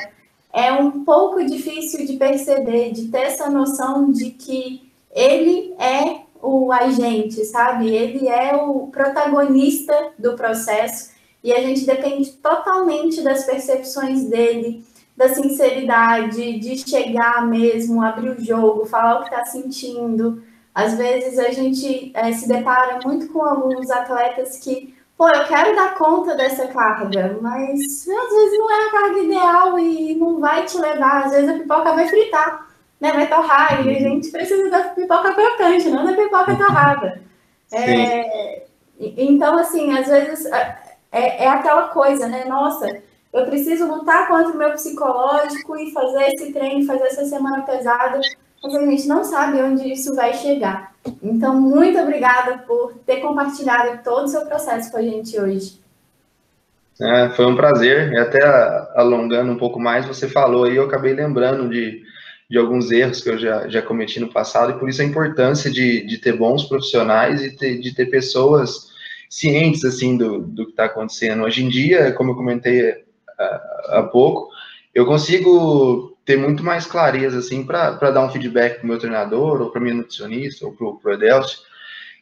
é 0.50 0.72
um 0.72 1.04
pouco 1.04 1.44
difícil 1.44 2.06
de 2.06 2.16
perceber, 2.16 2.92
de 2.92 3.08
ter 3.08 3.24
essa 3.24 3.50
noção 3.50 4.10
de 4.10 4.30
que 4.30 4.90
ele 5.14 5.74
é 5.78 6.22
o 6.42 6.72
agente, 6.72 7.44
sabe? 7.44 7.94
Ele 7.94 8.26
é 8.26 8.56
o 8.56 8.86
protagonista 8.86 9.94
do 10.18 10.32
processo 10.32 11.10
e 11.44 11.52
a 11.52 11.60
gente 11.60 11.84
depende 11.84 12.30
totalmente 12.30 13.20
das 13.20 13.44
percepções 13.44 14.24
dele, 14.24 14.82
da 15.14 15.28
sinceridade, 15.28 16.58
de 16.60 16.78
chegar 16.78 17.46
mesmo, 17.46 18.02
abrir 18.02 18.30
o 18.30 18.42
jogo, 18.42 18.86
falar 18.86 19.16
o 19.16 19.24
que 19.24 19.34
está 19.34 19.44
sentindo. 19.44 20.42
Às 20.74 20.94
vezes 20.94 21.38
a 21.38 21.50
gente 21.50 22.12
é, 22.14 22.32
se 22.32 22.48
depara 22.48 22.98
muito 23.04 23.28
com 23.32 23.44
alguns 23.44 23.90
atletas 23.90 24.58
que, 24.58 24.94
pô, 25.16 25.28
eu 25.28 25.44
quero 25.46 25.74
dar 25.74 25.94
conta 25.96 26.34
dessa 26.34 26.68
carga, 26.68 27.38
mas 27.40 27.80
às 27.80 28.30
vezes 28.32 28.58
não 28.58 28.70
é 28.70 28.86
a 28.86 28.90
carga 28.90 29.18
ideal 29.18 29.78
e 29.78 30.14
não 30.14 30.38
vai 30.40 30.64
te 30.64 30.78
levar. 30.78 31.24
Às 31.26 31.32
vezes 31.32 31.48
a 31.48 31.58
pipoca 31.58 31.92
vai 31.92 32.08
fritar, 32.08 32.68
né? 33.00 33.12
Vai 33.12 33.28
torrar 33.28 33.84
e 33.86 33.96
a 33.96 33.98
gente 33.98 34.30
precisa 34.30 34.70
da 34.70 34.80
pipoca 34.90 35.34
crocante, 35.34 35.90
não 35.90 36.04
da 36.04 36.14
pipoca 36.14 36.56
torrada. 36.56 37.20
É, 37.72 38.66
então, 38.98 39.56
assim, 39.56 39.96
às 39.96 40.08
vezes 40.08 40.44
é, 40.46 40.78
é, 41.12 41.44
é 41.44 41.48
aquela 41.48 41.86
coisa, 41.88 42.26
né? 42.26 42.44
Nossa, 42.46 43.00
eu 43.32 43.46
preciso 43.46 43.86
lutar 43.86 44.26
contra 44.26 44.52
o 44.52 44.56
meu 44.56 44.72
psicológico 44.72 45.76
e 45.76 45.92
fazer 45.92 46.32
esse 46.32 46.52
treino, 46.52 46.84
fazer 46.84 47.04
essa 47.04 47.24
semana 47.26 47.62
pesada, 47.62 48.20
mas 48.62 48.74
a 48.74 48.86
gente 48.86 49.08
não 49.08 49.24
sabe 49.24 49.60
onde 49.62 49.90
isso 49.92 50.14
vai 50.14 50.34
chegar. 50.34 50.94
Então, 51.22 51.58
muito 51.58 51.98
obrigada 51.98 52.58
por 52.58 52.94
ter 53.06 53.20
compartilhado 53.20 54.02
todo 54.04 54.24
o 54.24 54.28
seu 54.28 54.42
processo 54.46 54.90
com 54.90 54.98
a 54.98 55.02
gente 55.02 55.38
hoje. 55.40 55.80
É, 57.00 57.30
foi 57.30 57.46
um 57.46 57.56
prazer, 57.56 58.12
e 58.12 58.18
até 58.18 58.44
alongando 58.94 59.50
um 59.50 59.56
pouco 59.56 59.80
mais, 59.80 60.04
você 60.04 60.28
falou 60.28 60.64
aí, 60.64 60.76
eu 60.76 60.84
acabei 60.84 61.14
lembrando 61.14 61.70
de, 61.70 62.02
de 62.50 62.58
alguns 62.58 62.90
erros 62.90 63.22
que 63.22 63.30
eu 63.30 63.38
já, 63.38 63.66
já 63.68 63.80
cometi 63.80 64.20
no 64.20 64.30
passado, 64.30 64.72
e 64.72 64.78
por 64.78 64.86
isso 64.86 65.00
a 65.00 65.06
importância 65.06 65.70
de, 65.70 66.06
de 66.06 66.18
ter 66.18 66.36
bons 66.36 66.64
profissionais 66.64 67.42
e 67.42 67.56
ter, 67.56 67.78
de 67.78 67.94
ter 67.94 68.06
pessoas 68.06 68.90
cientes, 69.30 69.82
assim, 69.84 70.18
do, 70.18 70.40
do 70.40 70.66
que 70.66 70.72
está 70.72 70.84
acontecendo. 70.84 71.44
Hoje 71.44 71.64
em 71.64 71.70
dia, 71.70 72.12
como 72.12 72.32
eu 72.32 72.36
comentei 72.36 73.02
há 73.88 74.02
pouco, 74.02 74.50
eu 74.94 75.06
consigo 75.06 76.09
ter 76.24 76.36
muito 76.36 76.62
mais 76.62 76.86
clareza, 76.86 77.38
assim, 77.38 77.64
para 77.64 78.10
dar 78.10 78.24
um 78.24 78.30
feedback 78.30 78.76
para 78.76 78.84
o 78.84 78.86
meu 78.88 78.98
treinador, 78.98 79.60
ou 79.60 79.70
para 79.70 79.80
minha 79.80 79.94
nutricionista, 79.94 80.66
ou 80.66 80.72
para 80.72 81.10
o 81.10 81.14
Edelcio. 81.14 81.58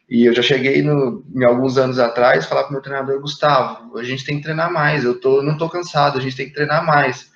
E 0.09 0.25
eu 0.25 0.33
já 0.33 0.41
cheguei 0.41 0.81
no, 0.81 1.23
em 1.35 1.43
alguns 1.43 1.77
anos 1.77 1.99
atrás 1.99 2.45
falar 2.45 2.63
para 2.63 2.69
o 2.69 2.73
meu 2.73 2.81
treinador, 2.81 3.21
Gustavo, 3.21 3.97
a 3.97 4.03
gente 4.03 4.25
tem 4.25 4.37
que 4.37 4.43
treinar 4.43 4.71
mais, 4.71 5.03
eu 5.03 5.19
tô, 5.19 5.43
não 5.43 5.53
estou 5.53 5.69
cansado, 5.69 6.17
a 6.17 6.21
gente 6.21 6.35
tem 6.35 6.47
que 6.47 6.55
treinar 6.55 6.83
mais. 6.83 7.29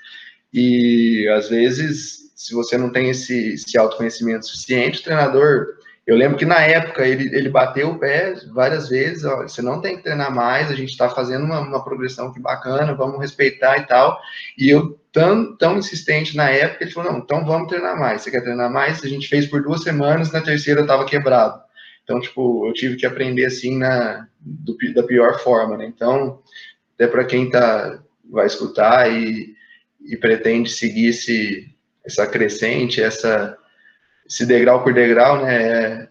E 0.51 1.28
às 1.36 1.49
vezes, 1.49 2.32
se 2.36 2.53
você 2.53 2.78
não 2.78 2.91
tem 2.91 3.09
esse, 3.09 3.53
esse 3.53 3.78
autoconhecimento 3.78 4.47
suficiente, 4.47 4.99
o 4.99 5.03
treinador 5.03 5.68
eu 6.05 6.18
lembro 6.18 6.38
que 6.38 6.45
na 6.45 6.59
época 6.59 7.07
ele, 7.07 7.34
ele 7.34 7.49
bateu 7.49 7.91
o 7.91 7.99
pé 7.99 8.36
várias 8.51 8.89
vezes, 8.89 9.24
ó, 9.24 9.43
você 9.43 9.61
não 9.61 9.80
tem 9.80 9.95
que 9.95 10.03
treinar 10.03 10.34
mais, 10.36 10.70
a 10.70 10.76
gente 10.76 10.89
está 10.89 11.09
fazendo 11.09 11.45
uma, 11.45 11.61
uma 11.61 11.84
progressão 11.84 12.32
que 12.34 12.41
bacana, 12.41 12.93
vamos 12.93 13.22
respeitar 13.22 13.78
e 13.78 13.88
tal. 13.88 14.20
E 14.57 14.70
eu, 14.70 14.99
tão, 15.14 15.55
tão 15.55 15.78
insistente 15.78 16.36
na 16.36 16.49
época, 16.49 16.84
ele 16.84 16.91
falou, 16.91 17.14
não, 17.14 17.20
então 17.20 17.45
vamos 17.45 17.70
treinar 17.70 17.97
mais. 17.97 18.22
Você 18.22 18.32
quer 18.32 18.41
treinar 18.41 18.70
mais? 18.70 19.03
A 19.03 19.07
gente 19.07 19.30
fez 19.30 19.45
por 19.45 19.61
duas 19.61 19.84
semanas, 19.84 20.32
na 20.32 20.41
terceira 20.41 20.82
eu 20.82 20.86
estava 20.86 21.05
quebrado. 21.05 21.61
Então, 22.03 22.20
tipo, 22.20 22.68
eu 22.68 22.74
tive 22.74 22.97
que 22.97 23.05
aprender 23.05 23.45
assim 23.45 23.78
na, 23.78 24.28
do, 24.41 24.76
da 24.93 25.03
pior 25.03 25.39
forma, 25.39 25.78
né? 25.78 25.86
Então, 25.86 26.41
até 26.95 27.07
para 27.07 27.24
quem 27.24 27.49
tá, 27.49 28.01
vai 28.30 28.47
escutar 28.47 29.09
e, 29.09 29.55
e 30.03 30.18
pretende 30.18 30.70
seguir 30.70 31.07
esse, 31.07 31.74
essa 32.03 32.28
crescente, 32.28 33.01
essa 33.01 33.57
esse 34.26 34.45
degrau 34.45 34.84
por 34.84 34.93
degrau, 34.93 35.43
né, 35.43 35.64
é, 35.64 36.09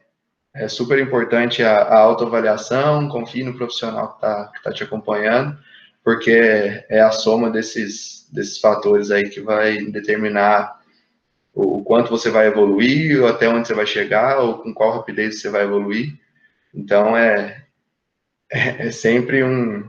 é 0.55 0.69
super 0.69 0.99
importante 0.99 1.63
a, 1.63 1.79
a, 1.79 1.99
autoavaliação, 1.99 3.09
confie 3.09 3.43
no 3.43 3.57
profissional 3.57 4.11
que 4.11 4.15
está 4.17 4.53
tá 4.63 4.73
te 4.73 4.85
acompanhando, 4.85 5.59
porque 6.05 6.85
é 6.89 7.01
a 7.01 7.11
soma 7.11 7.51
desses, 7.51 8.22
desses 8.33 8.59
fatores 8.59 9.11
aí 9.11 9.29
que 9.29 9.41
vai 9.41 9.85
determinar 9.85 10.81
o, 11.55 11.83
quanto 11.85 12.11
você 12.11 12.31
vai 12.31 12.47
evoluir, 12.47 13.21
ou 13.21 13.29
até 13.29 13.49
onde 13.49 13.69
você 13.69 13.75
vai 13.75 13.87
chegar, 13.87 14.39
ou 14.41 14.59
com 14.59 14.73
qual 14.73 14.97
rapidez 14.97 15.41
você 15.41 15.51
vai 15.51 15.65
evoluir. 15.65 16.15
Então, 16.75 17.17
é, 17.17 17.65
é, 18.51 18.89
é 18.89 18.91
sempre 18.91 19.45
um, 19.45 19.85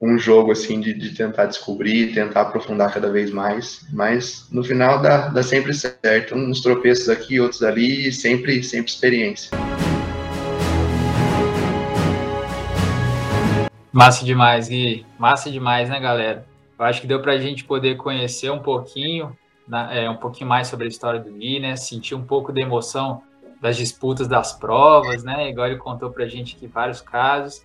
um 0.00 0.18
jogo 0.18 0.52
assim 0.52 0.80
de, 0.80 0.94
de 0.94 1.14
tentar 1.14 1.46
descobrir, 1.46 2.14
tentar 2.14 2.42
aprofundar 2.42 2.92
cada 2.92 3.12
vez 3.12 3.30
mais, 3.30 3.86
mas 3.92 4.48
no 4.50 4.64
final 4.64 5.02
dá, 5.02 5.28
dá 5.28 5.42
sempre 5.42 5.74
certo, 5.74 6.34
uns 6.34 6.62
tropeços 6.62 7.08
aqui, 7.10 7.38
outros 7.38 7.62
ali, 7.62 8.10
sempre, 8.10 8.62
sempre 8.62 8.90
experiência. 8.90 9.50
Massa 13.92 14.24
demais, 14.24 14.68
Gui. 14.68 15.06
Massa 15.18 15.50
demais, 15.50 15.88
né, 15.88 16.00
galera? 16.00 16.44
Eu 16.84 16.90
acho 16.90 17.00
que 17.00 17.06
deu 17.06 17.20
para 17.20 17.32
a 17.32 17.38
gente 17.38 17.64
poder 17.64 17.96
conhecer 17.96 18.50
um 18.50 18.58
pouquinho, 18.58 19.36
é, 19.90 20.08
um 20.08 20.16
pouquinho 20.16 20.48
mais 20.48 20.68
sobre 20.68 20.86
a 20.86 20.88
história 20.88 21.20
do 21.20 21.30
Gui, 21.32 21.60
né? 21.60 21.76
Sentir 21.76 22.14
um 22.14 22.24
pouco 22.24 22.52
da 22.52 22.60
emoção 22.60 23.22
das 23.60 23.76
disputas 23.76 24.28
das 24.28 24.52
provas, 24.52 25.24
né? 25.24 25.48
Igual 25.48 25.68
ele 25.68 25.78
contou 25.78 26.10
para 26.10 26.24
a 26.24 26.28
gente 26.28 26.56
aqui 26.56 26.66
vários 26.66 27.00
casos 27.00 27.64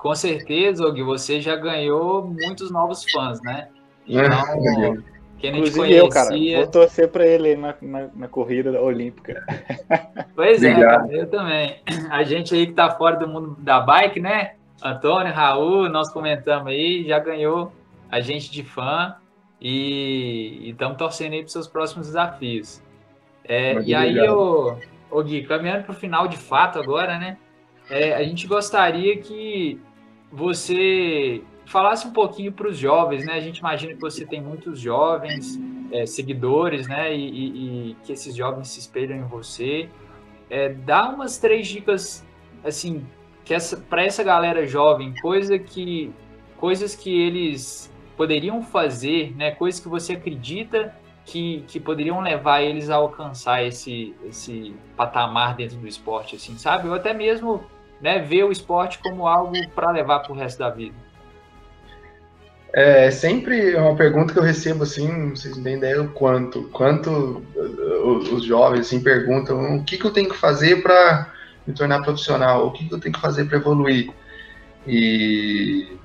com 0.00 0.14
certeza, 0.14 0.86
Og, 0.86 1.02
você 1.02 1.40
já 1.40 1.54
ganhou 1.56 2.26
muitos 2.26 2.70
novos 2.70 3.04
fãs, 3.04 3.40
né? 3.42 3.68
É, 4.08 4.26
então, 4.26 5.02
quem 5.38 5.52
não 5.52 5.62
te 5.62 5.72
conhecia... 5.72 5.98
eu, 5.98 6.08
cara, 6.08 6.30
vou 6.56 6.66
torcer 6.66 7.08
para 7.08 7.26
ele 7.26 7.54
na, 7.54 7.74
na, 7.82 8.08
na, 8.14 8.28
corrida 8.28 8.80
olímpica. 8.80 9.44
Pois 10.34 10.62
é, 10.62 10.72
cara, 10.72 11.06
eu 11.10 11.26
também. 11.26 11.82
A 12.08 12.22
gente 12.22 12.54
aí 12.54 12.66
que 12.66 12.72
tá 12.72 12.90
fora 12.90 13.16
do 13.16 13.28
mundo 13.28 13.56
da 13.58 13.78
bike, 13.78 14.20
né? 14.20 14.54
Antônio, 14.82 15.34
Raul, 15.34 15.86
nós 15.90 16.10
comentamos 16.10 16.68
aí, 16.68 17.04
já 17.06 17.18
ganhou 17.18 17.70
a 18.10 18.20
gente 18.20 18.50
de 18.50 18.62
fã 18.62 19.16
e 19.60 20.70
estamos 20.70 20.96
torcendo 20.96 21.34
aí 21.34 21.40
para 21.40 21.46
os 21.46 21.52
seus 21.52 21.68
próximos 21.68 22.06
desafios. 22.06 22.82
É, 23.44 23.80
e 23.82 23.94
aí, 23.94 24.18
o, 24.28 24.76
o 25.10 25.22
Gui, 25.22 25.42
caminhando 25.42 25.84
para 25.84 25.92
o 25.92 25.94
final 25.94 26.28
de 26.28 26.36
fato 26.36 26.78
agora, 26.78 27.18
né? 27.18 27.36
É, 27.88 28.14
a 28.14 28.22
gente 28.22 28.46
gostaria 28.46 29.18
que 29.18 29.80
você 30.30 31.42
falasse 31.66 32.06
um 32.06 32.12
pouquinho 32.12 32.52
para 32.52 32.68
os 32.68 32.78
jovens, 32.78 33.24
né? 33.24 33.34
A 33.34 33.40
gente 33.40 33.58
imagina 33.58 33.94
que 33.94 34.00
você 34.00 34.24
tem 34.24 34.40
muitos 34.40 34.78
jovens 34.78 35.58
é, 35.92 36.06
seguidores, 36.06 36.86
né? 36.86 37.14
E, 37.14 37.28
e, 37.28 37.90
e, 37.90 37.96
que 38.04 38.12
esses 38.12 38.34
jovens 38.34 38.68
se 38.68 38.80
espelham 38.80 39.18
em 39.18 39.24
você. 39.24 39.88
É, 40.48 40.68
dá 40.68 41.08
umas 41.08 41.38
três 41.38 41.66
dicas, 41.68 42.26
assim, 42.64 43.04
que 43.44 43.52
essa 43.52 43.76
para 43.76 44.04
essa 44.04 44.22
galera 44.22 44.66
jovem, 44.66 45.14
coisa 45.20 45.58
que 45.58 46.12
coisas 46.56 46.94
que 46.94 47.10
eles 47.10 47.89
poderiam 48.20 48.62
fazer, 48.62 49.34
né? 49.34 49.50
Coisas 49.50 49.80
que 49.80 49.88
você 49.88 50.12
acredita 50.12 50.94
que, 51.24 51.64
que 51.66 51.80
poderiam 51.80 52.20
levar 52.20 52.60
eles 52.60 52.90
a 52.90 52.96
alcançar 52.96 53.64
esse, 53.64 54.14
esse 54.28 54.74
patamar 54.94 55.56
dentro 55.56 55.78
do 55.78 55.88
esporte, 55.88 56.36
assim, 56.36 56.58
sabe? 56.58 56.86
Ou 56.86 56.94
até 56.94 57.14
mesmo 57.14 57.64
né, 57.98 58.18
ver 58.18 58.44
o 58.44 58.52
esporte 58.52 58.98
como 58.98 59.26
algo 59.26 59.54
para 59.74 59.90
levar 59.90 60.18
para 60.18 60.32
o 60.32 60.34
resto 60.34 60.58
da 60.58 60.68
vida. 60.68 60.94
É 62.74 63.10
sempre 63.10 63.74
uma 63.74 63.96
pergunta 63.96 64.34
que 64.34 64.38
eu 64.38 64.42
recebo 64.42 64.82
assim, 64.82 65.30
vocês 65.30 65.56
não 65.56 65.64
têm 65.64 65.78
ideia 65.78 66.02
o 66.02 66.10
quanto, 66.10 66.64
quanto 66.64 67.42
uh, 67.56 68.34
os 68.34 68.44
jovens 68.44 68.80
assim 68.80 69.02
perguntam 69.02 69.76
o 69.76 69.82
que, 69.82 69.96
que 69.96 70.04
eu 70.04 70.12
tenho 70.12 70.28
que 70.28 70.36
fazer 70.36 70.82
para 70.82 71.32
me 71.66 71.72
tornar 71.72 72.02
profissional, 72.02 72.66
o 72.66 72.70
que, 72.70 72.86
que 72.86 72.92
eu 72.92 73.00
tenho 73.00 73.14
que 73.14 73.20
fazer 73.20 73.46
para 73.46 73.56
evoluir. 73.56 74.12
E 74.86 75.98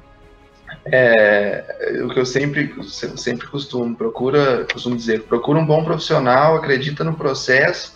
é, 0.86 2.02
o 2.04 2.10
que 2.10 2.20
eu 2.20 2.26
sempre, 2.26 2.74
sempre 2.84 3.48
costumo, 3.48 3.96
procura, 3.96 4.66
costumo 4.72 4.96
dizer, 4.96 5.24
procura 5.24 5.60
um 5.60 5.66
bom 5.66 5.84
profissional, 5.84 6.56
acredita 6.56 7.04
no 7.04 7.16
processo, 7.16 7.96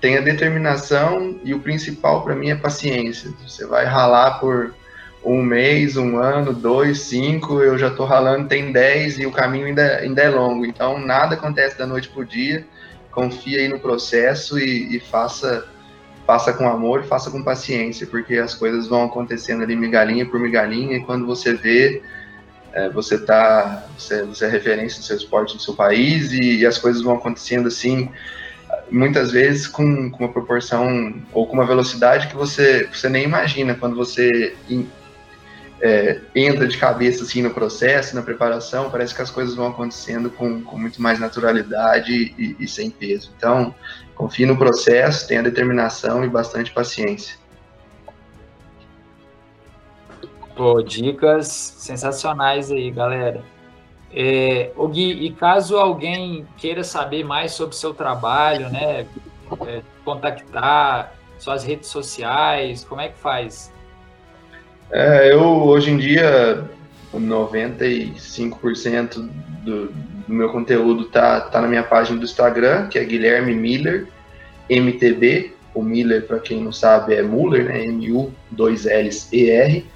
tenha 0.00 0.22
determinação 0.22 1.38
e 1.44 1.52
o 1.52 1.60
principal 1.60 2.22
para 2.22 2.34
mim 2.34 2.50
é 2.50 2.54
paciência. 2.54 3.30
Você 3.46 3.66
vai 3.66 3.84
ralar 3.84 4.38
por 4.38 4.74
um 5.24 5.42
mês, 5.42 5.96
um 5.96 6.18
ano, 6.18 6.52
dois, 6.52 7.00
cinco, 7.00 7.60
eu 7.60 7.76
já 7.76 7.88
estou 7.88 8.06
ralando, 8.06 8.48
tem 8.48 8.72
dez 8.72 9.18
e 9.18 9.26
o 9.26 9.32
caminho 9.32 9.66
ainda, 9.66 9.98
ainda 9.98 10.22
é 10.22 10.28
longo. 10.28 10.64
Então, 10.64 10.98
nada 10.98 11.34
acontece 11.34 11.76
da 11.76 11.86
noite 11.86 12.08
para 12.08 12.22
o 12.22 12.24
dia. 12.24 12.64
Confia 13.10 13.58
aí 13.58 13.68
no 13.68 13.78
processo 13.78 14.58
e, 14.58 14.96
e, 14.96 15.00
faça, 15.00 15.66
faça 16.30 16.52
com 16.52 16.68
amor, 16.68 17.02
faça 17.02 17.28
com 17.28 17.42
paciência, 17.42 18.06
porque 18.06 18.36
as 18.36 18.54
coisas 18.54 18.86
vão 18.86 19.04
acontecendo 19.04 19.64
ali 19.64 19.74
migalhinha 19.74 20.24
por 20.24 20.38
migalhinha 20.38 20.98
e 20.98 21.00
quando 21.00 21.26
você 21.26 21.54
vê, 21.54 22.00
é, 22.72 22.88
você 22.88 23.18
tá, 23.18 23.84
você, 23.98 24.22
você 24.22 24.44
é 24.44 24.48
referência 24.48 25.00
do 25.00 25.04
seu 25.04 25.16
esporte 25.16 25.54
no 25.54 25.60
seu 25.60 25.74
país 25.74 26.30
e, 26.30 26.58
e 26.58 26.64
as 26.66 26.78
coisas 26.78 27.02
vão 27.02 27.16
acontecendo 27.16 27.66
assim 27.66 28.08
muitas 28.88 29.32
vezes 29.32 29.66
com, 29.66 30.08
com, 30.08 30.22
uma 30.22 30.32
proporção 30.32 31.12
ou 31.32 31.48
com 31.48 31.54
uma 31.54 31.66
velocidade 31.66 32.28
que 32.28 32.36
você, 32.36 32.88
você 32.92 33.08
nem 33.08 33.24
imagina 33.24 33.74
quando 33.74 33.96
você 33.96 34.54
é, 35.80 36.20
entra 36.34 36.66
de 36.66 36.76
cabeça 36.76 37.24
assim 37.24 37.42
no 37.42 37.50
processo, 37.50 38.14
na 38.14 38.22
preparação, 38.22 38.90
parece 38.90 39.14
que 39.14 39.22
as 39.22 39.30
coisas 39.30 39.54
vão 39.54 39.68
acontecendo 39.68 40.30
com, 40.30 40.62
com 40.62 40.78
muito 40.78 41.00
mais 41.00 41.18
naturalidade 41.18 42.12
e, 42.12 42.56
e, 42.58 42.68
sem 42.68 42.90
peso. 42.90 43.32
Então, 43.36 43.74
confie 44.14 44.44
no 44.44 44.56
processo, 44.56 45.26
tenha 45.26 45.42
determinação 45.42 46.24
e 46.24 46.28
bastante 46.28 46.70
paciência. 46.70 47.38
Pô, 50.54 50.82
dicas 50.82 51.48
sensacionais 51.48 52.70
aí, 52.70 52.90
galera. 52.90 53.42
É, 54.12 54.72
o 54.76 54.88
Gui, 54.88 55.24
e 55.24 55.32
caso 55.32 55.76
alguém 55.76 56.46
queira 56.58 56.84
saber 56.84 57.24
mais 57.24 57.52
sobre 57.52 57.74
o 57.74 57.78
seu 57.78 57.94
trabalho, 57.94 58.68
né, 58.68 59.06
é, 59.66 59.82
contactar 60.04 61.14
suas 61.38 61.64
redes 61.64 61.88
sociais, 61.88 62.84
como 62.84 63.00
é 63.00 63.08
que 63.08 63.18
faz? 63.18 63.72
É, 64.92 65.32
eu, 65.32 65.40
hoje 65.40 65.90
em 65.90 65.96
dia, 65.96 66.68
95% 67.14 69.30
do, 69.64 69.86
do 69.86 69.94
meu 70.28 70.50
conteúdo 70.50 71.04
tá, 71.04 71.40
tá 71.40 71.60
na 71.60 71.68
minha 71.68 71.84
página 71.84 72.18
do 72.18 72.24
Instagram, 72.24 72.88
que 72.88 72.98
é 72.98 73.04
Guilherme 73.04 73.54
Miller, 73.54 74.08
MTB. 74.68 75.54
O 75.72 75.80
Miller, 75.82 76.26
para 76.26 76.40
quem 76.40 76.60
não 76.62 76.72
sabe, 76.72 77.14
é 77.14 77.22
Muller, 77.22 77.66
né? 77.66 77.84
M-U-2-L-E-R. 77.86 79.86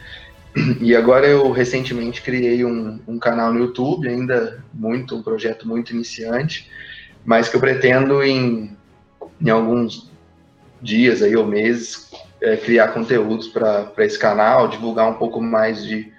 E 0.81 0.95
agora 0.95 1.27
eu 1.27 1.51
recentemente 1.51 2.23
criei 2.23 2.65
um, 2.65 3.01
um 3.09 3.19
canal 3.19 3.53
no 3.53 3.59
YouTube, 3.59 4.09
ainda 4.09 4.63
muito, 4.73 5.17
um 5.17 5.23
projeto 5.23 5.67
muito 5.67 5.93
iniciante, 5.93 6.71
mas 7.25 7.49
que 7.49 7.57
eu 7.57 7.61
pretendo 7.61 8.23
em, 8.23 8.71
em 9.41 9.51
alguns 9.51 10.09
dias 10.81 11.23
aí, 11.23 11.35
ou 11.35 11.45
meses, 11.45 12.09
é, 12.45 12.57
criar 12.59 12.89
conteúdos 12.89 13.49
para 13.49 13.93
esse 13.99 14.19
canal, 14.19 14.69
divulgar 14.69 15.09
um 15.09 15.15
pouco 15.15 15.41
mais 15.41 15.85
de, 15.85 16.13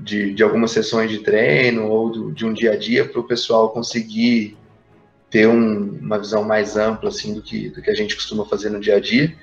de, 0.00 0.32
de 0.32 0.42
algumas 0.42 0.70
sessões 0.70 1.10
de 1.10 1.18
treino 1.18 1.86
ou 1.86 2.10
do, 2.10 2.32
de 2.32 2.46
um 2.46 2.52
dia 2.52 2.72
a 2.72 2.76
dia 2.76 3.04
para 3.04 3.20
o 3.20 3.24
pessoal 3.24 3.70
conseguir 3.70 4.56
ter 5.30 5.46
um, 5.46 5.98
uma 6.00 6.18
visão 6.18 6.42
mais 6.42 6.76
ampla 6.76 7.10
assim 7.10 7.34
do 7.34 7.42
que, 7.42 7.68
do 7.68 7.82
que 7.82 7.90
a 7.90 7.94
gente 7.94 8.14
costuma 8.14 8.46
fazer 8.46 8.70
no 8.70 8.80
dia 8.80 8.96
a 8.96 9.00
dia. 9.00 9.34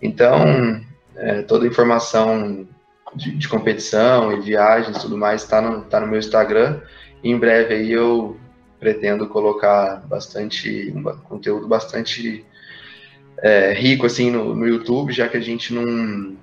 Então, 0.00 0.80
é, 1.16 1.42
toda 1.42 1.64
a 1.64 1.68
informação 1.68 2.66
de, 3.14 3.32
de, 3.32 3.48
competição 3.48 4.32
e 4.32 4.40
viagens 4.40 4.98
tudo 4.98 5.16
mais 5.16 5.42
está 5.42 5.60
no, 5.60 5.82
tá 5.82 6.00
no 6.00 6.06
meu 6.06 6.18
Instagram. 6.18 6.80
E 7.22 7.30
em 7.30 7.38
breve 7.38 7.74
aí 7.74 7.92
eu 7.92 8.36
pretendo 8.78 9.26
colocar 9.26 10.06
bastante 10.06 10.92
um 10.94 11.02
conteúdo 11.02 11.66
bastante 11.66 12.44
é, 13.42 13.72
rico 13.72 14.06
assim 14.06 14.30
no, 14.30 14.54
no 14.54 14.66
YouTube, 14.66 15.12
já 15.12 15.28
que 15.28 15.36
a 15.36 15.40
gente 15.40 15.72
não 15.72 16.36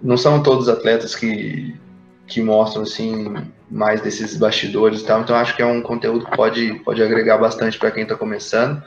não 0.00 0.16
são 0.16 0.42
todos 0.42 0.68
atletas 0.68 1.14
que, 1.14 1.76
que 2.26 2.42
mostram 2.42 2.82
assim 2.82 3.34
mais 3.70 4.00
desses 4.00 4.36
bastidores 4.36 5.00
e 5.00 5.06
tal. 5.06 5.20
Então 5.20 5.36
acho 5.36 5.54
que 5.54 5.62
é 5.62 5.66
um 5.66 5.80
conteúdo 5.80 6.24
que 6.24 6.36
pode 6.36 6.74
pode 6.80 7.02
agregar 7.02 7.38
bastante 7.38 7.78
para 7.78 7.90
quem 7.90 8.02
está 8.02 8.16
começando. 8.16 8.82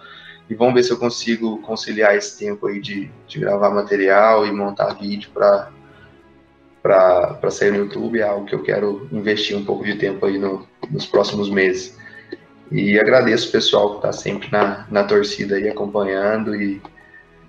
E 0.49 0.53
vamos 0.53 0.76
ver 0.76 0.84
se 0.84 0.91
eu 0.91 0.97
consigo 0.97 1.59
conciliar 1.61 2.16
esse 2.16 2.38
tempo 2.38 2.68
aí 2.68 2.80
de, 2.80 3.09
de 3.28 3.39
gravar 3.39 3.72
material 3.72 4.45
e 4.45 4.51
montar 4.51 4.93
vídeo 4.93 5.30
para 5.34 5.72
para 6.84 7.49
sair 7.49 7.72
no 7.72 7.78
YouTube, 7.78 8.20
é 8.20 8.22
algo 8.22 8.45
que 8.45 8.53
eu 8.53 8.61
quero 8.61 9.09
investir 9.11 9.57
um 9.57 9.66
pouco 9.66 9.84
de 9.84 9.95
tempo 9.95 10.24
aí 10.24 10.38
no, 10.38 10.68
nos 10.91 11.07
próximos 11.07 11.49
meses. 11.49 11.97
E 12.72 12.99
agradeço 12.99 13.49
o 13.49 13.51
pessoal 13.51 13.89
que 13.89 13.95
está 13.95 14.11
sempre 14.11 14.51
na, 14.51 14.86
na 14.91 15.03
torcida 15.03 15.55
aí 15.55 15.68
acompanhando 15.68 16.55
e 16.55 16.80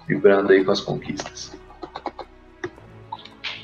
vibrando 0.06 0.52
aí 0.52 0.64
com 0.64 0.70
as 0.70 0.80
conquistas. 0.80 1.56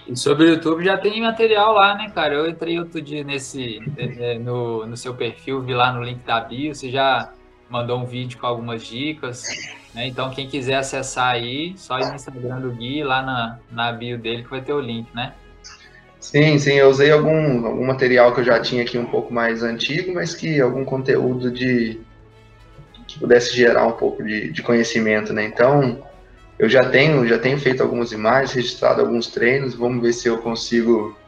E 0.07 0.17
sobre 0.17 0.45
o 0.45 0.49
YouTube 0.49 0.85
já 0.85 0.99
tem 0.99 1.21
material 1.21 1.73
lá, 1.75 1.95
né, 1.95 2.11
cara? 2.15 2.35
Eu 2.35 2.49
entrei 2.49 2.79
outro 2.79 3.01
dia 3.01 3.23
nesse 3.23 3.81
é, 3.97 4.35
é, 4.35 4.39
no, 4.39 4.85
no 4.85 4.97
seu 4.97 5.15
perfil, 5.15 5.63
vi 5.63 5.75
lá 5.75 5.93
no 5.93 6.03
link 6.03 6.19
da 6.25 6.41
bio, 6.41 6.75
você 6.75 6.91
já 6.91 7.33
mandou 7.71 7.99
um 7.99 8.05
vídeo 8.05 8.39
com 8.39 8.47
algumas 8.47 8.85
dicas, 8.85 9.45
né? 9.95 10.07
Então 10.07 10.31
quem 10.31 10.49
quiser 10.49 10.75
acessar 10.75 11.31
aí, 11.31 11.73
só 11.77 11.99
ir 11.99 12.09
no 12.09 12.15
Instagram 12.15 12.61
do 12.61 12.73
Gui, 12.73 13.03
lá 13.03 13.23
na, 13.23 13.59
na 13.71 13.93
bio 13.93 14.19
dele 14.19 14.43
que 14.43 14.51
vai 14.51 14.61
ter 14.61 14.73
o 14.73 14.81
link, 14.81 15.09
né? 15.15 15.33
Sim, 16.21 16.59
sim, 16.59 16.75
eu 16.75 16.89
usei 16.89 17.11
algum, 17.11 17.67
algum 17.67 17.85
material 17.85 18.33
que 18.33 18.41
eu 18.41 18.45
já 18.45 18.61
tinha 18.61 18.83
aqui 18.83 18.99
um 18.99 19.07
pouco 19.07 19.33
mais 19.33 19.63
antigo, 19.63 20.15
mas 20.15 20.35
que 20.35 20.61
algum 20.61 20.85
conteúdo 20.85 21.51
de 21.51 22.01
que 23.07 23.19
pudesse 23.19 23.57
gerar 23.57 23.87
um 23.87 23.93
pouco 23.93 24.23
de, 24.23 24.51
de 24.53 24.63
conhecimento, 24.63 25.33
né? 25.33 25.45
Então, 25.45 26.03
eu 26.63 26.69
já 26.69 26.89
tenho, 26.89 27.27
já 27.27 27.41
tenho 27.41 27.59
feito 27.59 27.83
algumas 27.83 28.13
imagens, 28.13 28.53
registrado 28.53 29.01
alguns 29.01 29.27
treinos, 29.27 29.75
vamos 29.75 30.01
ver 30.01 30.13
se 30.13 30.29
eu 30.29 30.39
consigo 30.39 31.19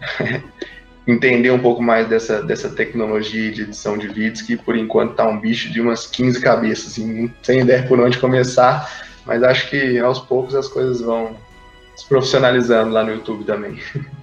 entender 1.06 1.50
um 1.50 1.58
pouco 1.58 1.82
mais 1.82 2.08
dessa, 2.08 2.42
dessa 2.42 2.70
tecnologia 2.70 3.52
de 3.52 3.64
edição 3.64 3.98
de 3.98 4.08
vídeos, 4.08 4.40
que 4.40 4.56
por 4.56 4.74
enquanto 4.74 5.14
tá 5.14 5.28
um 5.28 5.38
bicho 5.38 5.70
de 5.70 5.78
umas 5.78 6.06
15 6.06 6.40
cabeças, 6.40 6.92
assim, 6.92 7.30
sem 7.42 7.60
ideia 7.60 7.82
por 7.86 8.00
onde 8.00 8.16
começar, 8.16 8.90
mas 9.26 9.42
acho 9.42 9.68
que 9.68 9.98
aos 9.98 10.20
poucos 10.20 10.54
as 10.54 10.68
coisas 10.68 11.02
vão 11.02 11.36
se 11.94 12.08
profissionalizando 12.08 12.92
lá 12.92 13.04
no 13.04 13.12
YouTube 13.12 13.44
também. 13.44 13.78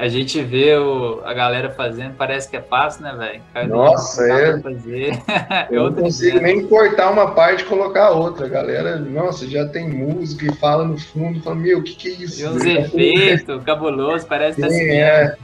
A 0.00 0.08
gente 0.08 0.40
vê 0.42 0.74
o, 0.78 1.20
a 1.26 1.34
galera 1.34 1.68
fazendo, 1.68 2.14
parece 2.14 2.48
que 2.48 2.56
é 2.56 2.62
fácil, 2.62 3.02
né, 3.02 3.42
velho? 3.52 3.68
Nossa, 3.68 4.26
é. 4.26 4.58
Fazer. 4.58 5.22
Eu 5.70 5.90
não 5.92 6.04
consigo 6.04 6.40
nem 6.40 6.66
cortar 6.66 7.10
uma 7.10 7.32
parte 7.32 7.64
e 7.64 7.66
colocar 7.66 8.08
outra. 8.08 8.46
A 8.46 8.48
galera, 8.48 8.96
nossa, 8.96 9.46
já 9.46 9.66
tem 9.66 9.90
música 9.90 10.46
e 10.46 10.56
fala 10.56 10.84
no 10.84 10.98
fundo, 10.98 11.42
fala, 11.42 11.56
meu, 11.56 11.80
o 11.80 11.82
que, 11.82 11.94
que 11.94 12.08
é 12.08 12.12
isso? 12.12 12.40
E 12.40 12.46
uns 12.46 12.64
efeitos 12.64 13.62
cabulosos, 13.62 14.26
parece 14.26 14.56
que 14.56 14.62
tá 14.62 14.68
assim. 14.68 14.88
É, 14.88 15.36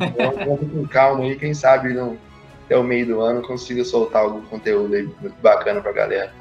vamos 0.46 0.72
com 0.72 0.88
calma 0.88 1.24
aí, 1.24 1.36
quem 1.36 1.52
sabe 1.52 1.92
não, 1.92 2.16
até 2.64 2.78
o 2.78 2.82
meio 2.82 3.04
do 3.04 3.20
ano 3.20 3.42
consiga 3.42 3.84
soltar 3.84 4.22
algum 4.22 4.40
conteúdo 4.40 4.94
aí 4.94 5.06
bacana 5.42 5.82
pra 5.82 5.92
galera. 5.92 6.32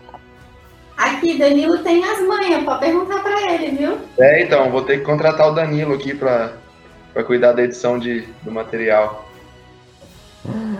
Aqui, 0.95 1.37
Danilo 1.37 1.79
tem 1.79 2.01
as 2.01 2.25
manhas, 2.25 2.63
pode 2.63 2.79
perguntar 2.79 3.21
para 3.21 3.51
ele, 3.51 3.75
viu? 3.75 3.97
É, 4.17 4.41
então, 4.41 4.71
vou 4.71 4.83
ter 4.83 4.99
que 4.99 5.03
contratar 5.03 5.49
o 5.49 5.53
Danilo 5.53 5.95
aqui 5.95 6.15
para 6.15 6.63
para 7.15 7.23
cuidar 7.23 7.53
da 7.53 7.63
edição 7.63 7.97
de, 7.97 8.27
do 8.43 8.51
material. 8.51 9.25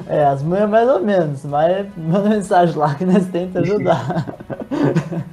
É, 0.06 0.26
as 0.26 0.44
manhas 0.44 0.70
mais 0.70 0.90
ou 0.90 1.00
menos, 1.00 1.46
mas 1.46 1.88
manda 1.96 2.28
mensagem 2.30 2.76
lá 2.76 2.94
que 2.94 3.06
nós 3.06 3.26
tentamos 3.28 3.72
ajudar. 3.72 4.36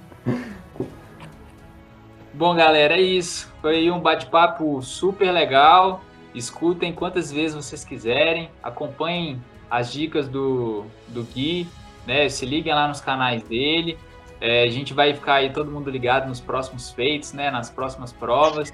Bom, 2.32 2.55
galera, 2.55 2.94
é 2.94 3.00
isso. 3.00 3.53
Foi 3.61 3.90
um 3.90 3.98
bate-papo 3.98 4.80
super 4.80 5.32
legal. 5.32 6.05
Escutem 6.36 6.92
quantas 6.92 7.32
vezes 7.32 7.57
vocês 7.57 7.84
quiserem. 7.84 8.48
Acompanhem 8.62 9.42
as 9.68 9.92
dicas 9.92 10.28
do, 10.28 10.86
do 11.09 11.24
Gui. 11.24 11.66
Né? 12.07 12.28
Se 12.28 12.46
liguem 12.46 12.72
lá 12.72 12.86
nos 12.86 13.00
canais 13.00 13.42
dele. 13.42 13.98
É, 14.40 14.62
a 14.62 14.70
gente 14.70 14.94
vai 14.94 15.12
ficar 15.12 15.34
aí 15.34 15.50
todo 15.53 15.68
mundo 15.68 15.90
ligado 15.90 16.28
nos 16.28 16.40
próximos 16.40 16.92
feitos, 16.92 17.32
né? 17.32 17.50
Nas 17.50 17.70
próximas 17.70 18.12
provas. 18.12 18.72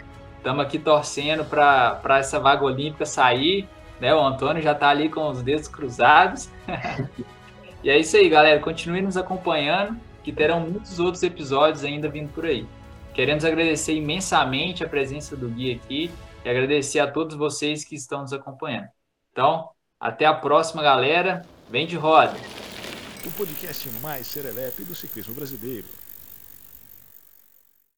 Estamos 0.48 0.64
aqui 0.64 0.78
torcendo 0.78 1.44
para 1.44 2.18
essa 2.18 2.40
vaga 2.40 2.64
olímpica 2.64 3.04
sair. 3.04 3.68
né? 4.00 4.14
O 4.14 4.18
Antônio 4.18 4.62
já 4.62 4.72
está 4.72 4.88
ali 4.88 5.10
com 5.10 5.28
os 5.28 5.42
dedos 5.42 5.68
cruzados. 5.68 6.48
e 7.84 7.90
é 7.90 7.98
isso 7.98 8.16
aí, 8.16 8.30
galera. 8.30 8.58
Continue 8.58 9.02
nos 9.02 9.18
acompanhando, 9.18 10.00
que 10.24 10.32
terão 10.32 10.60
muitos 10.60 10.98
outros 10.98 11.22
episódios 11.22 11.84
ainda 11.84 12.08
vindo 12.08 12.32
por 12.32 12.46
aí. 12.46 12.66
Queremos 13.12 13.44
agradecer 13.44 13.92
imensamente 13.92 14.82
a 14.82 14.88
presença 14.88 15.36
do 15.36 15.50
Gui 15.50 15.70
aqui 15.74 16.10
e 16.42 16.48
agradecer 16.48 17.00
a 17.00 17.10
todos 17.10 17.36
vocês 17.36 17.84
que 17.84 17.94
estão 17.94 18.22
nos 18.22 18.32
acompanhando. 18.32 18.88
Então, 19.30 19.68
até 20.00 20.24
a 20.24 20.32
próxima, 20.32 20.82
galera. 20.82 21.42
Vem 21.68 21.86
de 21.86 21.96
roda! 21.96 22.38
O 23.26 23.30
podcast 23.32 23.86
mais 24.00 24.26
serelepe 24.26 24.82
do 24.82 24.94
ciclismo 24.94 25.34
brasileiro. 25.34 26.07